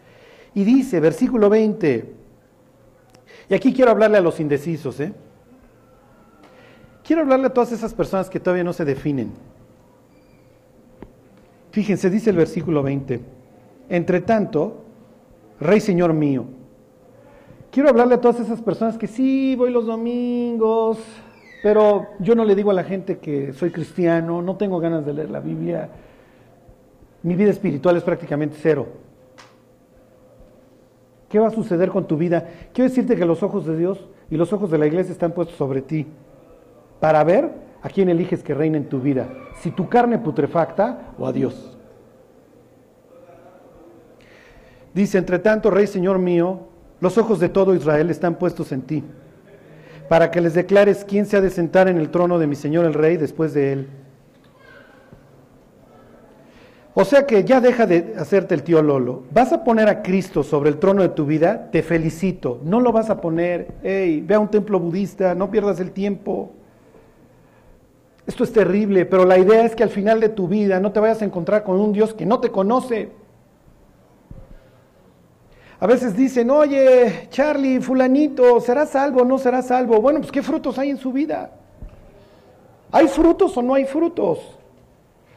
Y 0.53 0.65
dice, 0.65 0.99
versículo 0.99 1.49
20, 1.49 2.13
y 3.47 3.53
aquí 3.53 3.73
quiero 3.73 3.91
hablarle 3.91 4.17
a 4.17 4.21
los 4.21 4.41
indecisos, 4.41 4.99
¿eh? 4.99 5.13
Quiero 7.07 7.21
hablarle 7.21 7.47
a 7.47 7.53
todas 7.53 7.71
esas 7.71 7.93
personas 7.93 8.29
que 8.29 8.37
todavía 8.37 8.65
no 8.65 8.73
se 8.73 8.83
definen. 8.83 9.31
Fíjense, 11.71 12.09
dice 12.09 12.31
el 12.31 12.35
versículo 12.35 12.83
20, 12.83 13.21
entre 13.87 14.19
tanto, 14.19 14.83
Rey 15.61 15.79
Señor 15.79 16.11
mío, 16.11 16.43
quiero 17.71 17.87
hablarle 17.87 18.15
a 18.15 18.19
todas 18.19 18.41
esas 18.41 18.61
personas 18.61 18.97
que 18.97 19.07
sí, 19.07 19.55
voy 19.55 19.71
los 19.71 19.85
domingos, 19.85 20.97
pero 21.63 22.07
yo 22.19 22.35
no 22.35 22.43
le 22.43 22.55
digo 22.55 22.71
a 22.71 22.73
la 22.73 22.83
gente 22.83 23.19
que 23.19 23.53
soy 23.53 23.71
cristiano, 23.71 24.41
no 24.41 24.57
tengo 24.57 24.77
ganas 24.81 25.05
de 25.05 25.13
leer 25.13 25.29
la 25.29 25.39
Biblia. 25.39 25.89
Mi 27.23 27.35
vida 27.35 27.51
espiritual 27.51 27.95
es 27.95 28.03
prácticamente 28.03 28.57
cero. 28.61 28.85
¿Qué 31.29 31.39
va 31.39 31.47
a 31.47 31.51
suceder 31.51 31.87
con 31.87 32.05
tu 32.05 32.17
vida? 32.17 32.49
Quiero 32.73 32.89
decirte 32.89 33.15
que 33.15 33.25
los 33.25 33.43
ojos 33.43 33.65
de 33.65 33.77
Dios 33.77 34.05
y 34.29 34.35
los 34.35 34.51
ojos 34.51 34.69
de 34.69 34.77
la 34.77 34.87
iglesia 34.87 35.13
están 35.13 35.31
puestos 35.31 35.55
sobre 35.55 35.81
ti 35.81 36.05
para 36.99 37.23
ver 37.23 37.51
a 37.81 37.89
quién 37.89 38.09
eliges 38.09 38.43
que 38.43 38.53
reine 38.53 38.77
en 38.77 38.89
tu 38.89 38.99
vida, 38.99 39.27
si 39.61 39.71
tu 39.71 39.87
carne 39.87 40.17
putrefacta 40.17 41.13
o 41.17 41.27
a 41.27 41.31
Dios. 41.31 41.77
Dice, 44.93 45.17
entre 45.17 45.39
tanto, 45.39 45.69
Rey 45.69 45.87
Señor 45.87 46.17
mío, 46.17 46.61
los 46.99 47.17
ojos 47.17 47.39
de 47.39 47.49
todo 47.49 47.75
Israel 47.75 48.09
están 48.09 48.35
puestos 48.35 48.71
en 48.71 48.81
ti, 48.81 49.03
para 50.09 50.31
que 50.31 50.41
les 50.41 50.53
declares 50.53 51.05
quién 51.07 51.25
se 51.25 51.37
ha 51.37 51.41
de 51.41 51.49
sentar 51.49 51.87
en 51.87 51.97
el 51.97 52.09
trono 52.09 52.39
de 52.39 52.47
mi 52.47 52.55
Señor 52.55 52.85
el 52.85 52.93
Rey 52.93 53.17
después 53.17 53.53
de 53.53 53.73
él. 53.73 53.87
O 56.99 57.05
sea 57.05 57.27
que 57.27 57.43
ya 57.43 57.61
deja 57.61 57.85
de 57.85 58.15
hacerte 58.17 58.55
el 58.55 58.63
tío 58.63 58.81
Lolo. 58.81 59.25
¿Vas 59.31 59.53
a 59.53 59.63
poner 59.63 59.87
a 59.87 60.01
Cristo 60.01 60.41
sobre 60.41 60.71
el 60.71 60.79
trono 60.79 61.03
de 61.03 61.09
tu 61.09 61.27
vida? 61.27 61.69
Te 61.69 61.83
felicito. 61.83 62.59
No 62.63 62.79
lo 62.79 62.91
vas 62.91 63.11
a 63.11 63.21
poner, 63.21 63.75
hey, 63.83 64.23
ve 64.25 64.33
a 64.33 64.39
un 64.39 64.47
templo 64.47 64.79
budista, 64.79 65.35
no 65.35 65.51
pierdas 65.51 65.79
el 65.79 65.91
tiempo. 65.91 66.53
Esto 68.27 68.43
es 68.43 68.51
terrible, 68.51 69.05
pero 69.05 69.23
la 69.23 69.37
idea 69.37 69.63
es 69.63 69.73
que 69.73 69.83
al 69.83 69.89
final 69.89 70.19
de 70.19 70.27
tu 70.27 70.49
vida 70.49 70.81
no 70.81 70.91
te 70.91 70.99
vayas 70.99 71.21
a 71.21 71.25
encontrar 71.25 71.63
con 71.63 71.79
un 71.79 71.93
Dios 71.93 72.13
que 72.13 72.25
no 72.25 72.41
te 72.41 72.51
conoce. 72.51 73.09
A 75.79 75.87
veces 75.87 76.15
dicen, 76.15 76.49
oye, 76.51 77.29
Charlie, 77.29 77.79
fulanito, 77.79 78.59
¿será 78.59 78.85
salvo 78.85 79.21
o 79.21 79.25
no 79.25 79.37
será 79.37 79.61
salvo? 79.61 80.01
Bueno, 80.01 80.19
pues 80.19 80.31
¿qué 80.31 80.43
frutos 80.43 80.77
hay 80.77 80.89
en 80.89 80.97
su 80.97 81.13
vida? 81.13 81.51
¿Hay 82.91 83.07
frutos 83.07 83.55
o 83.55 83.61
no 83.61 83.75
hay 83.75 83.85
frutos? 83.85 84.39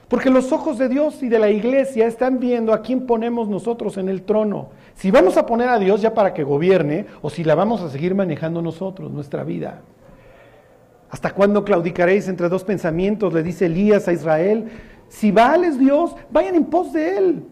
Porque 0.09 0.29
los 0.29 0.51
ojos 0.51 0.77
de 0.77 0.89
Dios 0.89 1.23
y 1.23 1.29
de 1.29 1.39
la 1.39 1.51
iglesia 1.51 2.09
están 2.09 2.41
viendo 2.41 2.73
a 2.73 2.83
quién 2.83 3.07
ponemos 3.07 3.49
nosotros 3.49 3.99
en 3.99 4.09
el 4.09 4.23
trono. 4.23 4.71
Si 4.95 5.13
vamos 5.13 5.37
a 5.37 5.47
poner 5.47 5.69
a 5.69 5.79
Dios 5.79 6.03
ya 6.03 6.13
para 6.13 6.35
que 6.35 6.43
gobierne 6.43 7.07
o 7.23 7.31
si 7.31 7.45
la 7.45 7.55
vamos 7.55 7.83
a 7.83 7.89
seguir 7.89 8.17
manejando 8.17 8.61
nosotros, 8.61 9.13
nuestra 9.13 9.45
vida. 9.45 9.83
¿Hasta 11.11 11.33
cuándo 11.33 11.65
claudicaréis 11.65 12.29
entre 12.29 12.49
dos 12.49 12.65
pensamientos? 12.65 13.33
Le 13.33 13.43
dice 13.43 13.67
Elías 13.67 14.07
a 14.07 14.13
Israel. 14.13 14.71
Si 15.09 15.33
Baal 15.33 15.65
es 15.65 15.79
Dios, 15.79 16.15
vayan 16.31 16.55
en 16.55 16.65
pos 16.67 16.93
de 16.93 17.19
él. 17.19 17.45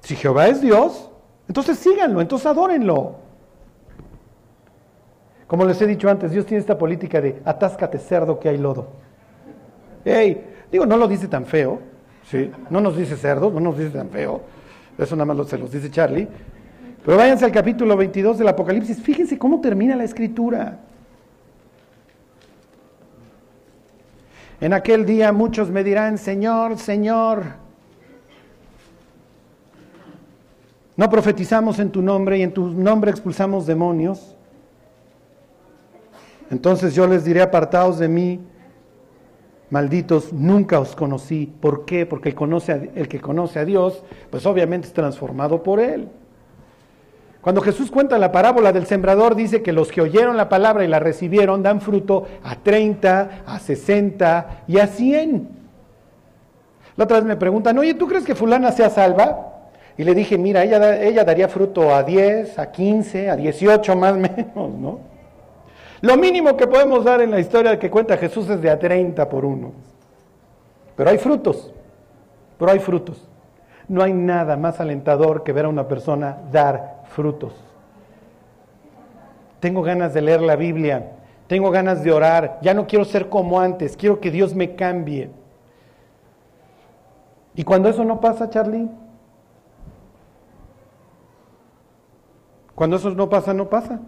Si 0.00 0.14
Jehová 0.14 0.46
es 0.46 0.60
Dios, 0.60 1.10
entonces 1.48 1.78
síganlo, 1.78 2.20
entonces 2.20 2.46
adórenlo. 2.46 3.16
Como 5.48 5.64
les 5.64 5.80
he 5.82 5.86
dicho 5.86 6.08
antes, 6.08 6.30
Dios 6.30 6.46
tiene 6.46 6.60
esta 6.60 6.78
política 6.78 7.20
de 7.20 7.42
atáscate 7.44 7.98
cerdo 7.98 8.38
que 8.38 8.48
hay 8.48 8.58
lodo. 8.58 8.88
Hey, 10.04 10.44
digo, 10.70 10.86
no 10.86 10.96
lo 10.96 11.08
dice 11.08 11.26
tan 11.26 11.46
feo, 11.46 11.80
¿sí? 12.22 12.50
No 12.70 12.80
nos 12.80 12.96
dice 12.96 13.16
cerdos, 13.16 13.52
no 13.52 13.60
nos 13.60 13.76
dice 13.76 13.90
tan 13.90 14.10
feo. 14.10 14.42
Eso 14.96 15.16
nada 15.16 15.34
más 15.34 15.48
se 15.48 15.58
los 15.58 15.72
dice 15.72 15.90
Charlie. 15.90 16.28
Pero 17.04 17.16
váyanse 17.16 17.44
al 17.44 17.52
capítulo 17.52 17.96
22 17.96 18.38
del 18.38 18.48
Apocalipsis. 18.48 19.00
Fíjense 19.02 19.38
cómo 19.38 19.60
termina 19.60 19.96
la 19.96 20.04
escritura. 20.04 20.78
En 24.60 24.72
aquel 24.72 25.06
día 25.06 25.32
muchos 25.32 25.70
me 25.70 25.84
dirán, 25.84 26.18
Señor, 26.18 26.78
Señor, 26.78 27.44
no 30.96 31.08
profetizamos 31.08 31.78
en 31.78 31.90
tu 31.90 32.02
nombre 32.02 32.38
y 32.38 32.42
en 32.42 32.52
tu 32.52 32.66
nombre 32.66 33.12
expulsamos 33.12 33.66
demonios. 33.66 34.34
Entonces 36.50 36.94
yo 36.94 37.06
les 37.06 37.24
diré, 37.24 37.40
apartados 37.40 38.00
de 38.00 38.08
mí, 38.08 38.40
malditos, 39.70 40.32
nunca 40.32 40.80
os 40.80 40.96
conocí. 40.96 41.46
¿Por 41.60 41.84
qué? 41.84 42.04
Porque 42.04 42.30
el, 42.30 42.34
conoce 42.34 42.90
el 42.96 43.06
que 43.06 43.20
conoce 43.20 43.60
a 43.60 43.64
Dios, 43.64 44.02
pues 44.30 44.44
obviamente 44.44 44.88
es 44.88 44.92
transformado 44.92 45.62
por 45.62 45.78
Él. 45.78 46.08
Cuando 47.48 47.62
Jesús 47.62 47.90
cuenta 47.90 48.18
la 48.18 48.30
parábola 48.30 48.74
del 48.74 48.84
sembrador, 48.84 49.34
dice 49.34 49.62
que 49.62 49.72
los 49.72 49.90
que 49.90 50.02
oyeron 50.02 50.36
la 50.36 50.50
palabra 50.50 50.84
y 50.84 50.86
la 50.86 50.98
recibieron 50.98 51.62
dan 51.62 51.80
fruto 51.80 52.26
a 52.44 52.56
30, 52.56 53.44
a 53.46 53.58
60 53.58 54.64
y 54.68 54.78
a 54.78 54.86
100. 54.86 55.48
La 56.96 57.04
otra 57.04 57.16
vez 57.16 57.24
me 57.24 57.36
preguntan, 57.36 57.78
oye, 57.78 57.94
¿tú 57.94 58.06
crees 58.06 58.26
que 58.26 58.34
fulana 58.34 58.70
sea 58.70 58.90
salva? 58.90 59.70
Y 59.96 60.04
le 60.04 60.14
dije, 60.14 60.36
mira, 60.36 60.62
ella, 60.62 61.00
ella 61.00 61.24
daría 61.24 61.48
fruto 61.48 61.94
a 61.94 62.02
10, 62.02 62.58
a 62.58 62.70
15, 62.70 63.30
a 63.30 63.36
18 63.36 63.96
más 63.96 64.12
o 64.12 64.16
menos, 64.16 64.78
¿no? 64.78 65.00
Lo 66.02 66.18
mínimo 66.18 66.54
que 66.54 66.66
podemos 66.66 67.02
dar 67.02 67.22
en 67.22 67.30
la 67.30 67.40
historia 67.40 67.78
que 67.78 67.88
cuenta 67.88 68.18
Jesús 68.18 68.50
es 68.50 68.60
de 68.60 68.68
a 68.68 68.78
30 68.78 69.26
por 69.26 69.46
uno. 69.46 69.72
Pero 70.96 71.08
hay 71.08 71.16
frutos, 71.16 71.72
pero 72.58 72.72
hay 72.72 72.78
frutos. 72.78 73.26
No 73.88 74.02
hay 74.02 74.12
nada 74.12 74.58
más 74.58 74.80
alentador 74.80 75.44
que 75.44 75.54
ver 75.54 75.64
a 75.64 75.70
una 75.70 75.88
persona 75.88 76.36
dar 76.52 76.97
frutos. 77.18 77.52
Tengo 79.58 79.82
ganas 79.82 80.14
de 80.14 80.22
leer 80.22 80.40
la 80.40 80.54
Biblia, 80.54 81.16
tengo 81.48 81.72
ganas 81.72 82.04
de 82.04 82.12
orar, 82.12 82.60
ya 82.62 82.74
no 82.74 82.86
quiero 82.86 83.04
ser 83.04 83.28
como 83.28 83.58
antes, 83.58 83.96
quiero 83.96 84.20
que 84.20 84.30
Dios 84.30 84.54
me 84.54 84.76
cambie. 84.76 85.28
Y 87.56 87.64
cuando 87.64 87.88
eso 87.88 88.04
no 88.04 88.20
pasa, 88.20 88.48
Charlie, 88.50 88.88
cuando 92.76 92.94
eso 92.94 93.10
no 93.10 93.28
pasa, 93.28 93.52
no 93.52 93.68
pasa. 93.68 93.98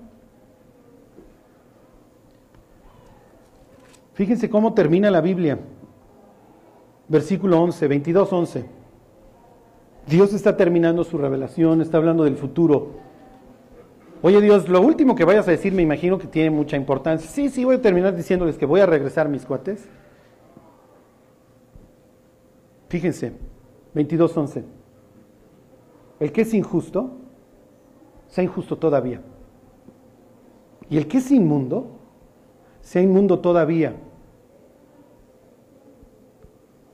Fíjense 4.15 4.49
cómo 4.49 4.73
termina 4.73 5.11
la 5.11 5.21
Biblia. 5.21 5.59
Versículo 7.09 7.61
11, 7.61 7.89
22, 7.89 8.33
11. 8.33 8.80
Dios 10.11 10.35
está 10.35 10.57
terminando 10.57 11.05
su 11.05 11.17
revelación, 11.19 11.81
está 11.81 11.99
hablando 11.99 12.25
del 12.25 12.37
futuro. 12.37 12.89
Oye 14.23 14.41
Dios, 14.41 14.69
lo 14.69 14.81
último 14.81 15.15
que 15.15 15.25
vayas 15.25 15.47
a 15.47 15.53
decir 15.53 15.73
me 15.73 15.83
imagino 15.83 16.19
que 16.19 16.27
tiene 16.27 16.51
mucha 16.51 16.77
importancia. 16.77 17.31
Sí, 17.31 17.49
sí, 17.49 17.65
voy 17.65 17.77
a 17.77 17.83
terminar 17.83 18.17
diciéndoles 18.17 18.59
que 18.59 18.67
voy 18.67 18.81
a 18.81 18.87
regresar 18.87 19.29
mis 19.29 19.47
cuates. 19.47 19.89
Fíjense, 22.89 23.35
22.11. 23.95 24.65
El 26.19 26.33
que 26.33 26.41
es 26.41 26.53
injusto, 26.55 27.13
sea 28.27 28.43
injusto 28.43 28.77
todavía. 28.77 29.23
Y 30.91 30.97
el 30.97 31.07
que 31.07 31.19
es 31.19 31.31
inmundo, 31.31 32.01
sea 32.81 33.01
inmundo 33.01 33.39
todavía. 33.39 33.95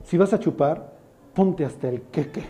Si 0.04 0.18
vas 0.18 0.34
a 0.34 0.38
chupar, 0.38 0.92
ponte 1.34 1.64
hasta 1.64 1.88
el 1.88 2.02
queque. 2.02 2.44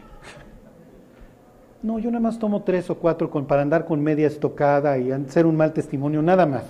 No, 1.86 2.00
yo 2.00 2.10
nada 2.10 2.20
más 2.20 2.36
tomo 2.36 2.62
tres 2.64 2.90
o 2.90 2.96
cuatro 2.96 3.30
con, 3.30 3.46
para 3.46 3.62
andar 3.62 3.84
con 3.84 4.02
media 4.02 4.26
estocada 4.26 4.98
y 4.98 5.08
ser 5.28 5.46
un 5.46 5.56
mal 5.56 5.72
testimonio, 5.72 6.20
nada 6.20 6.44
más. 6.44 6.64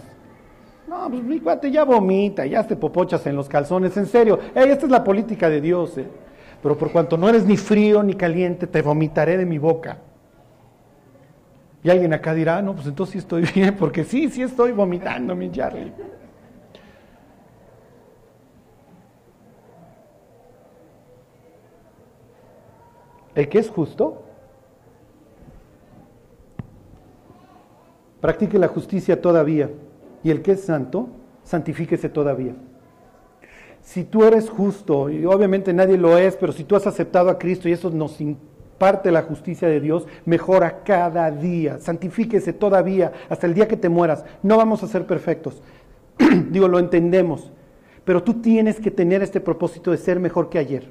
No, 0.86 1.08
pues 1.08 1.22
mi 1.22 1.40
cuate 1.40 1.70
ya 1.70 1.84
vomita, 1.84 2.44
ya 2.44 2.66
te 2.66 2.76
popochas 2.76 3.26
en 3.26 3.34
los 3.34 3.48
calzones, 3.48 3.96
en 3.96 4.04
serio. 4.04 4.38
esta 4.54 4.84
es 4.84 4.90
la 4.90 5.02
política 5.02 5.48
de 5.48 5.62
Dios, 5.62 5.96
eh. 5.96 6.06
Pero 6.62 6.76
por 6.76 6.92
cuanto 6.92 7.16
no 7.16 7.30
eres 7.30 7.46
ni 7.46 7.56
frío 7.56 8.02
ni 8.02 8.12
caliente, 8.12 8.66
te 8.66 8.82
vomitaré 8.82 9.38
de 9.38 9.46
mi 9.46 9.56
boca. 9.56 9.96
Y 11.82 11.88
alguien 11.88 12.12
acá 12.12 12.34
dirá, 12.34 12.60
no, 12.60 12.74
pues 12.74 12.86
entonces 12.86 13.14
sí 13.14 13.18
estoy 13.20 13.46
bien, 13.54 13.74
porque 13.74 14.04
sí, 14.04 14.28
sí 14.28 14.42
estoy 14.42 14.72
vomitando, 14.72 15.34
mi 15.34 15.50
Charlie. 15.50 15.94
El 23.34 23.48
que 23.48 23.60
es 23.60 23.70
justo, 23.70 24.25
practique 28.26 28.58
la 28.58 28.66
justicia 28.66 29.22
todavía. 29.22 29.70
Y 30.24 30.32
el 30.32 30.42
que 30.42 30.50
es 30.50 30.62
santo, 30.62 31.10
santifíquese 31.44 32.08
todavía. 32.08 32.56
Si 33.80 34.02
tú 34.02 34.24
eres 34.24 34.50
justo, 34.50 35.08
y 35.10 35.24
obviamente 35.26 35.72
nadie 35.72 35.96
lo 35.96 36.18
es, 36.18 36.34
pero 36.34 36.50
si 36.52 36.64
tú 36.64 36.74
has 36.74 36.88
aceptado 36.88 37.30
a 37.30 37.38
Cristo 37.38 37.68
y 37.68 37.72
eso 37.72 37.88
nos 37.88 38.20
imparte 38.20 39.12
la 39.12 39.22
justicia 39.22 39.68
de 39.68 39.78
Dios, 39.78 40.08
mejora 40.24 40.82
cada 40.82 41.30
día, 41.30 41.78
santifíquese 41.78 42.52
todavía 42.52 43.12
hasta 43.28 43.46
el 43.46 43.54
día 43.54 43.68
que 43.68 43.76
te 43.76 43.88
mueras. 43.88 44.24
No 44.42 44.56
vamos 44.56 44.82
a 44.82 44.88
ser 44.88 45.06
perfectos, 45.06 45.62
digo, 46.50 46.66
lo 46.66 46.80
entendemos, 46.80 47.52
pero 48.04 48.24
tú 48.24 48.40
tienes 48.42 48.80
que 48.80 48.90
tener 48.90 49.22
este 49.22 49.40
propósito 49.40 49.92
de 49.92 49.98
ser 49.98 50.18
mejor 50.18 50.48
que 50.48 50.58
ayer. 50.58 50.90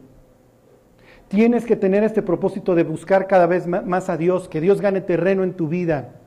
Tienes 1.27 1.65
que 1.65 1.75
tener 1.75 2.05
este 2.05 2.21
propósito 2.21 2.75
de 2.75 2.85
buscar 2.85 3.27
cada 3.27 3.45
vez 3.45 3.67
más 3.67 4.07
a 4.07 4.15
Dios, 4.15 4.47
que 4.47 4.61
Dios 4.61 4.79
gane 4.79 5.01
terreno 5.01 5.43
en 5.43 5.55
tu 5.55 5.67
vida. 5.67 6.21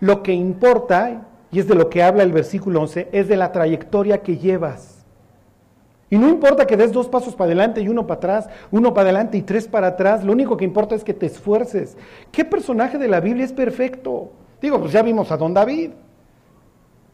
Lo 0.00 0.22
que 0.22 0.32
importa, 0.32 1.26
y 1.50 1.58
es 1.58 1.68
de 1.68 1.74
lo 1.74 1.88
que 1.88 2.02
habla 2.02 2.22
el 2.22 2.32
versículo 2.32 2.82
11, 2.82 3.08
es 3.12 3.28
de 3.28 3.36
la 3.36 3.52
trayectoria 3.52 4.22
que 4.22 4.36
llevas. 4.36 4.96
Y 6.08 6.18
no 6.18 6.28
importa 6.28 6.66
que 6.66 6.76
des 6.76 6.92
dos 6.92 7.08
pasos 7.08 7.34
para 7.34 7.46
adelante 7.46 7.80
y 7.80 7.88
uno 7.88 8.06
para 8.06 8.18
atrás, 8.18 8.48
uno 8.70 8.94
para 8.94 9.08
adelante 9.08 9.38
y 9.38 9.42
tres 9.42 9.66
para 9.66 9.88
atrás, 9.88 10.22
lo 10.22 10.32
único 10.32 10.56
que 10.56 10.64
importa 10.64 10.94
es 10.94 11.02
que 11.02 11.14
te 11.14 11.26
esfuerces. 11.26 11.96
¿Qué 12.30 12.44
personaje 12.44 12.96
de 12.96 13.08
la 13.08 13.20
Biblia 13.20 13.44
es 13.44 13.52
perfecto? 13.52 14.30
Digo, 14.60 14.80
pues 14.80 14.92
ya 14.92 15.02
vimos 15.02 15.32
a 15.32 15.36
don 15.36 15.52
David. 15.52 15.90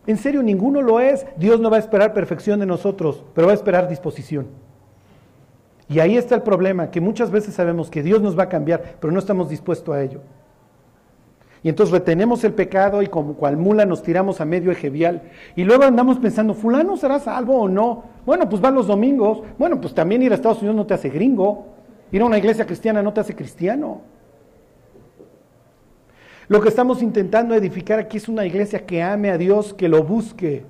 En 0.07 0.19
serio, 0.19 0.43
ninguno 0.43 0.83
lo 0.83 1.01
es. 1.01 1.25
Dios 1.37 1.59
no 1.61 1.71
va 1.71 1.77
a 1.77 1.81
esperar 1.81 2.13
perfección 2.13 2.61
de 2.61 2.67
nosotros, 2.67 3.25
pero 3.35 3.47
va 3.47 3.53
a 3.53 3.57
esperar 3.57 3.89
disposición. 3.89 4.49
Y 5.89 6.01
ahí 6.01 6.17
está 6.17 6.35
el 6.35 6.43
problema, 6.43 6.91
que 6.91 7.01
muchas 7.01 7.31
veces 7.31 7.55
sabemos 7.55 7.91
que 7.91 8.03
Dios 8.03 8.21
nos 8.21 8.39
va 8.39 8.45
a 8.45 8.49
cambiar, 8.49 8.97
pero 9.01 9.13
no 9.13 9.19
estamos 9.19 9.49
dispuestos 9.49 9.95
a 9.95 10.03
ello. 10.03 10.21
Y 11.63 11.69
entonces 11.69 11.93
retenemos 11.93 12.43
el 12.43 12.55
pecado 12.55 13.03
y 13.03 13.07
como 13.07 13.35
cual 13.35 13.57
mula 13.57 13.87
nos 13.87 14.03
tiramos 14.03 14.41
a 14.41 14.45
medio 14.45 14.73
eje 14.73 14.91
vial. 14.91 15.23
Y 15.55 15.63
luego 15.63 15.85
andamos 15.85 16.19
pensando, 16.19 16.55
fulano 16.55 16.97
será 16.97 17.21
salvo 17.21 17.61
o 17.61 17.69
no. 17.69 18.05
Bueno, 18.27 18.49
pues 18.49 18.63
va 18.63 18.71
los 18.71 18.89
domingos. 18.89 19.43
Bueno, 19.59 19.81
pues 19.81 19.95
también 19.95 20.23
ir 20.23 20.33
a 20.33 20.35
Estados 20.35 20.59
Unidos 20.59 20.77
no 20.77 20.87
te 20.87 20.95
hace 20.95 21.09
gringo. 21.09 21.67
Ir 22.11 22.23
a 22.23 22.25
una 22.25 22.39
iglesia 22.39 22.67
cristiana 22.67 23.01
no 23.01 23.13
te 23.13 23.21
hace 23.21 23.37
cristiano. 23.37 24.01
Lo 26.49 26.61
que 26.61 26.69
estamos 26.69 27.01
intentando 27.01 27.55
edificar 27.55 28.01
aquí 28.01 28.17
es 28.17 28.29
una 28.29 28.45
iglesia 28.45 28.85
que 28.85 29.01
ame 29.01 29.31
a 29.31 29.39
Dios, 29.39 29.73
que 29.73 29.89
lo 29.89 30.03
busque, 30.03 30.65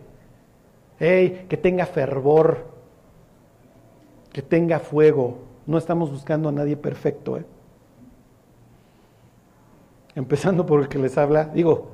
que 0.98 1.58
tenga 1.60 1.86
fervor, 1.86 2.66
que 4.30 4.42
tenga 4.42 4.78
fuego. 4.78 5.38
No 5.66 5.78
estamos 5.78 6.10
buscando 6.10 6.50
a 6.50 6.52
nadie 6.52 6.76
perfecto. 6.76 7.38
¿eh? 7.38 7.44
Empezando 10.14 10.66
por 10.66 10.80
el 10.80 10.88
que 10.88 10.98
les 10.98 11.16
habla, 11.16 11.46
digo, 11.46 11.90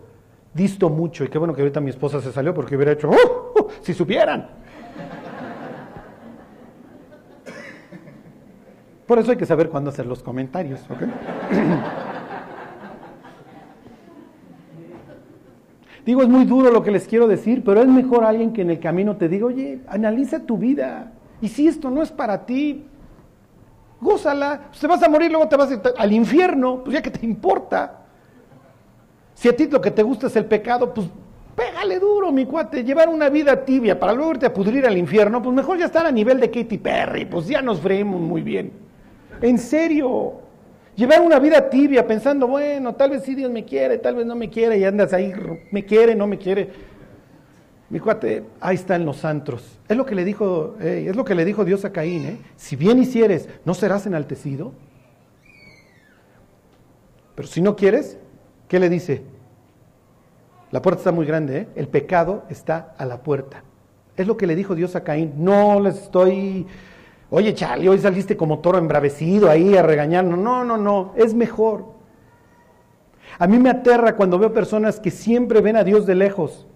disto 0.52 0.90
mucho, 0.90 1.24
y 1.24 1.28
qué 1.28 1.38
bueno 1.38 1.54
que 1.54 1.62
ahorita 1.62 1.80
mi 1.80 1.90
esposa 1.90 2.20
se 2.20 2.32
salió 2.32 2.52
porque 2.52 2.74
hubiera 2.74 2.92
hecho, 2.92 3.10
¡Oh! 3.10 3.52
¡Oh! 3.54 3.68
si 3.80 3.94
supieran. 3.94 4.48
Por 9.06 9.18
eso 9.18 9.30
hay 9.30 9.36
que 9.38 9.46
saber 9.46 9.70
cuándo 9.70 9.88
hacer 9.90 10.04
los 10.04 10.22
comentarios. 10.22 10.80
¿ok? 10.90 11.02
Digo, 16.04 16.22
es 16.22 16.28
muy 16.28 16.44
duro 16.44 16.70
lo 16.70 16.82
que 16.82 16.90
les 16.90 17.06
quiero 17.06 17.26
decir, 17.28 17.62
pero 17.64 17.80
es 17.82 17.88
mejor 17.88 18.24
alguien 18.24 18.52
que 18.52 18.62
en 18.62 18.70
el 18.70 18.80
camino 18.80 19.16
te 19.16 19.28
diga, 19.28 19.46
oye, 19.46 19.80
analiza 19.88 20.40
tu 20.40 20.56
vida. 20.56 21.12
Y 21.40 21.48
si 21.48 21.68
esto 21.68 21.90
no 21.90 22.02
es 22.02 22.10
para 22.10 22.46
ti, 22.46 22.86
gózala. 24.00 24.68
Pues 24.68 24.80
te 24.80 24.86
vas 24.86 25.02
a 25.02 25.08
morir, 25.08 25.30
luego 25.30 25.48
te 25.48 25.56
vas 25.56 25.70
al 25.98 26.12
infierno, 26.12 26.82
pues 26.82 26.94
ya 26.94 27.02
que 27.02 27.10
te 27.10 27.26
importa. 27.26 28.06
Si 29.38 29.48
a 29.48 29.54
ti 29.54 29.68
lo 29.68 29.80
que 29.80 29.92
te 29.92 30.02
gusta 30.02 30.26
es 30.26 30.34
el 30.34 30.46
pecado, 30.46 30.92
pues 30.92 31.06
pégale 31.54 32.00
duro, 32.00 32.32
mi 32.32 32.44
cuate. 32.44 32.82
Llevar 32.82 33.08
una 33.08 33.28
vida 33.28 33.64
tibia 33.64 33.96
para 33.96 34.12
luego 34.12 34.32
irte 34.32 34.46
a 34.46 34.52
pudrir 34.52 34.84
al 34.84 34.98
infierno, 34.98 35.40
pues 35.40 35.54
mejor 35.54 35.78
ya 35.78 35.84
estar 35.84 36.04
a 36.04 36.10
nivel 36.10 36.40
de 36.40 36.50
Katy 36.50 36.76
Perry, 36.78 37.24
pues 37.24 37.46
ya 37.46 37.62
nos 37.62 37.80
freímos 37.80 38.20
muy 38.20 38.42
bien. 38.42 38.72
En 39.40 39.56
serio. 39.58 40.40
Llevar 40.96 41.20
una 41.20 41.38
vida 41.38 41.70
tibia 41.70 42.04
pensando, 42.04 42.48
bueno, 42.48 42.96
tal 42.96 43.10
vez 43.10 43.22
sí 43.22 43.36
Dios 43.36 43.52
me 43.52 43.64
quiere, 43.64 43.98
tal 43.98 44.16
vez 44.16 44.26
no 44.26 44.34
me 44.34 44.50
quiere, 44.50 44.76
y 44.76 44.82
andas 44.82 45.12
ahí, 45.12 45.32
me 45.70 45.84
quiere, 45.84 46.16
no 46.16 46.26
me 46.26 46.36
quiere. 46.36 46.70
Mi 47.90 48.00
cuate, 48.00 48.42
ahí 48.58 48.74
están 48.74 49.06
los 49.06 49.24
antros. 49.24 49.78
Es 49.88 49.96
lo 49.96 50.04
que 50.04 50.16
le 50.16 50.24
dijo, 50.24 50.74
es 50.80 51.14
lo 51.14 51.24
que 51.24 51.36
le 51.36 51.44
dijo 51.44 51.64
Dios 51.64 51.84
a 51.84 51.92
Caín, 51.92 52.26
¿eh? 52.26 52.38
Si 52.56 52.74
bien 52.74 52.98
hicieres, 52.98 53.48
¿no 53.64 53.74
serás 53.74 54.04
enaltecido? 54.04 54.72
Pero 57.36 57.46
si 57.46 57.60
no 57.60 57.76
quieres, 57.76 58.18
¿qué 58.68 58.78
le 58.78 58.88
dice? 58.88 59.22
La 60.70 60.82
puerta 60.82 61.00
está 61.00 61.12
muy 61.12 61.26
grande, 61.26 61.58
¿eh? 61.58 61.68
El 61.74 61.88
pecado 61.88 62.44
está 62.48 62.94
a 62.98 63.06
la 63.06 63.22
puerta. 63.22 63.64
Es 64.16 64.26
lo 64.26 64.36
que 64.36 64.46
le 64.46 64.54
dijo 64.54 64.74
Dios 64.74 64.94
a 64.96 65.04
Caín. 65.04 65.32
No 65.36 65.80
les 65.80 66.02
estoy 66.02 66.66
Oye, 67.30 67.54
Charlie, 67.54 67.88
hoy 67.88 67.98
saliste 67.98 68.36
como 68.36 68.60
toro 68.60 68.78
embravecido 68.78 69.50
ahí 69.50 69.76
a 69.76 69.82
regañarnos. 69.82 70.38
No, 70.38 70.64
no, 70.64 70.78
no, 70.78 71.12
es 71.16 71.34
mejor. 71.34 71.84
A 73.38 73.46
mí 73.46 73.58
me 73.58 73.70
aterra 73.70 74.16
cuando 74.16 74.38
veo 74.38 74.52
personas 74.52 74.98
que 74.98 75.10
siempre 75.10 75.60
ven 75.60 75.76
a 75.76 75.84
Dios 75.84 76.06
de 76.06 76.14
lejos 76.14 76.66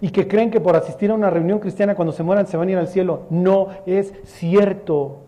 y 0.00 0.10
que 0.10 0.28
creen 0.28 0.50
que 0.50 0.60
por 0.60 0.76
asistir 0.76 1.10
a 1.10 1.14
una 1.14 1.28
reunión 1.28 1.58
cristiana 1.58 1.94
cuando 1.94 2.12
se 2.12 2.22
mueran 2.22 2.46
se 2.46 2.56
van 2.56 2.68
a 2.68 2.72
ir 2.72 2.78
al 2.78 2.88
cielo. 2.88 3.26
No 3.30 3.68
es 3.84 4.14
cierto. 4.24 5.24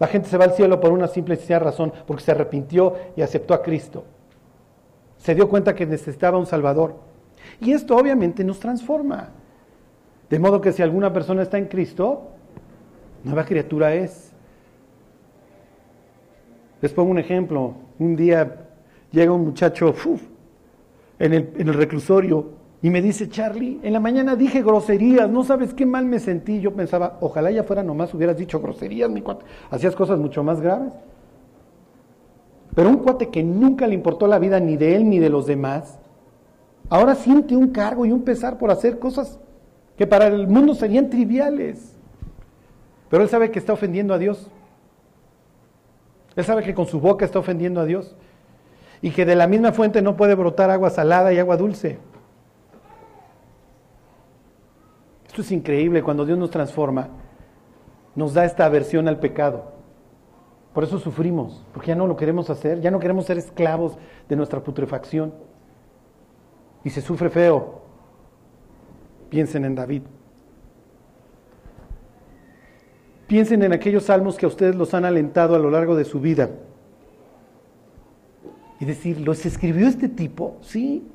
La 0.00 0.06
gente 0.06 0.28
se 0.30 0.38
va 0.38 0.46
al 0.46 0.54
cielo 0.54 0.80
por 0.80 0.92
una 0.92 1.06
simple 1.06 1.34
y 1.34 1.36
sencilla 1.36 1.58
razón, 1.58 1.92
porque 2.06 2.24
se 2.24 2.30
arrepintió 2.32 2.94
y 3.16 3.22
aceptó 3.22 3.52
a 3.52 3.62
Cristo. 3.62 4.04
Se 5.18 5.34
dio 5.34 5.48
cuenta 5.48 5.74
que 5.74 5.84
necesitaba 5.84 6.38
un 6.38 6.46
Salvador. 6.46 6.96
Y 7.60 7.72
esto 7.72 7.96
obviamente 7.96 8.42
nos 8.42 8.58
transforma. 8.58 9.28
De 10.30 10.38
modo 10.38 10.62
que 10.62 10.72
si 10.72 10.82
alguna 10.82 11.12
persona 11.12 11.42
está 11.42 11.58
en 11.58 11.66
Cristo, 11.66 12.30
nueva 13.24 13.44
criatura 13.44 13.92
es. 13.94 14.32
Les 16.80 16.92
pongo 16.94 17.10
un 17.10 17.18
ejemplo. 17.18 17.74
Un 17.98 18.16
día 18.16 18.68
llega 19.12 19.32
un 19.32 19.44
muchacho 19.44 19.94
en, 21.18 21.34
el, 21.34 21.52
en 21.58 21.68
el 21.68 21.74
reclusorio 21.74 22.59
y 22.82 22.88
me 22.88 23.02
dice, 23.02 23.28
Charlie, 23.28 23.78
en 23.82 23.92
la 23.92 24.00
mañana 24.00 24.36
dije 24.36 24.62
groserías, 24.62 25.28
no 25.28 25.44
sabes 25.44 25.74
qué 25.74 25.84
mal 25.84 26.06
me 26.06 26.18
sentí. 26.18 26.60
Yo 26.60 26.72
pensaba, 26.72 27.18
ojalá 27.20 27.50
ya 27.50 27.62
fuera 27.62 27.82
nomás 27.82 28.14
hubieras 28.14 28.38
dicho 28.38 28.60
groserías, 28.60 29.10
mi 29.10 29.20
cuate. 29.20 29.44
Hacías 29.70 29.94
cosas 29.94 30.18
mucho 30.18 30.42
más 30.42 30.60
graves. 30.62 30.94
Pero 32.74 32.88
un 32.88 32.96
cuate 32.96 33.28
que 33.28 33.42
nunca 33.42 33.86
le 33.86 33.94
importó 33.94 34.26
la 34.26 34.38
vida 34.38 34.60
ni 34.60 34.76
de 34.78 34.96
él 34.96 35.10
ni 35.10 35.18
de 35.18 35.28
los 35.28 35.46
demás, 35.46 35.98
ahora 36.88 37.14
siente 37.16 37.54
un 37.54 37.68
cargo 37.68 38.06
y 38.06 38.12
un 38.12 38.22
pesar 38.22 38.56
por 38.56 38.70
hacer 38.70 38.98
cosas 38.98 39.38
que 39.98 40.06
para 40.06 40.28
el 40.28 40.48
mundo 40.48 40.74
serían 40.74 41.10
triviales. 41.10 41.98
Pero 43.10 43.24
él 43.24 43.28
sabe 43.28 43.50
que 43.50 43.58
está 43.58 43.74
ofendiendo 43.74 44.14
a 44.14 44.18
Dios. 44.18 44.48
Él 46.34 46.44
sabe 46.44 46.62
que 46.62 46.74
con 46.74 46.86
su 46.86 46.98
boca 47.00 47.26
está 47.26 47.40
ofendiendo 47.40 47.80
a 47.80 47.84
Dios. 47.84 48.16
Y 49.02 49.10
que 49.10 49.26
de 49.26 49.34
la 49.34 49.46
misma 49.46 49.72
fuente 49.72 50.00
no 50.00 50.16
puede 50.16 50.34
brotar 50.34 50.70
agua 50.70 50.88
salada 50.88 51.32
y 51.34 51.38
agua 51.38 51.58
dulce. 51.58 51.98
Esto 55.30 55.42
es 55.42 55.52
increíble 55.52 56.02
cuando 56.02 56.26
Dios 56.26 56.36
nos 56.36 56.50
transforma. 56.50 57.06
Nos 58.16 58.34
da 58.34 58.44
esta 58.44 58.66
aversión 58.66 59.06
al 59.06 59.20
pecado. 59.20 59.62
Por 60.74 60.82
eso 60.82 60.98
sufrimos, 60.98 61.64
porque 61.72 61.86
ya 61.86 61.94
no 61.94 62.08
lo 62.08 62.16
queremos 62.16 62.50
hacer, 62.50 62.80
ya 62.80 62.90
no 62.90 62.98
queremos 62.98 63.26
ser 63.26 63.38
esclavos 63.38 63.96
de 64.28 64.34
nuestra 64.34 64.58
putrefacción. 64.58 65.32
Y 66.82 66.90
se 66.90 67.00
sufre 67.00 67.30
feo. 67.30 67.80
Piensen 69.28 69.64
en 69.64 69.76
David. 69.76 70.02
Piensen 73.28 73.62
en 73.62 73.72
aquellos 73.72 74.06
salmos 74.06 74.36
que 74.36 74.46
a 74.46 74.48
ustedes 74.48 74.74
los 74.74 74.94
han 74.94 75.04
alentado 75.04 75.54
a 75.54 75.60
lo 75.60 75.70
largo 75.70 75.94
de 75.94 76.06
su 76.06 76.18
vida. 76.18 76.50
Y 78.80 78.84
decir, 78.84 79.20
¿los 79.20 79.46
escribió 79.46 79.86
este 79.86 80.08
tipo? 80.08 80.56
Sí. 80.60 81.06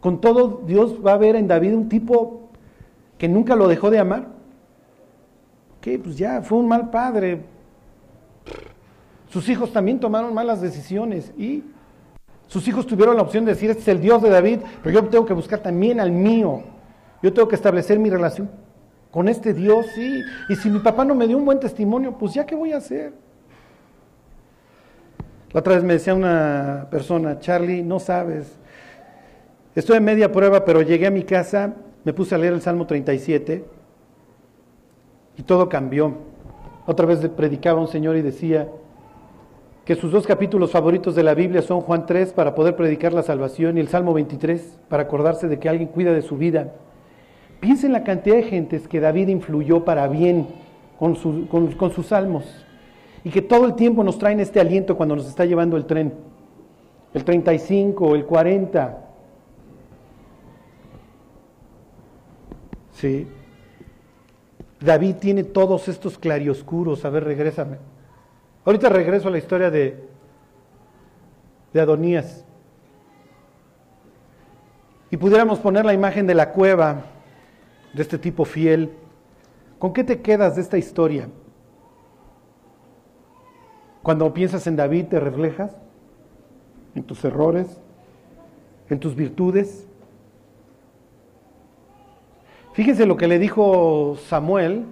Con 0.00 0.20
todo, 0.20 0.62
Dios 0.66 0.96
va 1.06 1.12
a 1.12 1.18
ver 1.18 1.36
en 1.36 1.46
David 1.46 1.76
un 1.76 1.88
tipo 1.88 2.47
que 3.18 3.28
nunca 3.28 3.56
lo 3.56 3.68
dejó 3.68 3.90
de 3.90 3.98
amar. 3.98 4.28
Que 5.80 5.98
pues 5.98 6.16
ya 6.16 6.40
fue 6.40 6.58
un 6.58 6.68
mal 6.68 6.90
padre. 6.90 7.42
Sus 9.28 9.48
hijos 9.48 9.72
también 9.72 10.00
tomaron 10.00 10.32
malas 10.32 10.60
decisiones 10.60 11.32
y 11.36 11.64
sus 12.46 12.66
hijos 12.66 12.86
tuvieron 12.86 13.16
la 13.16 13.22
opción 13.22 13.44
de 13.44 13.52
decir, 13.52 13.68
este 13.68 13.82
es 13.82 13.88
el 13.88 14.00
Dios 14.00 14.22
de 14.22 14.30
David, 14.30 14.60
pero 14.82 15.00
yo 15.00 15.08
tengo 15.08 15.26
que 15.26 15.34
buscar 15.34 15.60
también 15.60 16.00
al 16.00 16.10
mío. 16.10 16.62
Yo 17.22 17.32
tengo 17.32 17.46
que 17.46 17.56
establecer 17.56 17.98
mi 17.98 18.08
relación 18.08 18.48
con 19.10 19.28
este 19.28 19.52
Dios, 19.52 19.86
sí. 19.94 20.22
Y 20.48 20.56
si 20.56 20.70
mi 20.70 20.78
papá 20.78 21.04
no 21.04 21.14
me 21.14 21.26
dio 21.26 21.36
un 21.36 21.44
buen 21.44 21.60
testimonio, 21.60 22.16
pues 22.16 22.32
ya 22.32 22.46
qué 22.46 22.54
voy 22.54 22.72
a 22.72 22.78
hacer. 22.78 23.12
La 25.52 25.60
otra 25.60 25.74
vez 25.74 25.84
me 25.84 25.94
decía 25.94 26.14
una 26.14 26.88
persona, 26.90 27.38
Charlie, 27.38 27.82
no 27.82 27.98
sabes, 27.98 28.58
estoy 29.74 29.96
en 29.96 30.04
media 30.04 30.30
prueba, 30.30 30.64
pero 30.64 30.82
llegué 30.82 31.06
a 31.06 31.10
mi 31.10 31.22
casa, 31.22 31.74
me 32.08 32.14
puse 32.14 32.34
a 32.34 32.38
leer 32.38 32.54
el 32.54 32.62
Salmo 32.62 32.86
37 32.86 33.66
y 35.36 35.42
todo 35.42 35.68
cambió. 35.68 36.14
Otra 36.86 37.04
vez 37.04 37.18
predicaba 37.28 37.82
un 37.82 37.88
señor 37.88 38.16
y 38.16 38.22
decía 38.22 38.66
que 39.84 39.94
sus 39.94 40.10
dos 40.10 40.26
capítulos 40.26 40.70
favoritos 40.70 41.14
de 41.14 41.22
la 41.22 41.34
Biblia 41.34 41.60
son 41.60 41.82
Juan 41.82 42.06
3 42.06 42.32
para 42.32 42.54
poder 42.54 42.76
predicar 42.76 43.12
la 43.12 43.22
salvación 43.22 43.76
y 43.76 43.80
el 43.80 43.88
Salmo 43.88 44.14
23 44.14 44.78
para 44.88 45.02
acordarse 45.02 45.48
de 45.48 45.58
que 45.58 45.68
alguien 45.68 45.90
cuida 45.90 46.14
de 46.14 46.22
su 46.22 46.38
vida. 46.38 46.72
Piensa 47.60 47.86
en 47.86 47.92
la 47.92 48.04
cantidad 48.04 48.36
de 48.36 48.44
gentes 48.44 48.88
que 48.88 49.00
David 49.00 49.28
influyó 49.28 49.84
para 49.84 50.08
bien 50.08 50.46
con, 50.98 51.14
sus 51.14 52.06
salmos 52.06 52.44
y 53.22 53.28
que 53.28 53.42
todo 53.42 53.66
el 53.66 53.74
tiempo 53.74 54.02
nos 54.02 54.16
traen 54.16 54.40
este 54.40 54.60
aliento 54.60 54.96
cuando 54.96 55.14
nos 55.14 55.28
está 55.28 55.44
llevando 55.44 55.76
el 55.76 55.84
tren. 55.84 56.14
El 57.12 57.22
35, 57.22 58.14
el 58.14 58.24
40. 58.24 59.07
Sí. 63.00 63.28
David 64.80 65.16
tiene 65.16 65.44
todos 65.44 65.88
estos 65.88 66.18
clarioscuros. 66.18 67.04
A 67.04 67.10
ver, 67.10 67.24
regrésame. 67.24 67.78
Ahorita 68.64 68.88
regreso 68.88 69.28
a 69.28 69.30
la 69.30 69.38
historia 69.38 69.70
de, 69.70 70.04
de 71.72 71.80
Adonías. 71.80 72.44
Y 75.10 75.16
pudiéramos 75.16 75.60
poner 75.60 75.84
la 75.84 75.94
imagen 75.94 76.26
de 76.26 76.34
la 76.34 76.50
cueva 76.50 77.04
de 77.94 78.02
este 78.02 78.18
tipo 78.18 78.44
fiel. 78.44 78.92
¿Con 79.78 79.92
qué 79.92 80.02
te 80.02 80.20
quedas 80.20 80.56
de 80.56 80.62
esta 80.62 80.76
historia? 80.76 81.28
Cuando 84.02 84.34
piensas 84.34 84.66
en 84.66 84.74
David, 84.74 85.06
¿te 85.06 85.20
reflejas? 85.20 85.76
¿En 86.96 87.04
tus 87.04 87.24
errores? 87.24 87.80
¿En 88.90 88.98
tus 88.98 89.14
virtudes? 89.14 89.87
Fíjense 92.78 93.06
lo 93.06 93.16
que 93.16 93.26
le 93.26 93.40
dijo 93.40 94.16
Samuel 94.28 94.84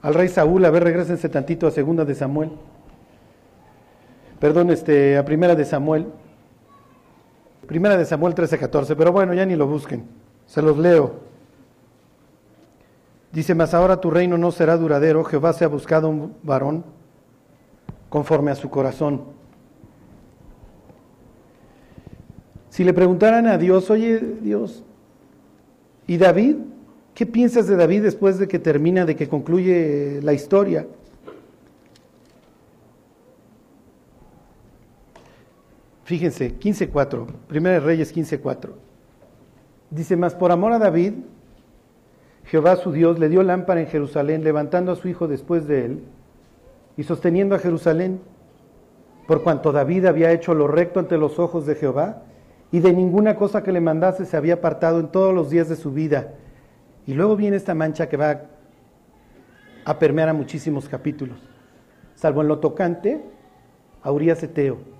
al 0.00 0.14
rey 0.14 0.28
Saúl. 0.28 0.64
A 0.64 0.70
ver, 0.70 0.84
regresense 0.84 1.28
tantito 1.28 1.66
a 1.66 1.72
segunda 1.72 2.04
de 2.04 2.14
Samuel. 2.14 2.52
Perdón, 4.38 4.70
este, 4.70 5.18
a 5.18 5.24
primera 5.24 5.56
de 5.56 5.64
Samuel. 5.64 6.06
Primera 7.66 7.96
de 7.96 8.04
Samuel 8.04 8.36
13-14, 8.36 8.94
pero 8.96 9.10
bueno, 9.10 9.34
ya 9.34 9.44
ni 9.44 9.56
lo 9.56 9.66
busquen. 9.66 10.04
Se 10.46 10.62
los 10.62 10.78
leo. 10.78 11.16
Dice, 13.32 13.56
mas 13.56 13.74
ahora 13.74 14.00
tu 14.00 14.12
reino 14.12 14.38
no 14.38 14.52
será 14.52 14.76
duradero, 14.76 15.24
Jehová 15.24 15.52
se 15.52 15.64
ha 15.64 15.68
buscado 15.68 16.08
un 16.08 16.36
varón 16.44 16.84
conforme 18.08 18.52
a 18.52 18.54
su 18.54 18.70
corazón. 18.70 19.24
Si 22.70 22.84
le 22.84 22.94
preguntaran 22.94 23.48
a 23.48 23.58
Dios, 23.58 23.90
oye 23.90 24.20
Dios, 24.40 24.84
¿y 26.06 26.18
David? 26.18 26.58
¿Qué 27.14 27.26
piensas 27.26 27.68
de 27.68 27.76
David 27.76 28.02
después 28.02 28.38
de 28.38 28.48
que 28.48 28.58
termina, 28.58 29.04
de 29.04 29.14
que 29.14 29.28
concluye 29.28 30.20
la 30.22 30.32
historia? 30.32 30.86
Fíjense, 36.02 36.58
15.4, 36.58 37.26
Primera 37.46 37.78
Reyes 37.80 38.14
15.4. 38.14 38.70
Dice, 39.90 40.16
más 40.16 40.34
por 40.34 40.50
amor 40.50 40.72
a 40.72 40.78
David, 40.78 41.14
Jehová 42.46 42.76
su 42.76 42.92
Dios 42.92 43.18
le 43.18 43.28
dio 43.28 43.42
lámpara 43.44 43.80
en 43.80 43.86
Jerusalén, 43.86 44.42
levantando 44.42 44.92
a 44.92 44.96
su 44.96 45.08
hijo 45.08 45.28
después 45.28 45.66
de 45.66 45.84
él 45.84 46.04
y 46.96 47.04
sosteniendo 47.04 47.54
a 47.54 47.60
Jerusalén, 47.60 48.20
por 49.26 49.42
cuanto 49.42 49.72
David 49.72 50.06
había 50.06 50.32
hecho 50.32 50.52
lo 50.52 50.66
recto 50.66 51.00
ante 51.00 51.16
los 51.16 51.38
ojos 51.38 51.64
de 51.64 51.76
Jehová, 51.76 52.22
y 52.72 52.80
de 52.80 52.92
ninguna 52.92 53.36
cosa 53.36 53.62
que 53.62 53.72
le 53.72 53.80
mandase 53.80 54.26
se 54.26 54.36
había 54.36 54.54
apartado 54.54 54.98
en 54.98 55.08
todos 55.08 55.32
los 55.32 55.48
días 55.48 55.68
de 55.68 55.76
su 55.76 55.92
vida. 55.92 56.34
Y 57.06 57.14
luego 57.14 57.36
viene 57.36 57.56
esta 57.56 57.74
mancha 57.74 58.08
que 58.08 58.16
va 58.16 58.42
a 59.84 59.98
permear 59.98 60.28
a 60.28 60.32
muchísimos 60.32 60.88
capítulos, 60.88 61.38
salvo 62.14 62.40
en 62.40 62.48
lo 62.48 62.58
tocante 62.58 63.20
a 64.02 64.10
Urias 64.10 64.42
Eteo 64.42 64.94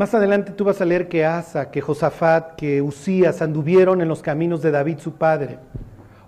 más 0.00 0.14
adelante 0.14 0.52
tú 0.52 0.64
vas 0.64 0.80
a 0.80 0.86
leer 0.86 1.08
que 1.08 1.26
Asa, 1.26 1.70
que 1.70 1.82
Josafat, 1.82 2.54
que 2.54 2.80
Usías 2.80 3.42
anduvieron 3.42 4.00
en 4.00 4.08
los 4.08 4.22
caminos 4.22 4.62
de 4.62 4.70
David 4.70 4.98
su 4.98 5.16
padre. 5.16 5.58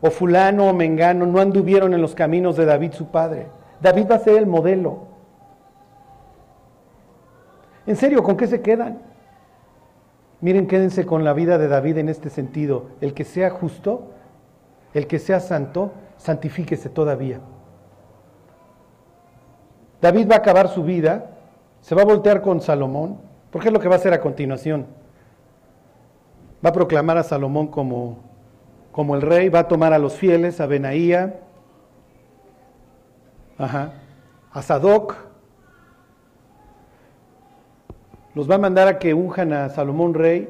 O 0.02 0.10
fulano 0.10 0.68
o 0.68 0.74
mengano 0.74 1.24
no 1.24 1.40
anduvieron 1.40 1.94
en 1.94 2.02
los 2.02 2.14
caminos 2.14 2.56
de 2.56 2.66
David 2.66 2.92
su 2.92 3.10
padre. 3.10 3.46
David 3.80 4.08
va 4.10 4.16
a 4.16 4.18
ser 4.18 4.36
el 4.36 4.46
modelo. 4.46 5.06
En 7.86 7.96
serio, 7.96 8.22
¿con 8.22 8.36
qué 8.36 8.46
se 8.46 8.60
quedan? 8.60 9.00
Miren, 10.42 10.66
quédense 10.66 11.06
con 11.06 11.22
la 11.22 11.32
vida 11.34 11.56
de 11.56 11.68
David 11.68 11.98
en 11.98 12.08
este 12.08 12.28
sentido. 12.28 12.88
El 13.00 13.14
que 13.14 13.24
sea 13.24 13.48
justo, 13.50 14.10
el 14.92 15.06
que 15.06 15.20
sea 15.20 15.38
santo, 15.38 15.92
santifíquese 16.16 16.88
todavía. 16.88 17.38
David 20.00 20.28
va 20.28 20.34
a 20.34 20.38
acabar 20.38 20.66
su 20.66 20.82
vida, 20.82 21.30
se 21.80 21.94
va 21.94 22.02
a 22.02 22.04
voltear 22.04 22.42
con 22.42 22.60
Salomón, 22.60 23.20
porque 23.52 23.68
es 23.68 23.72
lo 23.72 23.78
que 23.78 23.86
va 23.86 23.94
a 23.94 23.98
hacer 23.98 24.12
a 24.12 24.20
continuación. 24.20 24.86
Va 26.64 26.70
a 26.70 26.72
proclamar 26.72 27.18
a 27.18 27.22
Salomón 27.22 27.68
como, 27.68 28.18
como 28.90 29.14
el 29.14 29.22
rey, 29.22 29.48
va 29.48 29.60
a 29.60 29.68
tomar 29.68 29.92
a 29.92 29.98
los 30.00 30.14
fieles, 30.14 30.60
a 30.60 30.66
Benaía, 30.66 31.38
a 33.58 34.60
Sadoc, 34.60 35.14
los 38.34 38.50
va 38.50 38.54
a 38.54 38.58
mandar 38.58 38.88
a 38.88 38.98
que 38.98 39.14
unjan 39.14 39.52
a 39.52 39.68
Salomón 39.68 40.14
rey, 40.14 40.48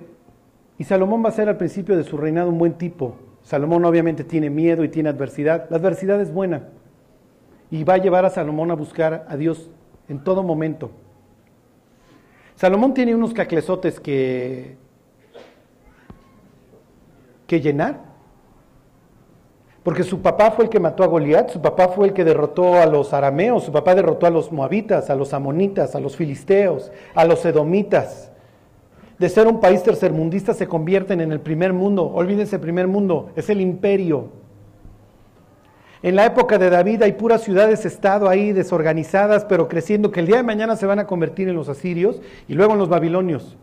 y 0.78 0.84
Salomón 0.84 1.24
va 1.24 1.28
a 1.28 1.32
ser 1.32 1.48
al 1.48 1.56
principio 1.56 1.96
de 1.96 2.04
su 2.04 2.16
reinado 2.16 2.50
un 2.50 2.58
buen 2.58 2.74
tipo. 2.74 3.16
Salomón 3.42 3.84
obviamente 3.84 4.24
tiene 4.24 4.50
miedo 4.50 4.84
y 4.84 4.88
tiene 4.88 5.08
adversidad. 5.08 5.68
La 5.70 5.76
adversidad 5.76 6.20
es 6.20 6.32
buena. 6.32 6.68
Y 7.70 7.84
va 7.84 7.94
a 7.94 7.98
llevar 7.98 8.24
a 8.24 8.30
Salomón 8.30 8.70
a 8.70 8.74
buscar 8.74 9.26
a 9.28 9.36
Dios 9.36 9.70
en 10.08 10.22
todo 10.24 10.42
momento. 10.42 10.90
Salomón 12.56 12.94
tiene 12.94 13.14
unos 13.14 13.32
caclesotes 13.32 14.00
que, 14.00 14.76
que 17.46 17.60
llenar. 17.60 18.11
Porque 19.82 20.04
su 20.04 20.22
papá 20.22 20.52
fue 20.52 20.66
el 20.66 20.70
que 20.70 20.78
mató 20.78 21.02
a 21.02 21.08
Goliat, 21.08 21.50
su 21.50 21.60
papá 21.60 21.88
fue 21.88 22.06
el 22.06 22.12
que 22.12 22.24
derrotó 22.24 22.74
a 22.74 22.86
los 22.86 23.12
arameos, 23.12 23.64
su 23.64 23.72
papá 23.72 23.94
derrotó 23.94 24.26
a 24.26 24.30
los 24.30 24.52
moabitas, 24.52 25.10
a 25.10 25.16
los 25.16 25.34
amonitas, 25.34 25.96
a 25.96 26.00
los 26.00 26.16
filisteos, 26.16 26.92
a 27.14 27.24
los 27.24 27.44
edomitas. 27.44 28.30
De 29.18 29.28
ser 29.28 29.46
un 29.46 29.60
país 29.60 29.82
tercermundista 29.82 30.54
se 30.54 30.68
convierten 30.68 31.20
en 31.20 31.32
el 31.32 31.40
primer 31.40 31.72
mundo. 31.72 32.04
Olvídense, 32.14 32.58
primer 32.58 32.86
mundo, 32.86 33.30
es 33.34 33.50
el 33.50 33.60
imperio. 33.60 34.28
En 36.02 36.16
la 36.16 36.26
época 36.26 36.58
de 36.58 36.70
David 36.70 37.02
hay 37.02 37.12
puras 37.12 37.42
ciudades-estado 37.42 38.28
ahí 38.28 38.52
desorganizadas, 38.52 39.44
pero 39.44 39.68
creciendo, 39.68 40.10
que 40.10 40.20
el 40.20 40.26
día 40.26 40.38
de 40.38 40.42
mañana 40.42 40.74
se 40.74 40.86
van 40.86 40.98
a 40.98 41.06
convertir 41.06 41.48
en 41.48 41.54
los 41.54 41.68
asirios 41.68 42.20
y 42.48 42.54
luego 42.54 42.72
en 42.72 42.80
los 42.80 42.88
babilonios. 42.88 43.56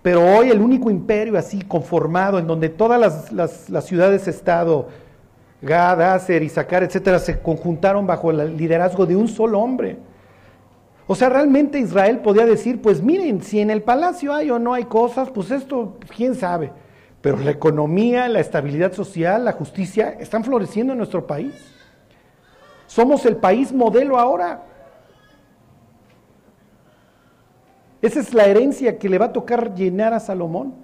Pero 0.00 0.22
hoy 0.22 0.50
el 0.50 0.62
único 0.62 0.90
imperio 0.90 1.36
así 1.36 1.60
conformado, 1.60 2.38
en 2.38 2.46
donde 2.46 2.70
todas 2.70 3.30
las, 3.30 3.84
ciudades-estado, 3.84 4.88
Gad, 5.66 6.00
Aser, 6.00 6.42
Isaacar, 6.42 6.82
etcétera, 6.82 7.18
se 7.18 7.38
conjuntaron 7.40 8.06
bajo 8.06 8.30
el 8.30 8.56
liderazgo 8.56 9.04
de 9.04 9.16
un 9.16 9.28
solo 9.28 9.60
hombre. 9.60 9.98
O 11.06 11.14
sea, 11.14 11.28
realmente 11.28 11.78
Israel 11.78 12.20
podía 12.20 12.46
decir, 12.46 12.80
pues 12.80 13.02
miren, 13.02 13.42
si 13.42 13.60
en 13.60 13.70
el 13.70 13.82
palacio 13.82 14.32
hay 14.32 14.50
o 14.50 14.58
no 14.58 14.74
hay 14.74 14.84
cosas, 14.84 15.30
pues 15.30 15.50
esto, 15.50 15.98
quién 16.16 16.34
sabe. 16.34 16.72
Pero 17.20 17.38
la 17.38 17.50
economía, 17.50 18.28
la 18.28 18.40
estabilidad 18.40 18.92
social, 18.92 19.44
la 19.44 19.52
justicia 19.52 20.16
están 20.18 20.44
floreciendo 20.44 20.92
en 20.92 20.98
nuestro 20.98 21.26
país. 21.26 21.54
Somos 22.86 23.26
el 23.26 23.36
país 23.36 23.72
modelo 23.72 24.18
ahora. 24.18 24.62
Esa 28.02 28.20
es 28.20 28.32
la 28.34 28.46
herencia 28.46 28.98
que 28.98 29.08
le 29.08 29.18
va 29.18 29.26
a 29.26 29.32
tocar 29.32 29.74
llenar 29.74 30.12
a 30.12 30.20
Salomón. 30.20 30.74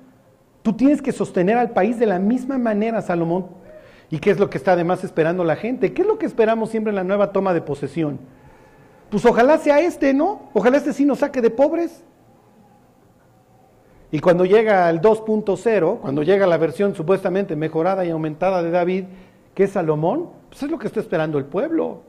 Tú 0.62 0.72
tienes 0.72 1.02
que 1.02 1.12
sostener 1.12 1.56
al 1.58 1.70
país 1.70 1.98
de 1.98 2.06
la 2.06 2.18
misma 2.18 2.58
manera, 2.58 3.02
Salomón. 3.02 3.61
¿Y 4.12 4.18
qué 4.18 4.30
es 4.30 4.38
lo 4.38 4.50
que 4.50 4.58
está 4.58 4.72
además 4.72 5.02
esperando 5.04 5.42
la 5.42 5.56
gente? 5.56 5.94
¿Qué 5.94 6.02
es 6.02 6.06
lo 6.06 6.18
que 6.18 6.26
esperamos 6.26 6.68
siempre 6.68 6.90
en 6.90 6.96
la 6.96 7.02
nueva 7.02 7.32
toma 7.32 7.54
de 7.54 7.62
posesión? 7.62 8.20
Pues 9.08 9.24
ojalá 9.24 9.56
sea 9.56 9.80
este, 9.80 10.12
¿no? 10.12 10.50
Ojalá 10.52 10.76
este 10.76 10.92
sí 10.92 11.06
nos 11.06 11.20
saque 11.20 11.40
de 11.40 11.48
pobres. 11.48 12.04
Y 14.10 14.18
cuando 14.18 14.44
llega 14.44 14.90
el 14.90 15.00
2.0, 15.00 16.00
cuando 16.00 16.22
llega 16.22 16.46
la 16.46 16.58
versión 16.58 16.94
supuestamente 16.94 17.56
mejorada 17.56 18.04
y 18.04 18.10
aumentada 18.10 18.62
de 18.62 18.70
David, 18.70 19.04
que 19.54 19.64
es 19.64 19.70
Salomón, 19.70 20.28
pues 20.50 20.62
es 20.62 20.70
lo 20.70 20.78
que 20.78 20.88
está 20.88 21.00
esperando 21.00 21.38
el 21.38 21.46
pueblo. 21.46 22.02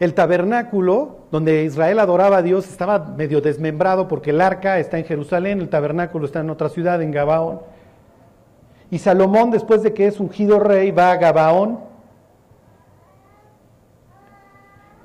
El 0.00 0.14
tabernáculo, 0.14 1.26
donde 1.30 1.62
Israel 1.62 2.00
adoraba 2.00 2.38
a 2.38 2.42
Dios, 2.42 2.68
estaba 2.68 2.98
medio 2.98 3.40
desmembrado 3.40 4.08
porque 4.08 4.30
el 4.30 4.40
arca 4.40 4.80
está 4.80 4.98
en 4.98 5.04
Jerusalén, 5.04 5.60
el 5.60 5.68
tabernáculo 5.68 6.26
está 6.26 6.40
en 6.40 6.50
otra 6.50 6.68
ciudad, 6.70 7.00
en 7.00 7.12
Gabaón. 7.12 7.60
Y 8.92 8.98
Salomón, 8.98 9.50
después 9.50 9.82
de 9.82 9.94
que 9.94 10.06
es 10.06 10.20
ungido 10.20 10.60
rey, 10.60 10.90
va 10.90 11.12
a 11.12 11.16
Gabaón. 11.16 11.80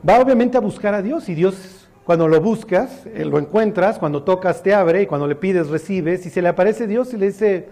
Va 0.07 0.19
obviamente 0.19 0.57
a 0.57 0.59
buscar 0.59 0.93
a 0.93 1.01
Dios 1.01 1.29
y 1.29 1.35
Dios 1.35 1.87
cuando 2.03 2.27
lo 2.27 2.41
buscas, 2.41 3.05
eh, 3.05 3.23
lo 3.23 3.39
encuentras, 3.39 3.97
cuando 3.97 4.23
tocas 4.23 4.61
te 4.61 4.73
abre 4.73 5.03
y 5.03 5.05
cuando 5.05 5.25
le 5.25 5.35
pides 5.35 5.69
recibes 5.69 6.25
y 6.25 6.29
se 6.29 6.41
le 6.41 6.49
aparece 6.49 6.85
Dios 6.85 7.13
y 7.13 7.17
le 7.17 7.27
dice, 7.27 7.69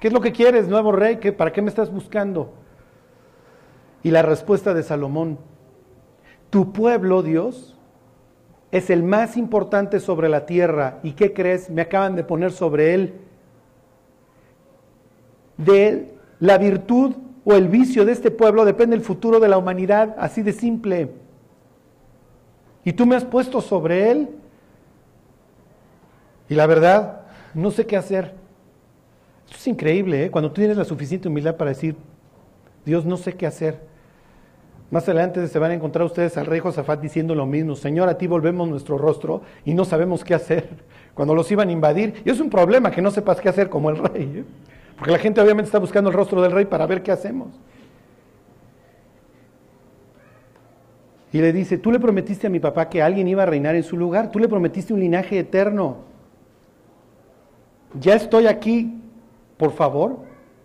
¿qué 0.00 0.08
es 0.08 0.12
lo 0.12 0.20
que 0.20 0.32
quieres, 0.32 0.68
nuevo 0.68 0.92
rey? 0.92 1.16
¿Para 1.16 1.50
qué 1.50 1.62
me 1.62 1.70
estás 1.70 1.90
buscando? 1.90 2.52
Y 4.02 4.10
la 4.10 4.20
respuesta 4.20 4.74
de 4.74 4.82
Salomón, 4.82 5.38
tu 6.50 6.74
pueblo, 6.74 7.22
Dios, 7.22 7.78
es 8.70 8.90
el 8.90 9.02
más 9.02 9.38
importante 9.38 9.98
sobre 9.98 10.28
la 10.28 10.44
tierra. 10.44 10.98
¿Y 11.02 11.12
qué 11.12 11.32
crees? 11.32 11.70
Me 11.70 11.80
acaban 11.80 12.16
de 12.16 12.24
poner 12.24 12.52
sobre 12.52 12.92
él. 12.92 13.31
De 15.64 16.14
la 16.40 16.58
virtud 16.58 17.14
o 17.44 17.54
el 17.54 17.68
vicio 17.68 18.04
de 18.04 18.12
este 18.12 18.30
pueblo 18.30 18.64
depende 18.64 18.96
del 18.96 19.04
futuro 19.04 19.40
de 19.40 19.48
la 19.48 19.58
humanidad, 19.58 20.14
así 20.18 20.42
de 20.42 20.52
simple 20.52 21.10
y 22.84 22.92
tú 22.92 23.06
me 23.06 23.16
has 23.16 23.24
puesto 23.24 23.60
sobre 23.60 24.10
él. 24.10 24.28
Y 26.48 26.54
la 26.54 26.66
verdad, 26.66 27.22
no 27.54 27.70
sé 27.70 27.86
qué 27.86 27.96
hacer. 27.96 28.34
Esto 29.46 29.56
es 29.56 29.66
increíble, 29.66 30.24
¿eh? 30.24 30.30
cuando 30.30 30.50
tú 30.50 30.60
tienes 30.60 30.76
la 30.76 30.84
suficiente 30.84 31.28
humildad 31.28 31.56
para 31.56 31.70
decir, 31.70 31.96
Dios, 32.84 33.04
no 33.04 33.16
sé 33.16 33.34
qué 33.34 33.46
hacer. 33.46 33.92
Más 34.90 35.04
adelante 35.04 35.46
se 35.46 35.58
van 35.58 35.70
a 35.70 35.74
encontrar 35.74 36.04
ustedes 36.04 36.36
al 36.36 36.46
rey 36.46 36.60
Josafat 36.60 37.00
diciendo 37.00 37.34
lo 37.34 37.46
mismo, 37.46 37.76
Señor, 37.76 38.08
a 38.08 38.18
ti 38.18 38.26
volvemos 38.26 38.68
nuestro 38.68 38.98
rostro 38.98 39.42
y 39.64 39.72
no 39.72 39.84
sabemos 39.84 40.24
qué 40.24 40.34
hacer. 40.34 40.68
Cuando 41.14 41.34
los 41.34 41.50
iban 41.50 41.68
a 41.68 41.72
invadir, 41.72 42.22
y 42.24 42.30
es 42.30 42.40
un 42.40 42.50
problema 42.50 42.90
que 42.90 43.00
no 43.00 43.10
sepas 43.10 43.40
qué 43.40 43.48
hacer 43.48 43.68
como 43.68 43.90
el 43.90 43.98
rey, 43.98 44.38
¿eh? 44.38 44.44
Porque 44.96 45.12
la 45.12 45.18
gente 45.18 45.40
obviamente 45.40 45.66
está 45.66 45.78
buscando 45.78 46.10
el 46.10 46.16
rostro 46.16 46.40
del 46.42 46.52
rey 46.52 46.64
para 46.64 46.86
ver 46.86 47.02
qué 47.02 47.12
hacemos. 47.12 47.48
Y 51.32 51.40
le 51.40 51.52
dice, 51.52 51.78
tú 51.78 51.90
le 51.90 51.98
prometiste 51.98 52.46
a 52.46 52.50
mi 52.50 52.60
papá 52.60 52.90
que 52.90 53.00
alguien 53.02 53.26
iba 53.26 53.42
a 53.42 53.46
reinar 53.46 53.74
en 53.74 53.82
su 53.82 53.96
lugar, 53.96 54.30
tú 54.30 54.38
le 54.38 54.48
prometiste 54.48 54.92
un 54.92 55.00
linaje 55.00 55.38
eterno. 55.38 55.98
Ya 57.98 58.14
estoy 58.14 58.46
aquí, 58.46 59.00
por 59.56 59.72
favor, 59.72 60.18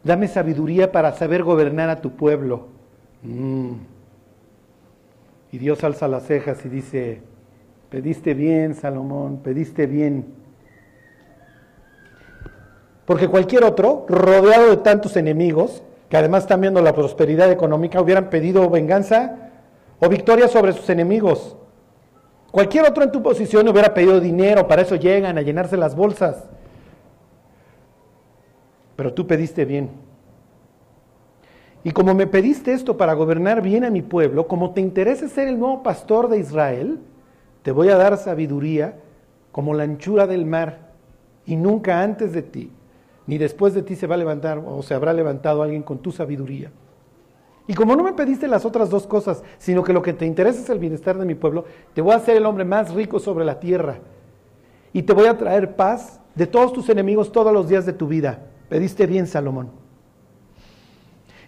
dame 0.04 0.28
sabiduría 0.28 0.92
para 0.92 1.14
saber 1.14 1.44
gobernar 1.44 1.90
a 1.90 2.02
tu 2.02 2.12
pueblo. 2.12 2.68
Mm. 3.24 3.74
Y 5.52 5.58
Dios 5.58 5.84
alza 5.84 6.08
las 6.10 6.24
cejas 6.24 6.66
y 6.66 6.70
dice, 6.70 7.22
pediste 7.90 8.34
bien, 8.34 8.76
Salomón, 8.76 9.40
pediste 9.44 9.88
bien. 9.88 10.26
Porque 13.08 13.30
cualquier 13.30 13.64
otro, 13.64 14.06
rodeado 14.10 14.70
de 14.70 14.78
tantos 14.78 15.16
enemigos, 15.16 15.82
que 16.10 16.18
además 16.18 16.44
están 16.44 16.60
viendo 16.60 16.82
la 16.82 16.94
prosperidad 16.94 17.50
económica, 17.50 18.02
hubieran 18.02 18.30
pedido 18.30 18.70
venganza 18.70 19.50
o 20.02 20.10
victoria 20.10 20.50
sobre 20.50 20.74
sus 20.74 20.90
enemigos. 20.90 21.56
Cualquier 22.52 22.84
otro 22.84 23.06
en 23.06 23.14
tu 23.14 23.24
posición 23.24 23.66
hubiera 23.70 23.94
pedido 23.94 24.20
dinero, 24.20 24.68
para 24.68 24.82
eso 24.82 24.98
llegan 24.98 25.38
a 25.38 25.42
llenarse 25.42 25.78
las 25.78 25.96
bolsas. 25.96 26.50
pero 28.98 29.14
tú 29.14 29.26
pediste 29.26 29.64
bien. 29.64 29.92
Y 31.84 31.92
como 31.92 32.14
me 32.14 32.28
pediste 32.28 32.74
esto 32.74 32.98
para 32.98 33.14
gobernar 33.14 33.62
bien 33.62 33.86
a 33.86 33.90
mi 33.90 34.02
pueblo, 34.02 34.50
como 34.50 34.72
te 34.72 34.82
interesa 34.82 35.30
ser 35.30 35.48
el 35.48 35.60
nuevo 35.60 35.82
pastor 35.82 36.28
de 36.28 36.40
Israel, 36.40 37.00
te 37.62 37.72
voy 37.72 37.88
a 37.88 37.96
dar 37.96 38.18
sabiduría 38.18 38.96
como 39.54 39.74
la 39.74 39.84
anchura 39.84 40.28
del 40.28 40.46
mar, 40.46 40.92
y 41.46 41.56
nunca 41.56 42.02
antes 42.02 42.34
de 42.34 42.42
ti, 42.42 42.72
ni 43.28 43.38
después 43.38 43.74
de 43.74 43.84
ti 43.84 43.96
se 43.96 44.08
va 44.08 44.16
a 44.16 44.18
levantar 44.18 44.64
o 44.66 44.82
se 44.82 44.94
habrá 44.94 45.14
levantado 45.14 45.62
alguien 45.62 45.84
con 45.84 46.00
tu 46.00 46.12
sabiduría. 46.12 46.72
Y 47.68 47.74
como 47.74 47.98
no 47.98 48.04
me 48.04 48.14
pediste 48.14 48.48
las 48.48 48.64
otras 48.64 48.90
dos 48.90 49.06
cosas, 49.06 49.44
sino 49.58 49.84
que 49.84 49.92
lo 49.92 50.02
que 50.02 50.14
te 50.14 50.26
interesa 50.26 50.62
es 50.62 50.70
el 50.70 50.80
bienestar 50.80 51.18
de 51.18 51.26
mi 51.26 51.36
pueblo, 51.36 51.66
te 51.94 52.02
voy 52.02 52.14
a 52.14 52.18
hacer 52.18 52.38
el 52.38 52.46
hombre 52.46 52.64
más 52.64 52.94
rico 52.94 53.20
sobre 53.20 53.44
la 53.44 53.60
tierra. 53.60 53.98
Y 54.94 55.04
te 55.04 55.12
voy 55.12 55.28
a 55.28 55.38
traer 55.38 55.76
paz 55.76 56.22
de 56.34 56.48
todos 56.48 56.72
tus 56.72 56.88
enemigos 56.88 57.32
todos 57.32 57.52
los 57.52 57.68
días 57.68 57.86
de 57.86 57.92
tu 57.92 58.08
vida. 58.08 58.40
Pediste 58.70 59.06
bien, 59.06 59.28
Salomón. 59.28 59.70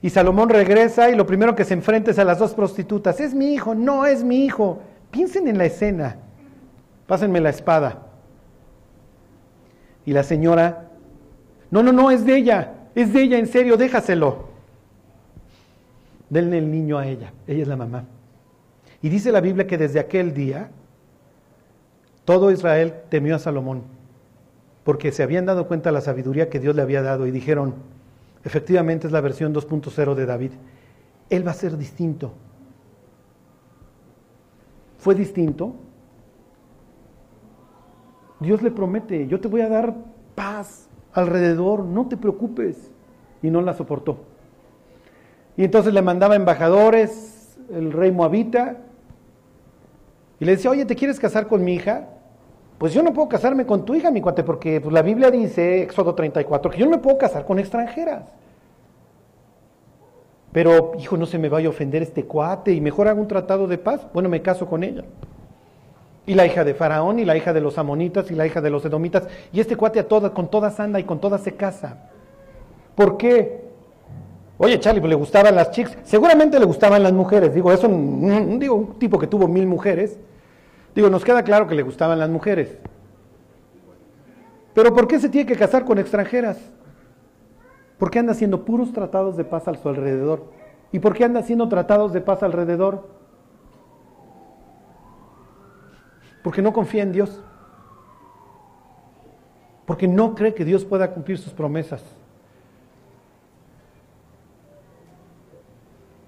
Y 0.01 0.09
Salomón 0.09 0.49
regresa 0.49 1.09
y 1.09 1.15
lo 1.15 1.25
primero 1.25 1.55
que 1.55 1.65
se 1.65 1.73
enfrenta 1.73 2.11
es 2.11 2.19
a 2.19 2.25
las 2.25 2.39
dos 2.39 2.53
prostitutas. 2.53 3.21
Es 3.21 3.33
mi 3.33 3.53
hijo, 3.53 3.73
no 3.73 4.05
es 4.05 4.23
mi 4.23 4.45
hijo. 4.45 4.79
Piensen 5.11 5.47
en 5.47 5.57
la 5.57 5.65
escena. 5.65 6.17
Pásenme 7.07 7.39
la 7.39 7.49
espada. 7.49 8.07
Y 10.05 10.13
la 10.13 10.23
señora, 10.23 10.88
no, 11.71 11.83
no, 11.83 11.91
no, 11.91 12.11
es 12.11 12.25
de 12.25 12.35
ella, 12.37 12.73
es 12.95 13.13
de 13.13 13.21
ella, 13.21 13.37
en 13.37 13.47
serio, 13.47 13.77
déjaselo. 13.77 14.49
Denle 16.29 16.57
el 16.57 16.71
niño 16.71 16.97
a 16.97 17.07
ella, 17.07 17.33
ella 17.47 17.61
es 17.61 17.67
la 17.67 17.75
mamá. 17.75 18.05
Y 19.01 19.09
dice 19.09 19.31
la 19.31 19.41
Biblia 19.41 19.67
que 19.67 19.77
desde 19.77 19.99
aquel 19.99 20.33
día 20.33 20.69
todo 22.25 22.51
Israel 22.51 22.93
temió 23.09 23.35
a 23.35 23.39
Salomón, 23.39 23.83
porque 24.83 25.11
se 25.11 25.23
habían 25.23 25.45
dado 25.45 25.67
cuenta 25.67 25.89
de 25.89 25.93
la 25.93 26.01
sabiduría 26.01 26.49
que 26.49 26.59
Dios 26.59 26.75
le 26.75 26.81
había 26.81 27.01
dado 27.01 27.25
y 27.25 27.31
dijeron, 27.31 27.75
efectivamente 28.43 29.07
es 29.07 29.13
la 29.13 29.21
versión 29.21 29.53
2.0 29.53 30.15
de 30.15 30.25
David, 30.25 30.51
él 31.29 31.47
va 31.47 31.51
a 31.51 31.55
ser 31.55 31.77
distinto. 31.77 32.33
¿Fue 34.97 35.15
distinto? 35.15 35.75
Dios 38.39 38.61
le 38.61 38.71
promete, 38.71 39.27
yo 39.27 39.39
te 39.39 39.47
voy 39.47 39.61
a 39.61 39.69
dar 39.69 39.95
paz 40.35 40.88
alrededor, 41.13 41.85
no 41.85 42.07
te 42.07 42.17
preocupes. 42.17 42.91
Y 43.41 43.49
no 43.49 43.61
la 43.61 43.73
soportó. 43.73 44.17
Y 45.55 45.63
entonces 45.63 45.93
le 45.93 46.01
mandaba 46.01 46.35
embajadores, 46.35 47.57
el 47.71 47.91
rey 47.91 48.11
Moabita, 48.11 48.77
y 50.39 50.45
le 50.45 50.53
decía, 50.53 50.71
oye, 50.71 50.85
¿te 50.85 50.95
quieres 50.95 51.19
casar 51.19 51.47
con 51.47 51.63
mi 51.63 51.73
hija? 51.73 52.07
Pues 52.77 52.93
yo 52.93 53.03
no 53.03 53.11
puedo 53.13 53.27
casarme 53.27 53.65
con 53.65 53.83
tu 53.83 53.93
hija, 53.93 54.09
mi 54.09 54.21
cuate, 54.21 54.43
porque 54.43 54.79
pues, 54.79 54.93
la 54.93 55.01
Biblia 55.01 55.29
dice, 55.29 55.83
Éxodo 55.83 56.15
34, 56.15 56.71
que 56.71 56.77
yo 56.77 56.85
no 56.85 56.91
me 56.91 56.97
puedo 56.99 57.17
casar 57.17 57.45
con 57.45 57.59
extranjeras. 57.59 58.23
Pero, 60.53 60.93
hijo, 60.97 61.17
no 61.17 61.25
se 61.25 61.37
me 61.37 61.49
vaya 61.49 61.67
a 61.67 61.71
ofender 61.71 62.01
este 62.01 62.23
cuate 62.23 62.71
y 62.71 62.81
mejor 62.81 63.07
hago 63.07 63.21
un 63.21 63.27
tratado 63.27 63.67
de 63.67 63.77
paz. 63.77 64.07
Bueno, 64.13 64.29
me 64.29 64.41
caso 64.41 64.65
con 64.65 64.83
ella. 64.83 65.03
Y 66.29 66.35
la 66.35 66.45
hija 66.45 66.63
de 66.63 66.75
Faraón, 66.75 67.17
y 67.17 67.25
la 67.25 67.35
hija 67.35 67.53
de 67.53 67.59
los 67.59 67.79
amonitas, 67.79 68.29
y 68.29 68.35
la 68.35 68.45
hija 68.45 68.61
de 68.61 68.69
los 68.69 68.85
edomitas. 68.85 69.27
Y 69.51 69.61
este 69.61 69.75
cuate 69.75 69.99
a 69.99 70.07
todas, 70.07 70.29
con 70.29 70.47
todas 70.47 70.79
anda 70.79 70.99
y 70.99 71.03
con 71.03 71.19
todas 71.19 71.41
se 71.41 71.55
casa. 71.55 72.11
¿Por 72.93 73.17
qué? 73.17 73.63
Oye, 74.59 74.79
Charlie, 74.79 75.01
pues 75.01 75.09
le 75.09 75.15
gustaban 75.15 75.55
las 75.55 75.71
chicas. 75.71 75.97
Seguramente 76.03 76.59
le 76.59 76.65
gustaban 76.65 77.01
las 77.01 77.13
mujeres. 77.13 77.51
Digo, 77.55 77.71
eso, 77.71 77.87
digo, 77.87 78.75
un 78.75 78.99
tipo 78.99 79.17
que 79.17 79.25
tuvo 79.25 79.47
mil 79.47 79.65
mujeres. 79.65 80.19
Digo, 80.93 81.09
nos 81.09 81.25
queda 81.25 81.41
claro 81.41 81.65
que 81.65 81.73
le 81.73 81.81
gustaban 81.81 82.19
las 82.19 82.29
mujeres. 82.29 82.77
Pero 84.75 84.93
¿por 84.93 85.07
qué 85.07 85.19
se 85.19 85.29
tiene 85.29 85.47
que 85.47 85.55
casar 85.55 85.83
con 85.83 85.97
extranjeras? 85.97 86.59
¿Por 87.97 88.11
qué 88.11 88.19
anda 88.19 88.33
haciendo 88.33 88.65
puros 88.65 88.93
tratados 88.93 89.35
de 89.35 89.45
paz 89.45 89.67
a 89.67 89.73
su 89.73 89.89
alrededor? 89.89 90.43
¿Y 90.91 90.99
por 90.99 91.15
qué 91.15 91.23
anda 91.23 91.39
haciendo 91.39 91.67
tratados 91.69 92.13
de 92.13 92.21
paz 92.21 92.43
alrededor? 92.43 93.18
Porque 96.43 96.61
no 96.61 96.73
confía 96.73 97.03
en 97.03 97.11
Dios. 97.11 97.41
Porque 99.85 100.07
no 100.07 100.35
cree 100.35 100.53
que 100.53 100.65
Dios 100.65 100.85
pueda 100.85 101.11
cumplir 101.11 101.37
sus 101.37 101.53
promesas. 101.53 102.03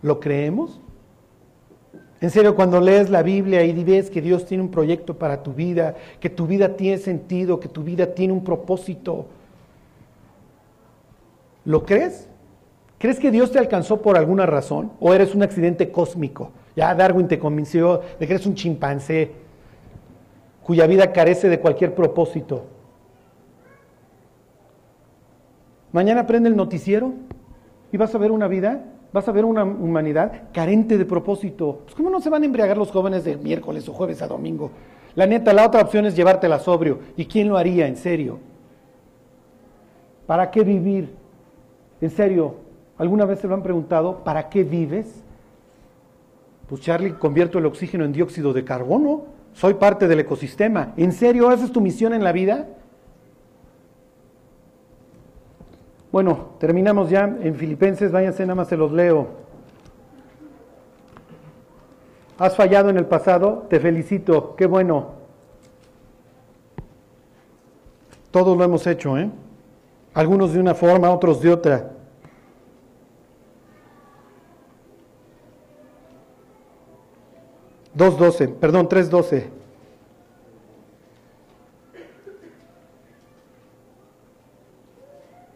¿Lo 0.01 0.19
creemos? 0.19 0.79
En 2.19 2.29
serio, 2.29 2.55
cuando 2.55 2.79
lees 2.79 3.09
la 3.09 3.23
Biblia 3.23 3.63
y 3.63 3.83
ves 3.83 4.09
que 4.09 4.21
Dios 4.21 4.45
tiene 4.45 4.63
un 4.63 4.69
proyecto 4.69 5.17
para 5.17 5.41
tu 5.41 5.53
vida, 5.53 5.95
que 6.19 6.29
tu 6.29 6.45
vida 6.45 6.75
tiene 6.75 6.97
sentido, 6.97 7.59
que 7.59 7.67
tu 7.67 7.83
vida 7.83 8.13
tiene 8.13 8.33
un 8.33 8.43
propósito, 8.43 9.25
¿lo 11.65 11.83
crees? 11.83 12.27
¿Crees 12.99 13.19
que 13.19 13.31
Dios 13.31 13.51
te 13.51 13.57
alcanzó 13.57 14.03
por 14.03 14.17
alguna 14.17 14.45
razón? 14.45 14.91
¿O 14.99 15.13
eres 15.15 15.33
un 15.33 15.41
accidente 15.41 15.91
cósmico? 15.91 16.51
Ya 16.75 16.93
Darwin 16.93 17.27
te 17.27 17.39
convenció 17.39 18.01
de 18.19 18.27
que 18.27 18.33
eres 18.33 18.45
un 18.45 18.53
chimpancé 18.53 19.31
cuya 20.63 20.87
vida 20.87 21.11
carece 21.11 21.49
de 21.49 21.59
cualquier 21.59 21.95
propósito. 21.95 22.65
Mañana 25.91 26.25
prende 26.25 26.49
el 26.49 26.55
noticiero 26.55 27.13
y 27.91 27.97
vas 27.97 28.13
a 28.15 28.17
ver 28.17 28.31
una 28.31 28.47
vida 28.47 28.85
vas 29.13 29.27
a 29.27 29.31
ver 29.31 29.45
una 29.45 29.63
humanidad 29.63 30.43
carente 30.53 30.97
de 30.97 31.05
propósito. 31.05 31.81
Pues, 31.83 31.95
¿Cómo 31.95 32.09
no 32.09 32.21
se 32.21 32.29
van 32.29 32.43
a 32.43 32.45
embriagar 32.45 32.77
los 32.77 32.91
jóvenes 32.91 33.23
de 33.23 33.37
miércoles 33.37 33.87
o 33.89 33.93
jueves 33.93 34.21
a 34.21 34.27
domingo? 34.27 34.71
La 35.15 35.25
neta, 35.25 35.53
la 35.53 35.65
otra 35.65 35.81
opción 35.81 36.05
es 36.05 36.15
llevártela 36.15 36.59
sobrio. 36.59 36.99
¿Y 37.17 37.25
quién 37.25 37.49
lo 37.49 37.57
haría, 37.57 37.87
en 37.87 37.97
serio? 37.97 38.39
¿Para 40.25 40.49
qué 40.51 40.63
vivir? 40.63 41.13
En 41.99 42.09
serio, 42.09 42.55
¿alguna 42.97 43.25
vez 43.25 43.39
se 43.39 43.47
lo 43.47 43.53
han 43.53 43.63
preguntado? 43.63 44.23
¿Para 44.23 44.47
qué 44.49 44.63
vives? 44.63 45.23
Pues 46.69 46.81
Charlie, 46.81 47.13
convierto 47.13 47.59
el 47.59 47.65
oxígeno 47.65 48.05
en 48.05 48.13
dióxido 48.13 48.53
de 48.53 48.63
carbono. 48.63 49.23
Soy 49.53 49.75
parte 49.75 50.07
del 50.07 50.19
ecosistema. 50.19 50.93
¿En 50.97 51.11
serio? 51.11 51.51
¿Esa 51.51 51.65
es 51.65 51.71
tu 51.71 51.81
misión 51.81 52.13
en 52.13 52.23
la 52.23 52.31
vida? 52.31 52.67
Bueno, 56.11 56.55
terminamos 56.59 57.09
ya 57.09 57.23
en 57.23 57.55
Filipenses, 57.55 58.11
váyanse, 58.11 58.43
nada 58.43 58.55
más 58.55 58.67
se 58.67 58.75
los 58.75 58.91
leo. 58.91 59.27
Has 62.37 62.55
fallado 62.55 62.89
en 62.89 62.97
el 62.97 63.05
pasado, 63.05 63.67
te 63.69 63.79
felicito, 63.79 64.55
qué 64.55 64.65
bueno. 64.65 65.11
Todos 68.31 68.57
lo 68.57 68.63
hemos 68.63 68.85
hecho, 68.87 69.17
¿eh? 69.17 69.29
Algunos 70.13 70.53
de 70.53 70.59
una 70.59 70.73
forma, 70.73 71.11
otros 71.11 71.41
de 71.41 71.51
otra. 71.51 71.91
Dos 77.93 78.17
doce, 78.17 78.47
perdón, 78.47 78.87
tres 78.87 79.09
doce. 79.09 79.49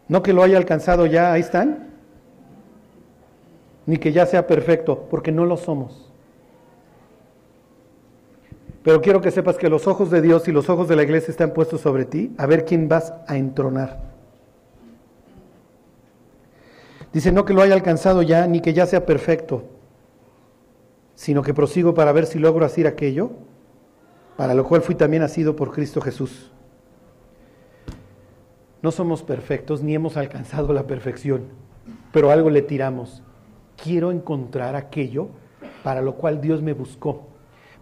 No 0.08 0.22
que 0.22 0.34
lo 0.34 0.44
haya 0.44 0.58
alcanzado 0.58 1.06
ya, 1.06 1.34
ahí 1.34 1.42
están. 1.42 1.90
Ni 3.86 3.98
que 3.98 4.12
ya 4.12 4.26
sea 4.26 4.48
perfecto, 4.48 5.08
porque 5.10 5.32
no 5.32 5.46
lo 5.46 5.58
somos. 5.58 6.12
Pero 8.84 9.02
quiero 9.02 9.20
que 9.22 9.32
sepas 9.32 9.58
que 9.58 9.70
los 9.70 9.88
ojos 9.88 10.12
de 10.12 10.22
Dios 10.22 10.48
y 10.48 10.52
los 10.52 10.70
ojos 10.70 10.88
de 10.88 10.96
la 10.96 11.04
iglesia 11.04 11.32
están 11.32 11.52
puestos 11.52 11.82
sobre 11.82 12.06
ti, 12.06 12.36
a 12.38 12.46
ver 12.46 12.66
quién 12.66 12.88
vas 12.88 13.14
a 13.28 13.36
entronar. 13.36 14.00
Dice, 17.12 17.32
no 17.32 17.46
que 17.46 17.54
lo 17.54 17.64
haya 17.64 17.74
alcanzado 17.74 18.22
ya, 18.22 18.46
ni 18.46 18.60
que 18.60 18.74
ya 18.74 18.86
sea 18.86 19.06
perfecto, 19.06 19.64
sino 21.16 21.42
que 21.42 21.54
prosigo 21.54 21.94
para 21.94 22.12
ver 22.12 22.26
si 22.26 22.38
logro 22.38 22.66
hacer 22.66 22.88
aquello, 22.88 23.32
para 24.38 24.54
lo 24.54 24.66
cual 24.66 24.82
fui 24.82 24.96
también 24.96 25.24
nacido 25.24 25.56
por 25.56 25.72
Cristo 25.72 26.02
Jesús. 26.02 26.52
No 28.82 28.92
somos 28.92 29.24
perfectos 29.24 29.82
ni 29.82 29.96
hemos 29.96 30.18
alcanzado 30.18 30.72
la 30.74 30.86
perfección, 30.86 31.46
pero 32.12 32.30
algo 32.30 32.50
le 32.50 32.62
tiramos. 32.62 33.24
Quiero 33.82 34.12
encontrar 34.12 34.76
aquello 34.76 35.30
para 35.84 36.02
lo 36.02 36.16
cual 36.16 36.42
Dios 36.42 36.62
me 36.62 36.74
buscó. 36.74 37.28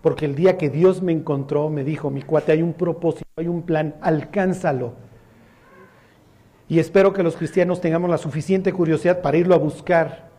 Porque 0.01 0.25
el 0.25 0.35
día 0.35 0.57
que 0.57 0.69
Dios 0.69 1.01
me 1.01 1.13
encontró, 1.13 1.69
me 1.69 1.83
dijo, 1.83 2.09
mi 2.09 2.21
cuate, 2.21 2.51
hay 2.51 2.61
un 2.61 2.73
propósito, 2.73 3.25
hay 3.37 3.47
un 3.47 3.63
plan, 3.63 3.95
alcánzalo. 4.01 4.93
Y 6.67 6.79
espero 6.79 7.13
que 7.13 7.23
los 7.23 7.37
cristianos 7.37 7.79
tengamos 7.81 8.09
la 8.09 8.17
suficiente 8.17 8.73
curiosidad 8.73 9.21
para 9.21 9.37
irlo 9.37 9.55
a 9.55 9.59
buscar. 9.59 10.32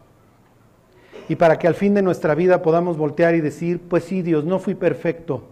Y 1.29 1.37
para 1.37 1.59
que 1.59 1.66
al 1.66 1.75
fin 1.75 1.95
de 1.95 2.03
nuestra 2.03 2.35
vida 2.35 2.62
podamos 2.62 2.97
voltear 2.97 3.35
y 3.35 3.41
decir, 3.41 3.81
pues 3.89 4.05
sí, 4.05 4.22
Dios, 4.22 4.45
no 4.45 4.59
fui 4.59 4.75
perfecto, 4.75 5.45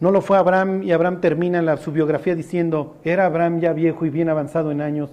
no 0.00 0.10
lo 0.10 0.22
fue 0.22 0.38
Abraham 0.38 0.82
y 0.82 0.92
Abraham 0.92 1.20
termina 1.20 1.76
su 1.76 1.92
biografía 1.92 2.34
diciendo, 2.34 2.96
era 3.04 3.26
Abraham 3.26 3.60
ya 3.60 3.74
viejo 3.74 4.06
y 4.06 4.10
bien 4.10 4.30
avanzado 4.30 4.72
en 4.72 4.80
años 4.80 5.10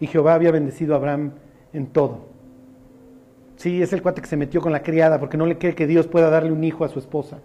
y 0.00 0.08
Jehová 0.08 0.34
había 0.34 0.50
bendecido 0.50 0.94
a 0.94 0.96
Abraham 0.96 1.32
en 1.72 1.86
todo. 1.86 2.26
Sí, 3.54 3.80
es 3.80 3.92
el 3.92 4.02
cuate 4.02 4.20
que 4.20 4.26
se 4.26 4.36
metió 4.36 4.60
con 4.60 4.72
la 4.72 4.82
criada 4.82 5.20
porque 5.20 5.36
no 5.36 5.46
le 5.46 5.58
cree 5.58 5.76
que 5.76 5.86
Dios 5.86 6.08
pueda 6.08 6.28
darle 6.28 6.50
un 6.50 6.64
hijo 6.64 6.84
a 6.84 6.88
su 6.88 6.98
esposa. 6.98 7.38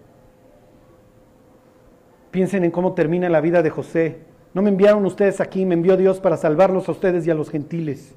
Piensen 2.32 2.64
en 2.64 2.72
cómo 2.72 2.94
termina 2.94 3.30
la 3.30 3.42
vida 3.42 3.62
de 3.62 3.70
José. 3.70 4.22
No 4.54 4.62
me 4.64 4.70
enviaron 4.70 5.06
ustedes 5.06 5.42
aquí, 5.42 5.66
me 5.66 5.76
envió 5.76 5.98
Dios 5.98 6.20
para 6.20 6.38
salvarlos 6.38 6.90
a 6.90 6.94
ustedes 6.94 7.28
y 7.28 7.32
a 7.32 7.36
los 7.36 7.52
gentiles. 7.52 8.16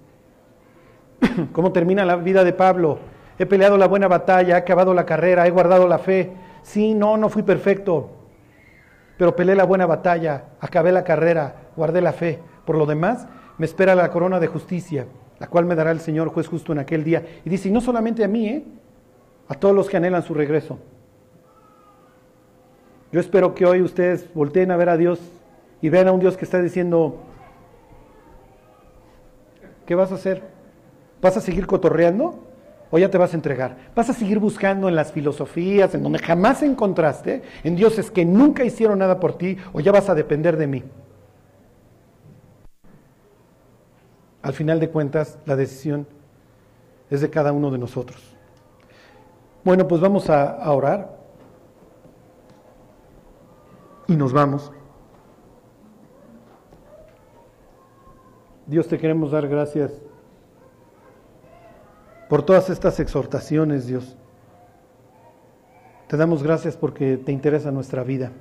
¿Cómo 1.53 1.72
termina 1.72 2.05
la 2.07 2.16
vida 2.16 2.45
de 2.45 2.53
Pablo? 2.53 2.99
He 3.39 3.47
peleado 3.47 3.76
la 3.76 3.86
buena 3.86 4.09
batalla, 4.09 4.55
he 4.55 4.59
acabado 4.59 4.95
la 4.95 5.07
carrera, 5.07 5.47
he 5.47 5.51
guardado 5.51 5.86
la 5.86 5.99
fe. 5.99 6.32
Sí, 6.62 6.95
no, 6.95 7.16
no 7.16 7.28
fui 7.28 7.43
perfecto, 7.43 8.11
pero 9.16 9.36
peleé 9.36 9.55
la 9.55 9.64
buena 9.64 9.86
batalla, 9.86 10.45
acabé 10.61 10.93
la 10.93 11.05
carrera, 11.05 11.70
guardé 11.76 12.01
la 12.01 12.12
fe. 12.12 12.41
Por 12.64 12.76
lo 12.76 12.86
demás, 12.86 13.26
me 13.57 13.66
espera 13.66 13.95
la 13.95 14.11
corona 14.11 14.41
de 14.41 14.49
justicia, 14.49 15.07
la 15.39 15.47
cual 15.47 15.66
me 15.66 15.74
dará 15.74 15.91
el 15.93 16.01
Señor 16.01 16.28
juez 16.28 16.49
justo 16.49 16.72
en 16.72 16.80
aquel 16.80 17.05
día. 17.05 17.24
Y 17.45 17.51
dice, 17.51 17.68
y 17.68 17.72
no 17.72 17.80
solamente 17.80 18.24
a 18.24 18.28
mí, 18.28 18.49
¿eh? 18.49 18.64
a 19.49 19.55
todos 19.55 19.74
los 19.74 19.89
que 19.89 19.97
anhelan 19.97 20.22
su 20.22 20.34
regreso. 20.34 20.78
Yo 23.11 23.20
espero 23.20 23.55
que 23.55 23.64
hoy 23.64 23.80
ustedes 23.80 24.32
volteen 24.34 24.70
a 24.70 24.76
ver 24.76 24.91
a 24.91 24.97
Dios 24.97 25.20
y 25.80 25.89
vean 25.89 26.09
a 26.09 26.12
un 26.12 26.20
Dios 26.20 26.36
que 26.36 26.45
está 26.45 26.61
diciendo, 26.61 27.16
¿qué 29.86 29.95
vas 29.95 30.12
a 30.12 30.16
hacer? 30.16 30.43
¿Vas 31.22 31.36
a 31.36 31.41
seguir 31.41 31.66
cotorreando? 31.66 32.47
¿O 32.91 32.99
ya 32.99 33.11
te 33.11 33.18
vas 33.18 33.32
a 33.34 33.36
entregar? 33.36 33.76
¿Vas 33.95 34.09
a 34.09 34.14
seguir 34.14 34.39
buscando 34.39 34.89
en 34.89 34.95
las 34.95 35.12
filosofías, 35.12 35.95
en 35.95 36.03
donde 36.03 36.18
jamás 36.18 36.62
encontraste, 36.62 37.43
en 37.62 37.76
dioses 37.76 38.11
que 38.11 38.24
nunca 38.24 38.64
hicieron 38.64 38.99
nada 38.99 39.20
por 39.20 39.36
ti, 39.36 39.59
o 39.72 39.80
ya 39.80 39.93
vas 39.93 40.09
a 40.09 40.14
depender 40.14 40.57
de 40.57 40.66
mí? 40.66 40.84
Al 44.41 44.55
final 44.55 44.80
de 44.80 44.89
cuentas, 44.89 45.39
la 45.45 45.57
decisión 45.57 46.07
es 47.11 47.20
de 47.20 47.28
cada 47.28 47.53
uno 47.53 47.70
de 47.70 47.78
nosotros. 47.78 48.36
Bueno, 49.64 49.86
pues 49.86 50.01
vamos 50.01 50.30
a, 50.30 50.53
a 50.53 50.72
orar 50.72 51.18
y 54.07 54.16
nos 54.16 54.32
vamos. 54.32 54.72
Dios 58.66 58.89
te 58.89 58.99
queremos 58.99 59.32
dar 59.32 59.47
gracias 59.49 59.93
por 62.29 62.43
todas 62.43 62.70
estas 62.70 63.01
exhortaciones, 63.01 63.87
Dios. 63.87 64.16
Te 66.09 66.16
damos 66.16 66.43
gracias 66.43 66.76
porque 66.76 67.16
te 67.16 67.33
interesa 67.33 67.70
nuestra 67.70 68.05
vida. 68.05 68.33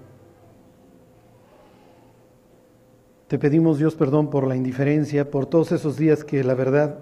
Te 3.28 3.40
pedimos, 3.40 3.78
Dios, 3.78 3.96
perdón 3.96 4.30
por 4.30 4.48
la 4.48 4.56
indiferencia, 4.56 5.30
por 5.30 5.46
todos 5.46 5.72
esos 5.72 5.98
días 5.98 6.24
que 6.24 6.44
la 6.44 6.54
verdad 6.54 7.00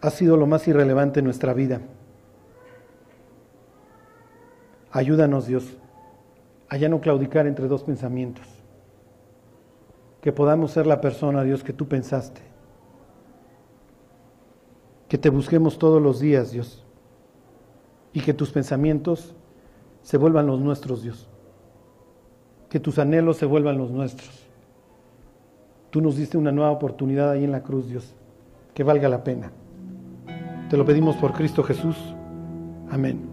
ha 0.00 0.10
sido 0.10 0.36
lo 0.36 0.46
más 0.46 0.66
irrelevante 0.66 1.20
en 1.20 1.26
nuestra 1.26 1.52
vida. 1.52 1.80
Ayúdanos, 4.90 5.46
Dios, 5.46 5.76
a 6.68 6.76
ya 6.76 6.88
no 6.88 7.00
claudicar 7.00 7.46
entre 7.46 7.68
dos 7.68 7.84
pensamientos. 7.84 8.46
Que 10.20 10.32
podamos 10.32 10.72
ser 10.72 10.86
la 10.86 11.00
persona, 11.00 11.44
Dios, 11.44 11.62
que 11.62 11.72
tú 11.72 11.86
pensaste 11.86 12.49
que 15.10 15.18
te 15.18 15.28
busquemos 15.28 15.76
todos 15.76 16.00
los 16.00 16.20
días, 16.20 16.52
Dios, 16.52 16.84
y 18.12 18.20
que 18.20 18.32
tus 18.32 18.50
pensamientos 18.52 19.34
se 20.02 20.16
vuelvan 20.16 20.46
los 20.46 20.60
nuestros, 20.60 21.02
Dios, 21.02 21.28
que 22.68 22.78
tus 22.78 22.96
anhelos 23.00 23.36
se 23.36 23.44
vuelvan 23.44 23.76
los 23.76 23.90
nuestros. 23.90 24.46
Tú 25.90 26.00
nos 26.00 26.14
diste 26.14 26.38
una 26.38 26.52
nueva 26.52 26.70
oportunidad 26.70 27.28
ahí 27.32 27.42
en 27.42 27.50
la 27.50 27.64
cruz, 27.64 27.88
Dios, 27.88 28.14
que 28.72 28.84
valga 28.84 29.08
la 29.08 29.24
pena. 29.24 29.50
Te 30.70 30.76
lo 30.76 30.84
pedimos 30.84 31.16
por 31.16 31.32
Cristo 31.32 31.64
Jesús. 31.64 31.96
Amén. 32.88 33.29